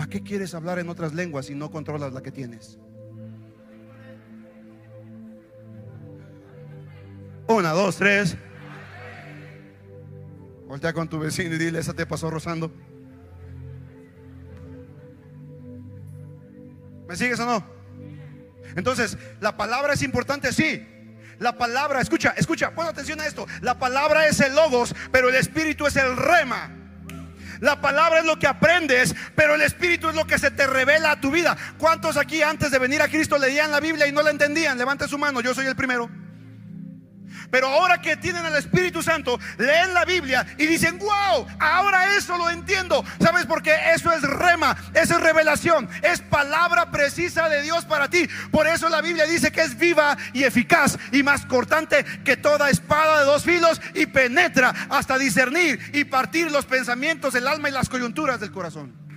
¿Para 0.09 0.21
qué 0.21 0.27
quieres 0.27 0.55
hablar 0.55 0.79
en 0.79 0.89
otras 0.89 1.13
lenguas 1.13 1.45
si 1.45 1.55
no 1.55 1.71
controlas 1.71 2.15
la 2.15 2.23
que 2.23 2.33
tienes? 2.33 2.79
Una, 7.47 7.73
dos, 7.73 7.97
tres. 7.97 8.35
Voltea 10.67 10.95
con 10.95 11.11
tu 11.11 11.19
vecino 11.19 11.57
y 11.57 11.59
dile, 11.59 11.79
esa 11.79 11.93
te 11.93 12.07
pasó 12.07 12.31
rozando. 12.31 12.73
¿Me 17.07 17.15
sigues 17.15 17.39
o 17.41 17.45
no? 17.45 17.63
Entonces, 18.77 19.19
la 19.41 19.59
palabra 19.59 19.93
es 19.93 20.01
importante, 20.01 20.55
sí. 20.55 20.89
La 21.39 21.59
palabra, 21.59 22.01
escucha, 22.01 22.31
escucha, 22.31 22.75
pon 22.75 22.87
atención 22.87 23.21
a 23.21 23.27
esto. 23.27 23.47
La 23.61 23.79
palabra 23.79 24.27
es 24.27 24.41
el 24.41 24.55
logos, 24.55 24.95
pero 25.13 25.29
el 25.29 25.35
espíritu 25.35 25.87
es 25.87 25.97
el 25.97 26.17
rema. 26.17 26.78
La 27.61 27.81
palabra 27.81 28.21
es 28.21 28.25
lo 28.25 28.39
que 28.39 28.47
aprendes, 28.47 29.15
pero 29.35 29.55
el 29.55 29.63
Espíritu 29.63 30.09
es 30.09 30.15
lo 30.15 30.27
que 30.27 30.39
se 30.39 30.51
te 30.51 30.67
revela 30.67 31.13
a 31.13 31.21
tu 31.21 31.31
vida. 31.31 31.57
¿Cuántos 31.79 32.17
aquí 32.17 32.43
antes 32.43 32.71
de 32.71 32.79
venir 32.79 33.03
a 33.03 33.09
Cristo 33.09 33.39
leían 33.39 33.71
la 33.71 33.81
Biblia 33.81 34.07
y 34.07 34.13
no 34.13 34.23
la 34.23 34.31
entendían? 34.31 34.79
Levante 34.79 35.09
su 35.09 35.19
mano, 35.19 35.41
yo 35.41 35.55
soy 35.55 35.67
el 35.67 35.77
primero. 35.77 36.09
Pero 37.51 37.69
ahora 37.69 38.01
que 38.01 38.17
tienen 38.17 38.45
al 38.45 38.57
Espíritu 38.57 39.03
Santo, 39.03 39.39
leen 39.57 39.95
la 39.95 40.05
Biblia 40.05 40.47
y 40.59 40.67
dicen, 40.67 40.99
wow, 40.99 41.47
ahora 41.59 42.17
eso 42.17 42.37
lo 42.37 42.51
entiendo. 42.51 43.05
¿Sabes 43.21 43.47
por 43.47 43.63
qué? 43.63 43.75
Eso 43.95 44.13
es 44.13 44.23
rema, 44.23 44.77
eso 44.95 45.17
es 45.17 45.21
revelación, 45.21 45.89
es 46.03 46.21
palabra 46.21 46.91
precisa 46.91 47.49
de 47.49 47.63
Dios 47.63 47.85
para 47.85 48.09
ti. 48.09 48.29
Por 48.51 48.67
eso 48.67 48.89
la 48.89 49.01
Biblia 49.01 49.25
dice 49.25 49.51
que 49.51 49.63
es 49.63 49.79
viva 49.79 50.17
y 50.33 50.45
eficaz 50.45 50.99
y 51.13 51.23
más 51.23 51.47
cortante 51.47 52.05
que 52.25 52.37
toda 52.37 52.71
espada 52.71 53.21
de 53.21 53.25
dos 53.25 53.45
filos 53.45 53.81
y 53.95 54.07
penetra 54.07 54.75
hasta 54.91 55.19
discernir 55.19 55.81
y 55.93 56.05
partir 56.05 56.51
los 56.51 56.67
pensamientos, 56.67 57.35
el 57.35 57.47
alma 57.47 57.69
y 57.69 57.73
las 57.73 57.89
coyunturas 57.89 58.41
del 58.41 58.53
corazón. 58.53 59.08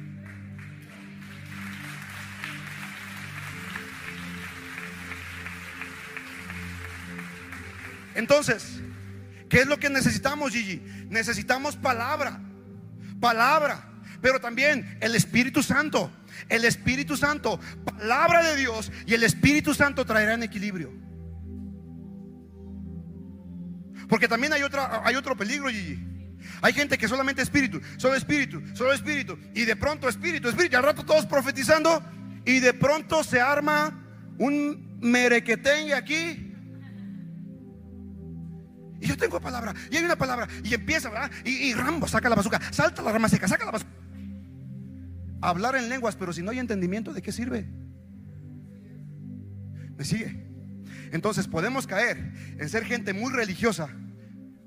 Entonces, 8.15 8.81
¿qué 9.49 9.61
es 9.61 9.67
lo 9.67 9.77
que 9.79 9.89
necesitamos, 9.89 10.51
Gigi? 10.51 10.81
Necesitamos 11.09 11.75
palabra, 11.75 12.41
palabra, 13.19 13.89
pero 14.21 14.39
también 14.39 14.97
el 15.01 15.15
Espíritu 15.15 15.63
Santo. 15.63 16.11
El 16.49 16.65
Espíritu 16.65 17.17
Santo, 17.17 17.59
palabra 17.85 18.43
de 18.43 18.55
Dios 18.55 18.91
y 19.05 19.13
el 19.13 19.23
Espíritu 19.23 19.73
Santo 19.73 20.05
traerán 20.05 20.43
equilibrio. 20.43 20.91
Porque 24.07 24.27
también 24.27 24.51
hay, 24.53 24.63
otra, 24.63 25.01
hay 25.05 25.15
otro 25.15 25.37
peligro, 25.37 25.69
Gigi. 25.69 26.11
Hay 26.61 26.73
gente 26.73 26.97
que 26.97 27.07
solamente 27.07 27.41
espíritu, 27.41 27.79
solo 27.97 28.15
espíritu, 28.15 28.61
solo 28.73 28.93
espíritu. 28.93 29.37
Y 29.53 29.63
de 29.63 29.75
pronto 29.75 30.09
espíritu, 30.09 30.49
espíritu. 30.49 30.73
Y 30.73 30.75
al 30.75 30.83
rato 30.83 31.05
todos 31.05 31.25
profetizando. 31.25 32.03
Y 32.45 32.59
de 32.59 32.73
pronto 32.73 33.23
se 33.23 33.39
arma 33.39 34.03
un 34.37 34.99
merequetengue 34.99 35.93
aquí 35.93 36.50
y 39.01 39.07
yo 39.07 39.17
tengo 39.17 39.41
palabra, 39.41 39.73
y 39.89 39.97
hay 39.97 40.03
una 40.03 40.15
palabra, 40.15 40.47
y 40.63 40.75
empieza, 40.75 41.09
¿verdad? 41.09 41.31
Y, 41.43 41.73
Rambo 41.73 42.07
saca 42.07 42.29
la 42.29 42.35
bazooka, 42.35 42.61
salta 42.71 43.01
la 43.01 43.11
rama 43.11 43.27
seca, 43.27 43.47
saca 43.47 43.65
la 43.65 43.71
bazooka. 43.71 43.91
Hablar 45.41 45.75
en 45.75 45.89
lenguas, 45.89 46.15
pero 46.15 46.31
si 46.31 46.43
no 46.43 46.51
hay 46.51 46.59
entendimiento, 46.59 47.11
¿de 47.11 47.23
qué 47.23 47.31
sirve? 47.31 47.67
¿Me 49.97 50.05
sigue? 50.05 50.45
Entonces 51.11 51.47
podemos 51.47 51.87
caer 51.87 52.31
en 52.59 52.69
ser 52.69 52.85
gente 52.85 53.11
muy 53.13 53.33
religiosa, 53.33 53.89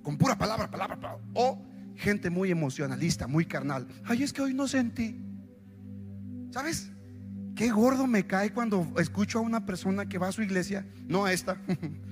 con 0.03 0.18
pura 0.18 0.37
palabra, 0.37 0.68
palabra, 0.68 0.97
palabra, 0.97 1.24
o 1.35 1.64
gente 1.95 2.28
muy 2.28 2.51
emocionalista, 2.51 3.28
muy 3.28 3.47
carnal. 3.47 3.87
Ay, 4.05 4.24
es 4.24 4.32
que 4.32 4.43
hoy 4.43 4.53
no 4.53 4.66
sentí. 4.66 5.24
¿Sabes? 6.51 6.91
Qué 7.55 7.70
gordo 7.70 8.09
me 8.09 8.26
cae 8.26 8.53
cuando 8.53 8.93
escucho 8.99 9.39
a 9.39 9.43
una 9.43 9.64
persona 9.64 10.09
que 10.09 10.18
va 10.18 10.26
a 10.26 10.32
su 10.32 10.43
iglesia, 10.43 10.85
no 11.07 11.24
a 11.24 11.32
esta. 11.32 11.57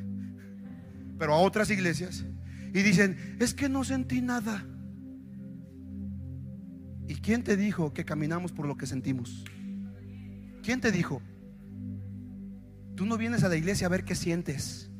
pero 1.22 1.34
a 1.34 1.38
otras 1.38 1.70
iglesias, 1.70 2.24
y 2.74 2.82
dicen, 2.82 3.36
es 3.38 3.54
que 3.54 3.68
no 3.68 3.84
sentí 3.84 4.20
nada. 4.20 4.66
¿Y 7.06 7.14
quién 7.14 7.44
te 7.44 7.56
dijo 7.56 7.94
que 7.94 8.04
caminamos 8.04 8.50
por 8.50 8.66
lo 8.66 8.76
que 8.76 8.88
sentimos? 8.88 9.44
¿Quién 10.64 10.80
te 10.80 10.90
dijo? 10.90 11.22
Tú 12.96 13.06
no 13.06 13.16
vienes 13.16 13.44
a 13.44 13.48
la 13.48 13.54
iglesia 13.54 13.86
a 13.86 13.90
ver 13.90 14.02
qué 14.02 14.16
sientes. 14.16 14.90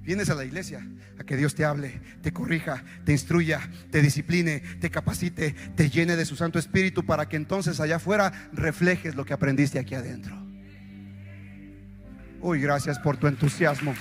Vienes 0.00 0.30
a 0.30 0.34
la 0.34 0.46
iglesia 0.46 0.88
a 1.18 1.24
que 1.24 1.36
Dios 1.36 1.54
te 1.54 1.66
hable, 1.66 2.00
te 2.22 2.32
corrija, 2.32 2.82
te 3.04 3.12
instruya, 3.12 3.60
te 3.90 4.00
discipline, 4.00 4.62
te 4.80 4.88
capacite, 4.88 5.54
te 5.76 5.90
llene 5.90 6.16
de 6.16 6.24
su 6.24 6.34
Santo 6.34 6.58
Espíritu 6.58 7.04
para 7.04 7.28
que 7.28 7.36
entonces 7.36 7.78
allá 7.78 7.96
afuera 7.96 8.48
reflejes 8.54 9.16
lo 9.16 9.26
que 9.26 9.34
aprendiste 9.34 9.78
aquí 9.78 9.94
adentro. 9.94 10.34
Uy, 12.40 12.58
gracias 12.62 12.98
por 12.98 13.18
tu 13.18 13.26
entusiasmo. 13.26 13.94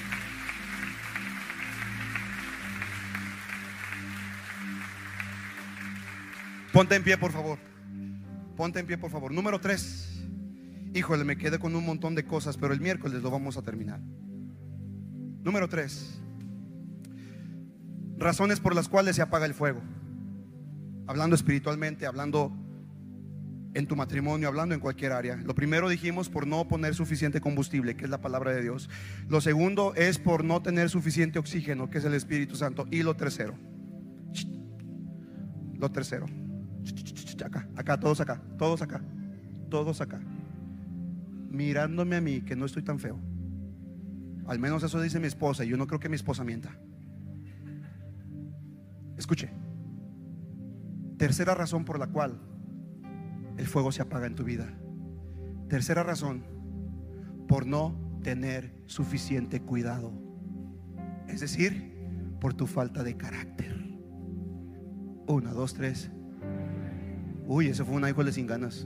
Ponte 6.72 6.96
en 6.96 7.04
pie, 7.04 7.18
por 7.18 7.32
favor. 7.32 7.58
Ponte 8.56 8.80
en 8.80 8.86
pie, 8.86 8.98
por 8.98 9.10
favor. 9.10 9.32
Número 9.32 9.60
tres. 9.60 10.22
Híjole, 10.94 11.24
me 11.24 11.38
quedé 11.38 11.60
con 11.60 11.76
un 11.76 11.86
montón 11.86 12.16
de 12.16 12.26
cosas, 12.26 12.58
pero 12.58 12.74
el 12.74 12.80
miércoles 12.80 13.22
lo 13.22 13.32
vamos 13.32 13.58
a 13.58 13.62
terminar. 13.62 14.00
Número 15.44 15.68
tres. 15.68 16.20
Razones 18.18 18.60
por 18.60 18.76
las 18.76 18.90
cuales 18.90 19.16
se 19.16 19.22
apaga 19.22 19.46
el 19.46 19.54
fuego. 19.54 19.82
Hablando 21.08 21.36
espiritualmente, 21.36 22.06
hablando 22.06 22.54
en 23.74 23.88
tu 23.88 23.96
matrimonio, 23.96 24.48
hablando 24.48 24.76
en 24.76 24.82
cualquier 24.82 25.14
área. 25.14 25.38
Lo 25.38 25.56
primero 25.56 25.90
dijimos 25.90 26.30
por 26.30 26.46
no 26.46 26.68
poner 26.68 26.94
suficiente 26.94 27.42
combustible, 27.42 27.96
que 27.96 28.06
es 28.06 28.10
la 28.12 28.22
palabra 28.22 28.52
de 28.52 28.62
Dios. 28.62 28.90
Lo 29.28 29.42
segundo 29.42 29.96
es 29.96 30.20
por 30.20 30.44
no 30.44 30.62
tener 30.62 30.90
suficiente 30.90 31.40
oxígeno, 31.40 31.90
que 31.90 32.00
es 32.00 32.06
el 32.06 32.14
Espíritu 32.14 32.56
Santo. 32.56 32.88
Y 32.92 33.02
lo 33.02 33.16
tercero. 33.16 33.56
Lo 35.80 35.92
tercero 35.92 36.28
Acá, 37.44 37.68
acá, 37.76 38.00
todos 38.00 38.20
acá, 38.22 38.42
todos 38.58 38.82
acá, 38.82 39.02
todos 39.70 40.02
acá. 40.02 40.20
Mirándome 41.50 42.16
a 42.18 42.22
mí 42.22 42.42
que 42.42 42.56
no 42.56 42.66
estoy 42.66 42.84
tan 42.84 43.00
feo. 43.00 43.20
Al 44.48 44.60
menos 44.60 44.84
eso 44.84 45.00
dice 45.02 45.20
mi 45.20 45.28
esposa 45.28 45.64
y 45.64 45.70
yo 45.70 45.78
no 45.78 45.88
creo 45.88 46.00
que 46.00 46.10
mi 46.10 46.16
esposa 46.16 46.44
mienta. 46.44 46.76
Escuche. 49.18 49.50
Tercera 51.18 51.54
razón 51.54 51.86
por 51.86 52.00
la 52.00 52.08
cual 52.08 52.40
el 53.58 53.68
fuego 53.68 53.92
se 53.92 54.02
apaga 54.02 54.26
en 54.26 54.36
tu 54.36 54.44
vida. 54.44 54.68
Tercera 55.68 56.02
razón, 56.02 56.44
por 57.48 57.68
no 57.68 58.20
tener 58.24 58.74
suficiente 58.86 59.62
cuidado. 59.62 60.14
Es 61.28 61.42
decir, 61.42 61.94
por 62.40 62.54
tu 62.54 62.68
falta 62.68 63.04
de 63.04 63.18
carácter. 63.18 63.76
Una, 65.28 65.52
dos, 65.52 65.74
tres. 65.74 66.10
Uy, 67.52 67.68
eso 67.68 67.84
fue 67.84 67.96
una 67.96 68.08
híjole 68.08 68.32
sin 68.32 68.46
ganas. 68.46 68.86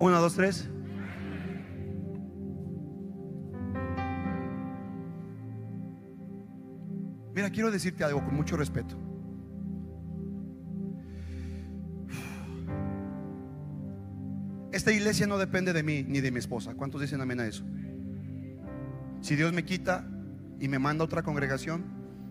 Una, 0.00 0.18
dos, 0.18 0.34
tres. 0.34 0.68
Mira, 7.32 7.48
quiero 7.50 7.70
decirte 7.70 8.02
algo 8.02 8.24
con 8.24 8.34
mucho 8.34 8.56
respeto. 8.56 8.96
Esta 14.72 14.90
iglesia 14.90 15.28
no 15.28 15.38
depende 15.38 15.72
de 15.72 15.84
mí 15.84 16.02
ni 16.02 16.20
de 16.20 16.32
mi 16.32 16.40
esposa. 16.40 16.74
¿Cuántos 16.74 17.00
dicen 17.00 17.20
amén 17.20 17.38
a 17.38 17.46
eso? 17.46 17.64
Si 19.20 19.36
Dios 19.36 19.52
me 19.52 19.64
quita 19.64 20.10
y 20.58 20.66
me 20.66 20.80
manda 20.80 21.04
a 21.04 21.06
otra 21.06 21.22
congregación, 21.22 21.84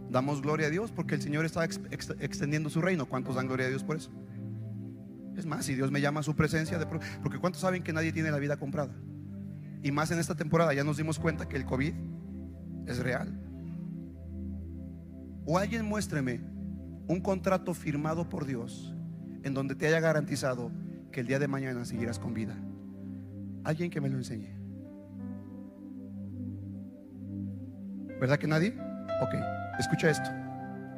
damos 0.09 0.41
gloria 0.41 0.67
a 0.67 0.69
Dios 0.69 0.91
porque 0.91 1.15
el 1.15 1.21
Señor 1.21 1.45
está 1.45 1.63
extendiendo 1.63 2.69
su 2.69 2.81
reino. 2.81 3.05
¿Cuántos 3.05 3.35
dan 3.35 3.47
gloria 3.47 3.67
a 3.67 3.69
Dios 3.69 3.85
por 3.85 3.95
eso? 3.95 4.11
Es 5.37 5.45
más, 5.45 5.65
si 5.65 5.75
Dios 5.75 5.91
me 5.91 6.01
llama 6.01 6.21
a 6.21 6.23
su 6.23 6.35
presencia, 6.35 6.79
de 6.79 6.87
porque 6.87 7.37
¿cuántos 7.39 7.61
saben 7.61 7.83
que 7.83 7.93
nadie 7.93 8.11
tiene 8.11 8.31
la 8.31 8.39
vida 8.39 8.57
comprada? 8.57 8.93
Y 9.83 9.91
más 9.91 10.09
en 10.09 10.17
esta 10.17 10.35
temporada 10.35 10.73
ya 10.73 10.83
nos 10.83 10.97
dimos 10.97 11.19
cuenta 11.19 11.47
que 11.47 11.55
el 11.55 11.65
COVID 11.65 11.93
es 12.87 12.97
real. 12.99 13.31
O 15.45 15.59
alguien 15.59 15.85
muéstreme 15.85 16.41
un 17.07 17.21
contrato 17.21 17.73
firmado 17.75 18.27
por 18.27 18.45
Dios 18.45 18.93
en 19.43 19.53
donde 19.53 19.75
te 19.75 19.87
haya 19.87 19.99
garantizado 19.99 20.71
que 21.11 21.21
el 21.21 21.27
día 21.27 21.37
de 21.39 21.47
mañana 21.47 21.85
seguirás 21.85 22.17
con 22.17 22.33
vida. 22.33 22.55
Alguien 23.63 23.91
que 23.91 24.01
me 24.01 24.09
lo 24.09 24.17
enseñe. 24.17 24.57
¿Verdad 28.19 28.39
que 28.39 28.47
nadie? 28.47 28.75
Ok, 29.21 29.35
escucha 29.79 30.09
esto. 30.09 30.29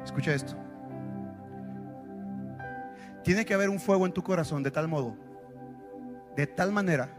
Escucha 0.02 0.34
esto. 0.34 0.69
Tiene 3.22 3.44
que 3.44 3.54
haber 3.54 3.68
un 3.68 3.78
fuego 3.78 4.06
en 4.06 4.12
tu 4.12 4.22
corazón 4.22 4.62
de 4.62 4.70
tal 4.70 4.88
modo, 4.88 5.16
de 6.36 6.46
tal 6.46 6.72
manera, 6.72 7.16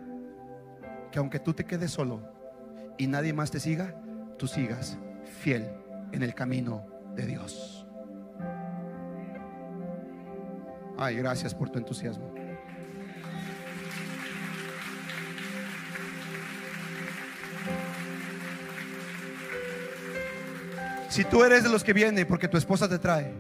que 1.12 1.20
aunque 1.20 1.40
tú 1.40 1.54
te 1.54 1.66
quedes 1.66 1.92
solo 1.92 2.22
y 2.98 3.08
nadie 3.08 3.34
más 3.34 3.52
te 3.52 3.60
siga, 3.60 3.96
tú 4.38 4.48
sigas 4.48 4.98
fiel 5.42 5.70
en 6.12 6.24
el 6.24 6.34
camino 6.34 6.86
de 7.16 7.26
Dios. 7.26 7.86
Ay, 10.98 11.16
gracias 11.16 11.54
por 11.54 11.70
tu 11.70 11.80
entusiasmo. 11.80 12.32
Si 21.10 21.26
tú 21.26 21.44
eres 21.44 21.64
de 21.64 21.70
los 21.70 21.84
que 21.84 21.92
viene 21.92 22.26
porque 22.26 22.48
tu 22.48 22.56
esposa 22.56 22.88
te 22.88 22.98
trae, 22.98 23.34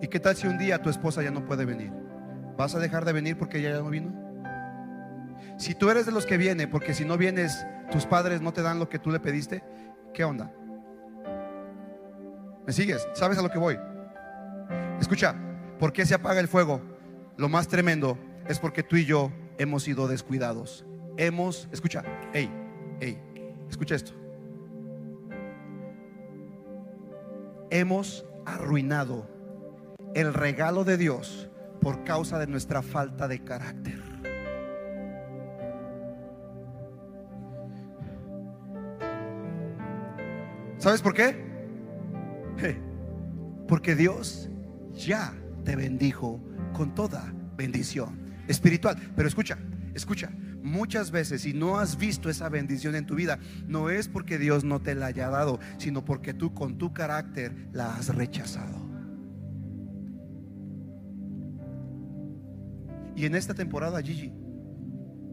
¿Y 0.00 0.08
qué 0.08 0.20
tal 0.20 0.36
si 0.36 0.46
un 0.46 0.58
día 0.58 0.80
tu 0.80 0.90
esposa 0.90 1.22
ya 1.22 1.30
no 1.30 1.44
puede 1.44 1.64
venir? 1.64 1.92
¿Vas 2.56 2.74
a 2.74 2.78
dejar 2.78 3.04
de 3.04 3.12
venir 3.12 3.36
porque 3.38 3.58
ella 3.58 3.70
ya 3.70 3.80
no 3.80 3.90
vino? 3.90 4.12
Si 5.56 5.74
tú 5.74 5.90
eres 5.90 6.06
de 6.06 6.12
los 6.12 6.26
que 6.26 6.36
viene, 6.36 6.66
porque 6.68 6.94
si 6.94 7.04
no 7.04 7.16
vienes, 7.16 7.66
tus 7.90 8.06
padres 8.06 8.40
no 8.40 8.52
te 8.52 8.62
dan 8.62 8.78
lo 8.78 8.88
que 8.88 8.98
tú 8.98 9.10
le 9.10 9.20
pediste, 9.20 9.62
¿qué 10.14 10.24
onda? 10.24 10.52
¿Me 12.66 12.72
sigues? 12.72 13.06
¿Sabes 13.14 13.38
a 13.38 13.42
lo 13.42 13.50
que 13.50 13.58
voy? 13.58 13.78
Escucha, 15.00 15.34
¿por 15.78 15.92
qué 15.92 16.06
se 16.06 16.14
apaga 16.14 16.40
el 16.40 16.48
fuego? 16.48 16.82
Lo 17.36 17.48
más 17.48 17.68
tremendo 17.68 18.18
es 18.46 18.58
porque 18.58 18.82
tú 18.82 18.96
y 18.96 19.04
yo 19.04 19.32
hemos 19.58 19.82
sido 19.82 20.08
descuidados. 20.08 20.84
Hemos, 21.16 21.68
escucha, 21.72 22.02
hey, 22.32 22.50
hey, 23.00 23.18
escucha 23.68 23.94
esto. 23.94 24.20
hemos 27.70 28.26
arruinado 28.44 29.26
el 30.14 30.34
regalo 30.34 30.84
de 30.84 30.96
Dios 30.96 31.48
por 31.80 32.04
causa 32.04 32.38
de 32.38 32.46
nuestra 32.46 32.82
falta 32.82 33.28
de 33.28 33.42
carácter. 33.42 34.00
¿Sabes 40.78 41.02
por 41.02 41.14
qué? 41.14 41.36
Porque 43.68 43.94
Dios 43.94 44.48
ya 44.94 45.34
te 45.64 45.76
bendijo 45.76 46.40
con 46.72 46.94
toda 46.94 47.32
bendición 47.56 48.18
espiritual. 48.48 48.96
Pero 49.14 49.28
escucha, 49.28 49.58
escucha, 49.94 50.30
muchas 50.62 51.10
veces 51.10 51.42
si 51.42 51.52
no 51.52 51.78
has 51.78 51.98
visto 51.98 52.30
esa 52.30 52.48
bendición 52.48 52.94
en 52.94 53.06
tu 53.06 53.14
vida, 53.14 53.38
no 53.66 53.90
es 53.90 54.08
porque 54.08 54.38
Dios 54.38 54.64
no 54.64 54.80
te 54.80 54.94
la 54.94 55.06
haya 55.06 55.28
dado, 55.28 55.60
sino 55.76 56.04
porque 56.04 56.32
tú 56.32 56.54
con 56.54 56.78
tu 56.78 56.92
carácter 56.94 57.54
la 57.72 57.94
has 57.94 58.14
rechazado. 58.14 58.89
Y 63.20 63.26
en 63.26 63.34
esta 63.34 63.52
temporada, 63.52 64.00
Gigi, 64.00 64.32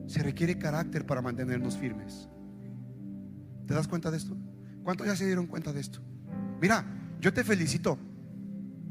se 0.08 0.22
requiere 0.22 0.58
carácter 0.58 1.06
para 1.06 1.22
mantenernos 1.22 1.78
firmes. 1.78 2.28
¿Te 3.66 3.74
das 3.74 3.88
cuenta 3.88 4.12
de 4.12 4.18
esto? 4.18 4.36
¿Cuántos 4.84 5.08
ya 5.08 5.16
se 5.16 5.26
dieron 5.26 5.48
cuenta 5.48 5.72
de 5.72 5.80
esto? 5.80 6.02
Mira, 6.60 6.86
yo 7.22 7.32
te 7.32 7.46
felicito. 7.46 7.98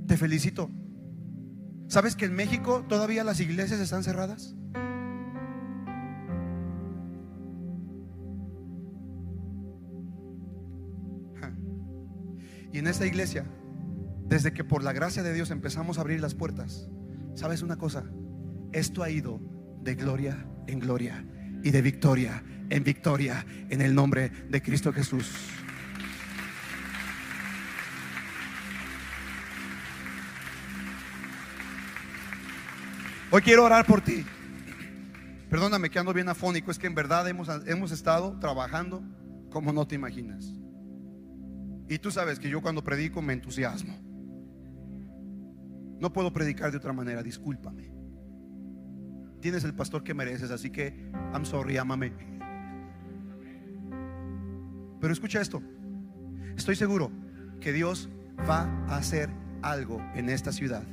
Te 0.06 0.16
felicito. 0.16 0.70
¿Sabes 1.88 2.16
que 2.16 2.24
en 2.24 2.34
México 2.34 2.86
todavía 2.88 3.22
las 3.22 3.38
iglesias 3.38 3.80
están 3.80 4.02
cerradas? 4.02 4.56
Y 12.72 12.78
en 12.78 12.86
esta 12.86 13.04
iglesia, 13.04 13.44
desde 14.26 14.54
que 14.54 14.64
por 14.64 14.82
la 14.82 14.94
gracia 14.94 15.22
de 15.22 15.34
Dios 15.34 15.50
empezamos 15.50 15.98
a 15.98 16.00
abrir 16.00 16.22
las 16.22 16.34
puertas, 16.34 16.88
¿sabes 17.34 17.60
una 17.60 17.76
cosa? 17.76 18.10
Esto 18.76 19.02
ha 19.02 19.08
ido 19.08 19.40
de 19.80 19.94
gloria 19.94 20.46
en 20.66 20.80
gloria 20.80 21.24
y 21.62 21.70
de 21.70 21.80
victoria 21.80 22.44
en 22.68 22.84
victoria 22.84 23.42
en 23.70 23.80
el 23.80 23.94
nombre 23.94 24.28
de 24.50 24.60
Cristo 24.60 24.92
Jesús. 24.92 25.32
Hoy 33.30 33.40
quiero 33.40 33.64
orar 33.64 33.86
por 33.86 34.02
ti. 34.02 34.26
Perdóname 35.48 35.88
que 35.88 35.98
ando 35.98 36.12
bien 36.12 36.28
afónico, 36.28 36.70
es 36.70 36.78
que 36.78 36.86
en 36.86 36.94
verdad 36.94 37.26
hemos, 37.28 37.48
hemos 37.66 37.92
estado 37.92 38.38
trabajando 38.40 39.02
como 39.48 39.72
no 39.72 39.86
te 39.86 39.94
imaginas. 39.94 40.52
Y 41.88 41.96
tú 41.98 42.10
sabes 42.10 42.38
que 42.38 42.50
yo 42.50 42.60
cuando 42.60 42.84
predico 42.84 43.22
me 43.22 43.32
entusiasmo. 43.32 43.98
No 45.98 46.12
puedo 46.12 46.30
predicar 46.30 46.70
de 46.72 46.76
otra 46.76 46.92
manera, 46.92 47.22
discúlpame. 47.22 47.95
Tienes 49.40 49.64
el 49.64 49.74
pastor 49.74 50.02
que 50.02 50.14
mereces, 50.14 50.50
así 50.50 50.70
que 50.70 51.10
I'm 51.32 51.44
sorry, 51.44 51.76
ámame. 51.76 52.12
Pero 55.00 55.12
escucha 55.12 55.40
esto. 55.40 55.62
Estoy 56.56 56.76
seguro 56.76 57.10
que 57.60 57.72
Dios 57.72 58.08
va 58.48 58.62
a 58.88 58.96
hacer 58.96 59.30
algo 59.62 60.00
en 60.14 60.28
esta 60.28 60.52
ciudad 60.52 60.84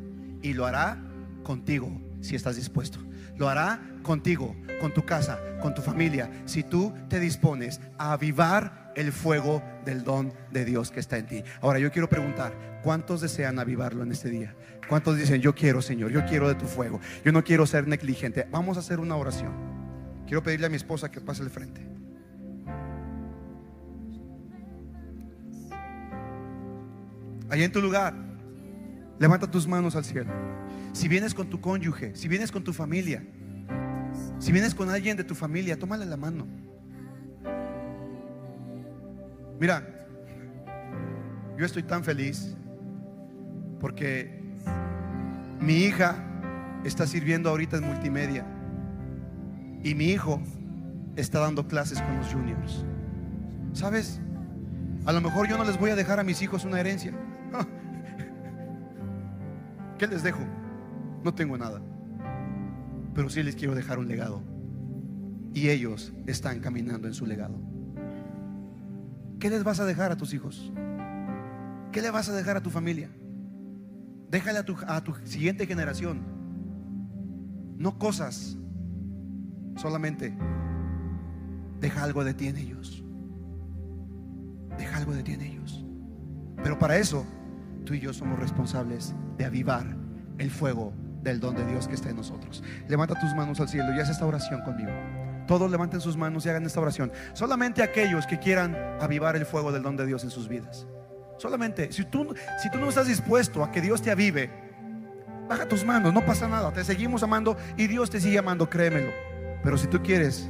y 0.41 0.53
lo 0.53 0.65
hará 0.65 1.01
contigo 1.43 1.89
si 2.23 2.35
estás 2.35 2.55
dispuesto. 2.55 2.99
Lo 3.35 3.49
hará 3.49 3.81
contigo, 4.01 4.55
con 4.79 4.93
tu 4.93 5.05
casa, 5.05 5.39
con 5.61 5.75
tu 5.75 5.81
familia, 5.81 6.31
si 6.45 6.63
tú 6.63 6.93
te 7.09 7.19
dispones 7.19 7.81
a 7.97 8.13
avivar 8.13 8.91
el 8.95 9.11
fuego 9.11 9.61
del 9.85 10.03
don 10.03 10.33
de 10.51 10.65
Dios 10.65 10.89
que 10.91 10.99
está 10.99 11.17
en 11.17 11.27
ti. 11.27 11.43
Ahora 11.61 11.79
yo 11.79 11.91
quiero 11.91 12.09
preguntar, 12.09 12.79
¿cuántos 12.83 13.21
desean 13.21 13.59
avivarlo 13.59 14.03
en 14.03 14.11
este 14.11 14.29
día? 14.29 14.55
¿Cuántos 14.87 15.17
dicen, 15.17 15.41
yo 15.41 15.53
quiero, 15.53 15.81
Señor, 15.81 16.11
yo 16.11 16.25
quiero 16.25 16.47
de 16.47 16.55
tu 16.55 16.65
fuego? 16.65 16.99
Yo 17.23 17.31
no 17.31 17.43
quiero 17.43 17.65
ser 17.65 17.87
negligente. 17.87 18.47
Vamos 18.51 18.77
a 18.77 18.81
hacer 18.81 18.99
una 18.99 19.15
oración. 19.15 19.53
Quiero 20.25 20.43
pedirle 20.43 20.67
a 20.67 20.69
mi 20.69 20.75
esposa 20.75 21.11
que 21.11 21.21
pase 21.21 21.43
al 21.43 21.49
frente. 21.49 21.85
Allí 27.49 27.63
en 27.63 27.71
tu 27.71 27.81
lugar, 27.81 28.15
levanta 29.19 29.49
tus 29.49 29.67
manos 29.67 29.95
al 29.95 30.05
cielo. 30.05 30.31
Si 30.93 31.07
vienes 31.07 31.33
con 31.33 31.49
tu 31.49 31.59
cónyuge, 31.59 32.15
si 32.15 32.27
vienes 32.27 32.51
con 32.51 32.63
tu 32.63 32.71
familia, 32.71 33.23
si 34.37 34.51
vienes 34.51 34.75
con 34.75 34.89
alguien 34.89 35.17
de 35.17 35.23
tu 35.23 35.35
familia, 35.35 35.77
tómale 35.77 36.05
la 36.05 36.17
mano. 36.17 36.47
Mira, 39.59 40.05
yo 41.57 41.65
estoy 41.65 41.83
tan 41.83 42.03
feliz 42.03 42.55
porque 43.79 44.39
mi 45.59 45.77
hija 45.77 46.15
está 46.83 47.07
sirviendo 47.07 47.49
ahorita 47.49 47.77
en 47.77 47.85
multimedia 47.85 48.45
y 49.83 49.95
mi 49.95 50.05
hijo 50.05 50.41
está 51.15 51.39
dando 51.39 51.67
clases 51.67 52.01
con 52.01 52.17
los 52.17 52.27
juniors. 52.27 52.85
¿Sabes? 53.73 54.19
A 55.05 55.11
lo 55.11 55.21
mejor 55.21 55.47
yo 55.47 55.57
no 55.57 55.63
les 55.63 55.79
voy 55.79 55.89
a 55.89 55.95
dejar 55.95 56.19
a 56.19 56.23
mis 56.23 56.41
hijos 56.41 56.65
una 56.65 56.79
herencia. 56.79 57.13
¿Qué 59.97 60.07
les 60.07 60.21
dejo? 60.21 60.41
No 61.23 61.33
tengo 61.33 61.57
nada. 61.57 61.81
Pero 63.13 63.29
sí 63.29 63.43
les 63.43 63.55
quiero 63.55 63.75
dejar 63.75 63.99
un 63.99 64.07
legado. 64.07 64.41
Y 65.53 65.69
ellos 65.69 66.13
están 66.25 66.59
caminando 66.59 67.07
en 67.07 67.13
su 67.13 67.25
legado. 67.25 67.59
¿Qué 69.39 69.49
les 69.49 69.63
vas 69.63 69.79
a 69.79 69.85
dejar 69.85 70.11
a 70.11 70.17
tus 70.17 70.33
hijos? 70.33 70.71
¿Qué 71.91 72.01
le 72.01 72.11
vas 72.11 72.29
a 72.29 72.33
dejar 72.33 72.57
a 72.57 72.63
tu 72.63 72.69
familia? 72.69 73.09
Déjale 74.29 74.59
a 74.59 74.65
tu, 74.65 74.75
a 74.87 75.03
tu 75.03 75.13
siguiente 75.25 75.67
generación. 75.67 76.21
No 77.77 77.99
cosas. 77.99 78.57
Solamente 79.75 80.35
deja 81.79 82.03
algo 82.03 82.23
de 82.23 82.33
ti 82.33 82.47
en 82.47 82.57
ellos. 82.57 83.03
Deja 84.77 84.97
algo 84.97 85.13
de 85.13 85.23
ti 85.23 85.33
en 85.33 85.41
ellos. 85.41 85.85
Pero 86.63 86.79
para 86.79 86.97
eso, 86.97 87.25
tú 87.85 87.93
y 87.93 87.99
yo 87.99 88.13
somos 88.13 88.39
responsables 88.39 89.13
de 89.37 89.45
avivar 89.45 89.85
el 90.37 90.49
fuego 90.49 90.93
del 91.23 91.39
don 91.39 91.55
de 91.55 91.65
Dios 91.65 91.87
que 91.87 91.95
está 91.95 92.09
en 92.09 92.17
nosotros. 92.17 92.61
Levanta 92.87 93.19
tus 93.19 93.33
manos 93.33 93.59
al 93.59 93.69
cielo 93.69 93.93
y 93.95 93.99
haz 93.99 94.09
esta 94.09 94.25
oración 94.25 94.61
conmigo. 94.61 94.91
Todos 95.47 95.71
levanten 95.71 96.01
sus 96.01 96.15
manos 96.15 96.45
y 96.45 96.49
hagan 96.49 96.65
esta 96.65 96.79
oración. 96.79 97.11
Solamente 97.33 97.81
aquellos 97.81 98.27
que 98.27 98.39
quieran 98.39 98.75
avivar 99.01 99.35
el 99.35 99.45
fuego 99.45 99.71
del 99.71 99.83
don 99.83 99.97
de 99.97 100.05
Dios 100.05 100.23
en 100.23 100.29
sus 100.29 100.47
vidas. 100.47 100.85
Solamente, 101.37 101.91
si 101.91 102.05
tú, 102.05 102.33
si 102.61 102.69
tú 102.69 102.77
no 102.77 102.89
estás 102.89 103.07
dispuesto 103.07 103.63
a 103.63 103.71
que 103.71 103.81
Dios 103.81 104.01
te 104.01 104.11
avive, 104.11 104.49
baja 105.49 105.67
tus 105.67 105.83
manos, 105.83 106.13
no 106.13 106.25
pasa 106.25 106.47
nada. 106.47 106.71
Te 106.71 106.83
seguimos 106.83 107.23
amando 107.23 107.57
y 107.77 107.87
Dios 107.87 108.09
te 108.09 108.21
sigue 108.21 108.37
amando, 108.37 108.69
créemelo. 108.69 109.11
Pero 109.63 109.77
si 109.77 109.87
tú 109.87 110.01
quieres 110.01 110.49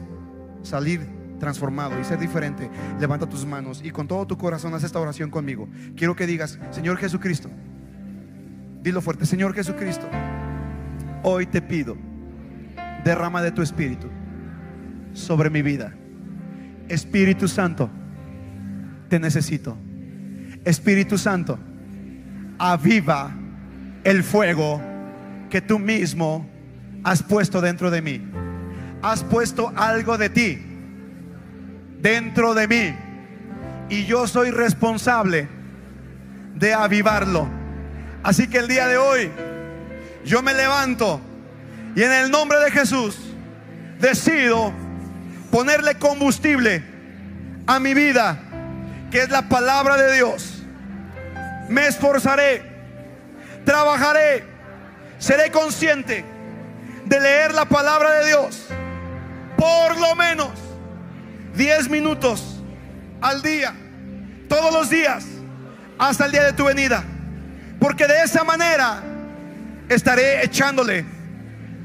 salir 0.61 1.07
transformado 1.39 1.99
y 1.99 2.03
ser 2.03 2.19
diferente, 2.19 2.69
levanta 2.99 3.28
tus 3.28 3.45
manos 3.45 3.82
y 3.84 3.91
con 3.91 4.07
todo 4.07 4.26
tu 4.28 4.38
corazón 4.38 4.74
haz 4.74 4.84
esta 4.84 4.99
oración 4.99 5.30
conmigo. 5.30 5.67
Quiero 5.95 6.15
que 6.15 6.28
digas, 6.28 6.59
Señor 6.71 6.97
Jesucristo, 6.97 7.49
dilo 8.82 9.01
fuerte, 9.01 9.26
Señor 9.26 9.53
Jesucristo 9.53 10.07
hoy 11.24 11.45
te 11.45 11.61
pido, 11.61 11.97
derrama 13.03 13.41
de 13.41 13.51
tu 13.51 13.61
espíritu 13.61 14.07
sobre 15.13 15.49
mi 15.49 15.61
vida. 15.61 15.93
Espíritu 16.89 17.47
Santo, 17.47 17.89
te 19.09 19.19
necesito. 19.19 19.78
Espíritu 20.65 21.17
Santo, 21.17 21.57
aviva 22.59 23.32
el 24.03 24.24
fuego 24.24 24.82
que 25.49 25.61
tú 25.61 25.80
mismo 25.80 26.47
has 27.03 27.24
puesto 27.24 27.61
dentro 27.61 27.89
de 27.89 28.01
mí. 28.01 28.21
Has 29.01 29.24
puesto 29.24 29.71
algo 29.76 30.17
de 30.17 30.30
ti 30.30 30.59
dentro 32.01 32.53
de 32.53 32.67
mí. 32.67 32.95
Y 33.89 34.05
yo 34.05 34.28
soy 34.28 34.51
responsable 34.51 35.47
de 36.55 36.74
avivarlo. 36.74 37.47
Así 38.24 38.47
que 38.47 38.59
el 38.59 38.67
día 38.67 38.88
de 38.88 38.97
hoy 38.97 39.30
yo 40.24 40.41
me 40.41 40.53
levanto 40.53 41.21
y 41.95 42.03
en 42.03 42.11
el 42.11 42.32
nombre 42.32 42.59
de 42.59 42.71
Jesús 42.71 43.17
decido 43.99 44.74
ponerle 45.51 45.95
combustible 45.95 46.84
a 47.67 47.80
mi 47.80 47.93
vida, 47.93 48.39
que 49.11 49.21
es 49.21 49.30
la 49.30 49.43
palabra 49.43 49.97
de 49.97 50.15
Dios. 50.15 50.63
Me 51.69 51.88
esforzaré, 51.88 52.63
trabajaré, 53.65 54.43
seré 55.19 55.51
consciente 55.51 56.26
de 57.05 57.19
leer 57.19 57.53
la 57.53 57.65
palabra 57.65 58.11
de 58.19 58.28
Dios 58.28 58.67
por 59.63 59.97
lo 59.97 60.15
menos 60.15 60.49
10 61.55 61.89
minutos 61.89 62.61
al 63.21 63.41
día, 63.41 63.74
todos 64.49 64.74
los 64.74 64.89
días, 64.89 65.24
hasta 65.97 66.26
el 66.26 66.32
día 66.32 66.43
de 66.43 66.53
tu 66.53 66.65
venida. 66.65 67.03
Porque 67.80 68.05
de 68.07 68.24
esa 68.24 68.43
manera 68.43 69.01
estaré 69.89 70.43
echándole 70.43 71.05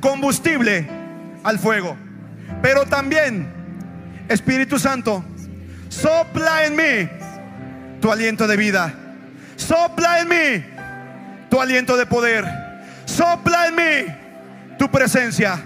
combustible 0.00 0.88
al 1.44 1.58
fuego. 1.58 1.96
Pero 2.62 2.86
también, 2.86 3.48
Espíritu 4.28 4.78
Santo, 4.78 5.24
sopla 5.88 6.64
en 6.66 6.76
mí 6.76 7.08
tu 8.00 8.10
aliento 8.10 8.46
de 8.46 8.56
vida. 8.56 8.94
Sopla 9.56 10.20
en 10.20 10.28
mí 10.28 10.64
tu 11.50 11.60
aliento 11.60 11.96
de 11.96 12.06
poder. 12.06 12.44
Sopla 13.04 13.68
en 13.68 13.74
mí 13.74 14.14
tu 14.78 14.90
presencia 14.90 15.60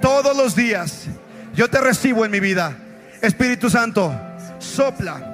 todos 0.00 0.36
los 0.36 0.54
días. 0.56 1.06
Yo 1.54 1.68
te 1.68 1.80
recibo 1.80 2.24
en 2.24 2.30
mi 2.30 2.40
vida. 2.40 2.76
Espíritu 3.20 3.70
Santo, 3.70 4.14
sopla. 4.58 5.33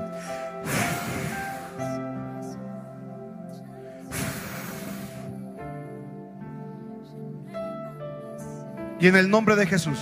Y 9.00 9.08
en 9.08 9.16
el 9.16 9.30
nombre 9.30 9.56
de 9.56 9.66
Jesús, 9.66 9.98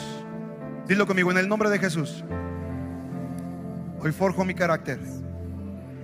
dilo 0.89 1.07
conmigo, 1.07 1.31
en 1.31 1.39
el 1.39 1.49
nombre 1.49 1.71
de 1.71 1.79
Jesús, 1.79 2.25
hoy 4.01 4.11
forjo 4.11 4.45
mi 4.45 4.55
carácter 4.55 4.99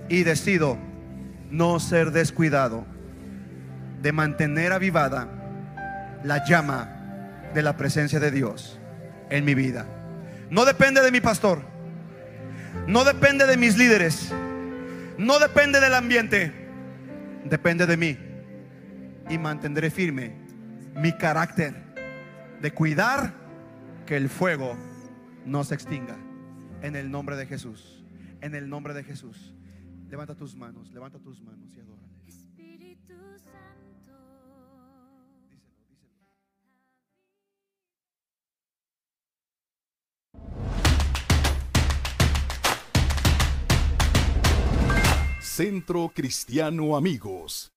y 0.07 0.23
decido 0.23 0.77
no 1.51 1.81
ser 1.81 2.11
descuidado 2.11 2.85
de 4.01 4.13
mantener 4.13 4.71
avivada 4.71 5.27
la 6.23 6.45
llama 6.45 6.89
de 7.53 7.61
la 7.63 7.75
presencia 7.75 8.21
de 8.21 8.31
Dios 8.31 8.79
en 9.29 9.43
mi 9.43 9.55
vida. 9.55 9.85
No 10.49 10.63
depende 10.63 11.01
de 11.01 11.11
mi 11.11 11.19
pastor, 11.19 11.59
no 12.87 13.03
depende 13.03 13.45
de 13.45 13.57
mis 13.57 13.77
líderes, 13.77 14.31
no 15.17 15.39
depende 15.39 15.81
del 15.81 15.95
ambiente, 15.95 16.53
depende 17.43 17.87
de 17.87 17.97
mí. 17.97 18.17
Y 19.29 19.37
mantendré 19.37 19.89
firme 19.89 20.33
mi 20.95 21.11
carácter 21.11 21.84
de 22.65 22.73
cuidar 22.73 23.31
que 24.07 24.17
el 24.17 24.27
fuego 24.27 24.75
no 25.45 25.63
se 25.63 25.75
extinga. 25.75 26.17
En 26.81 26.95
el 26.95 27.11
nombre 27.11 27.35
de 27.35 27.45
Jesús, 27.45 28.03
en 28.41 28.55
el 28.55 28.69
nombre 28.69 28.95
de 28.95 29.03
Jesús. 29.03 29.53
Levanta 30.09 30.33
tus 30.33 30.55
manos, 30.55 30.89
levanta 30.91 31.19
tus 31.19 31.43
manos 31.43 31.75
y 31.75 31.79
adórale. 31.79 32.09
Espíritu 32.25 33.13
Santo. 33.37 34.17
Díselo, 35.47 35.85
díselo. 35.87 36.25
Centro 45.39 46.11
Cristiano 46.15 46.97
Amigos. 46.97 47.74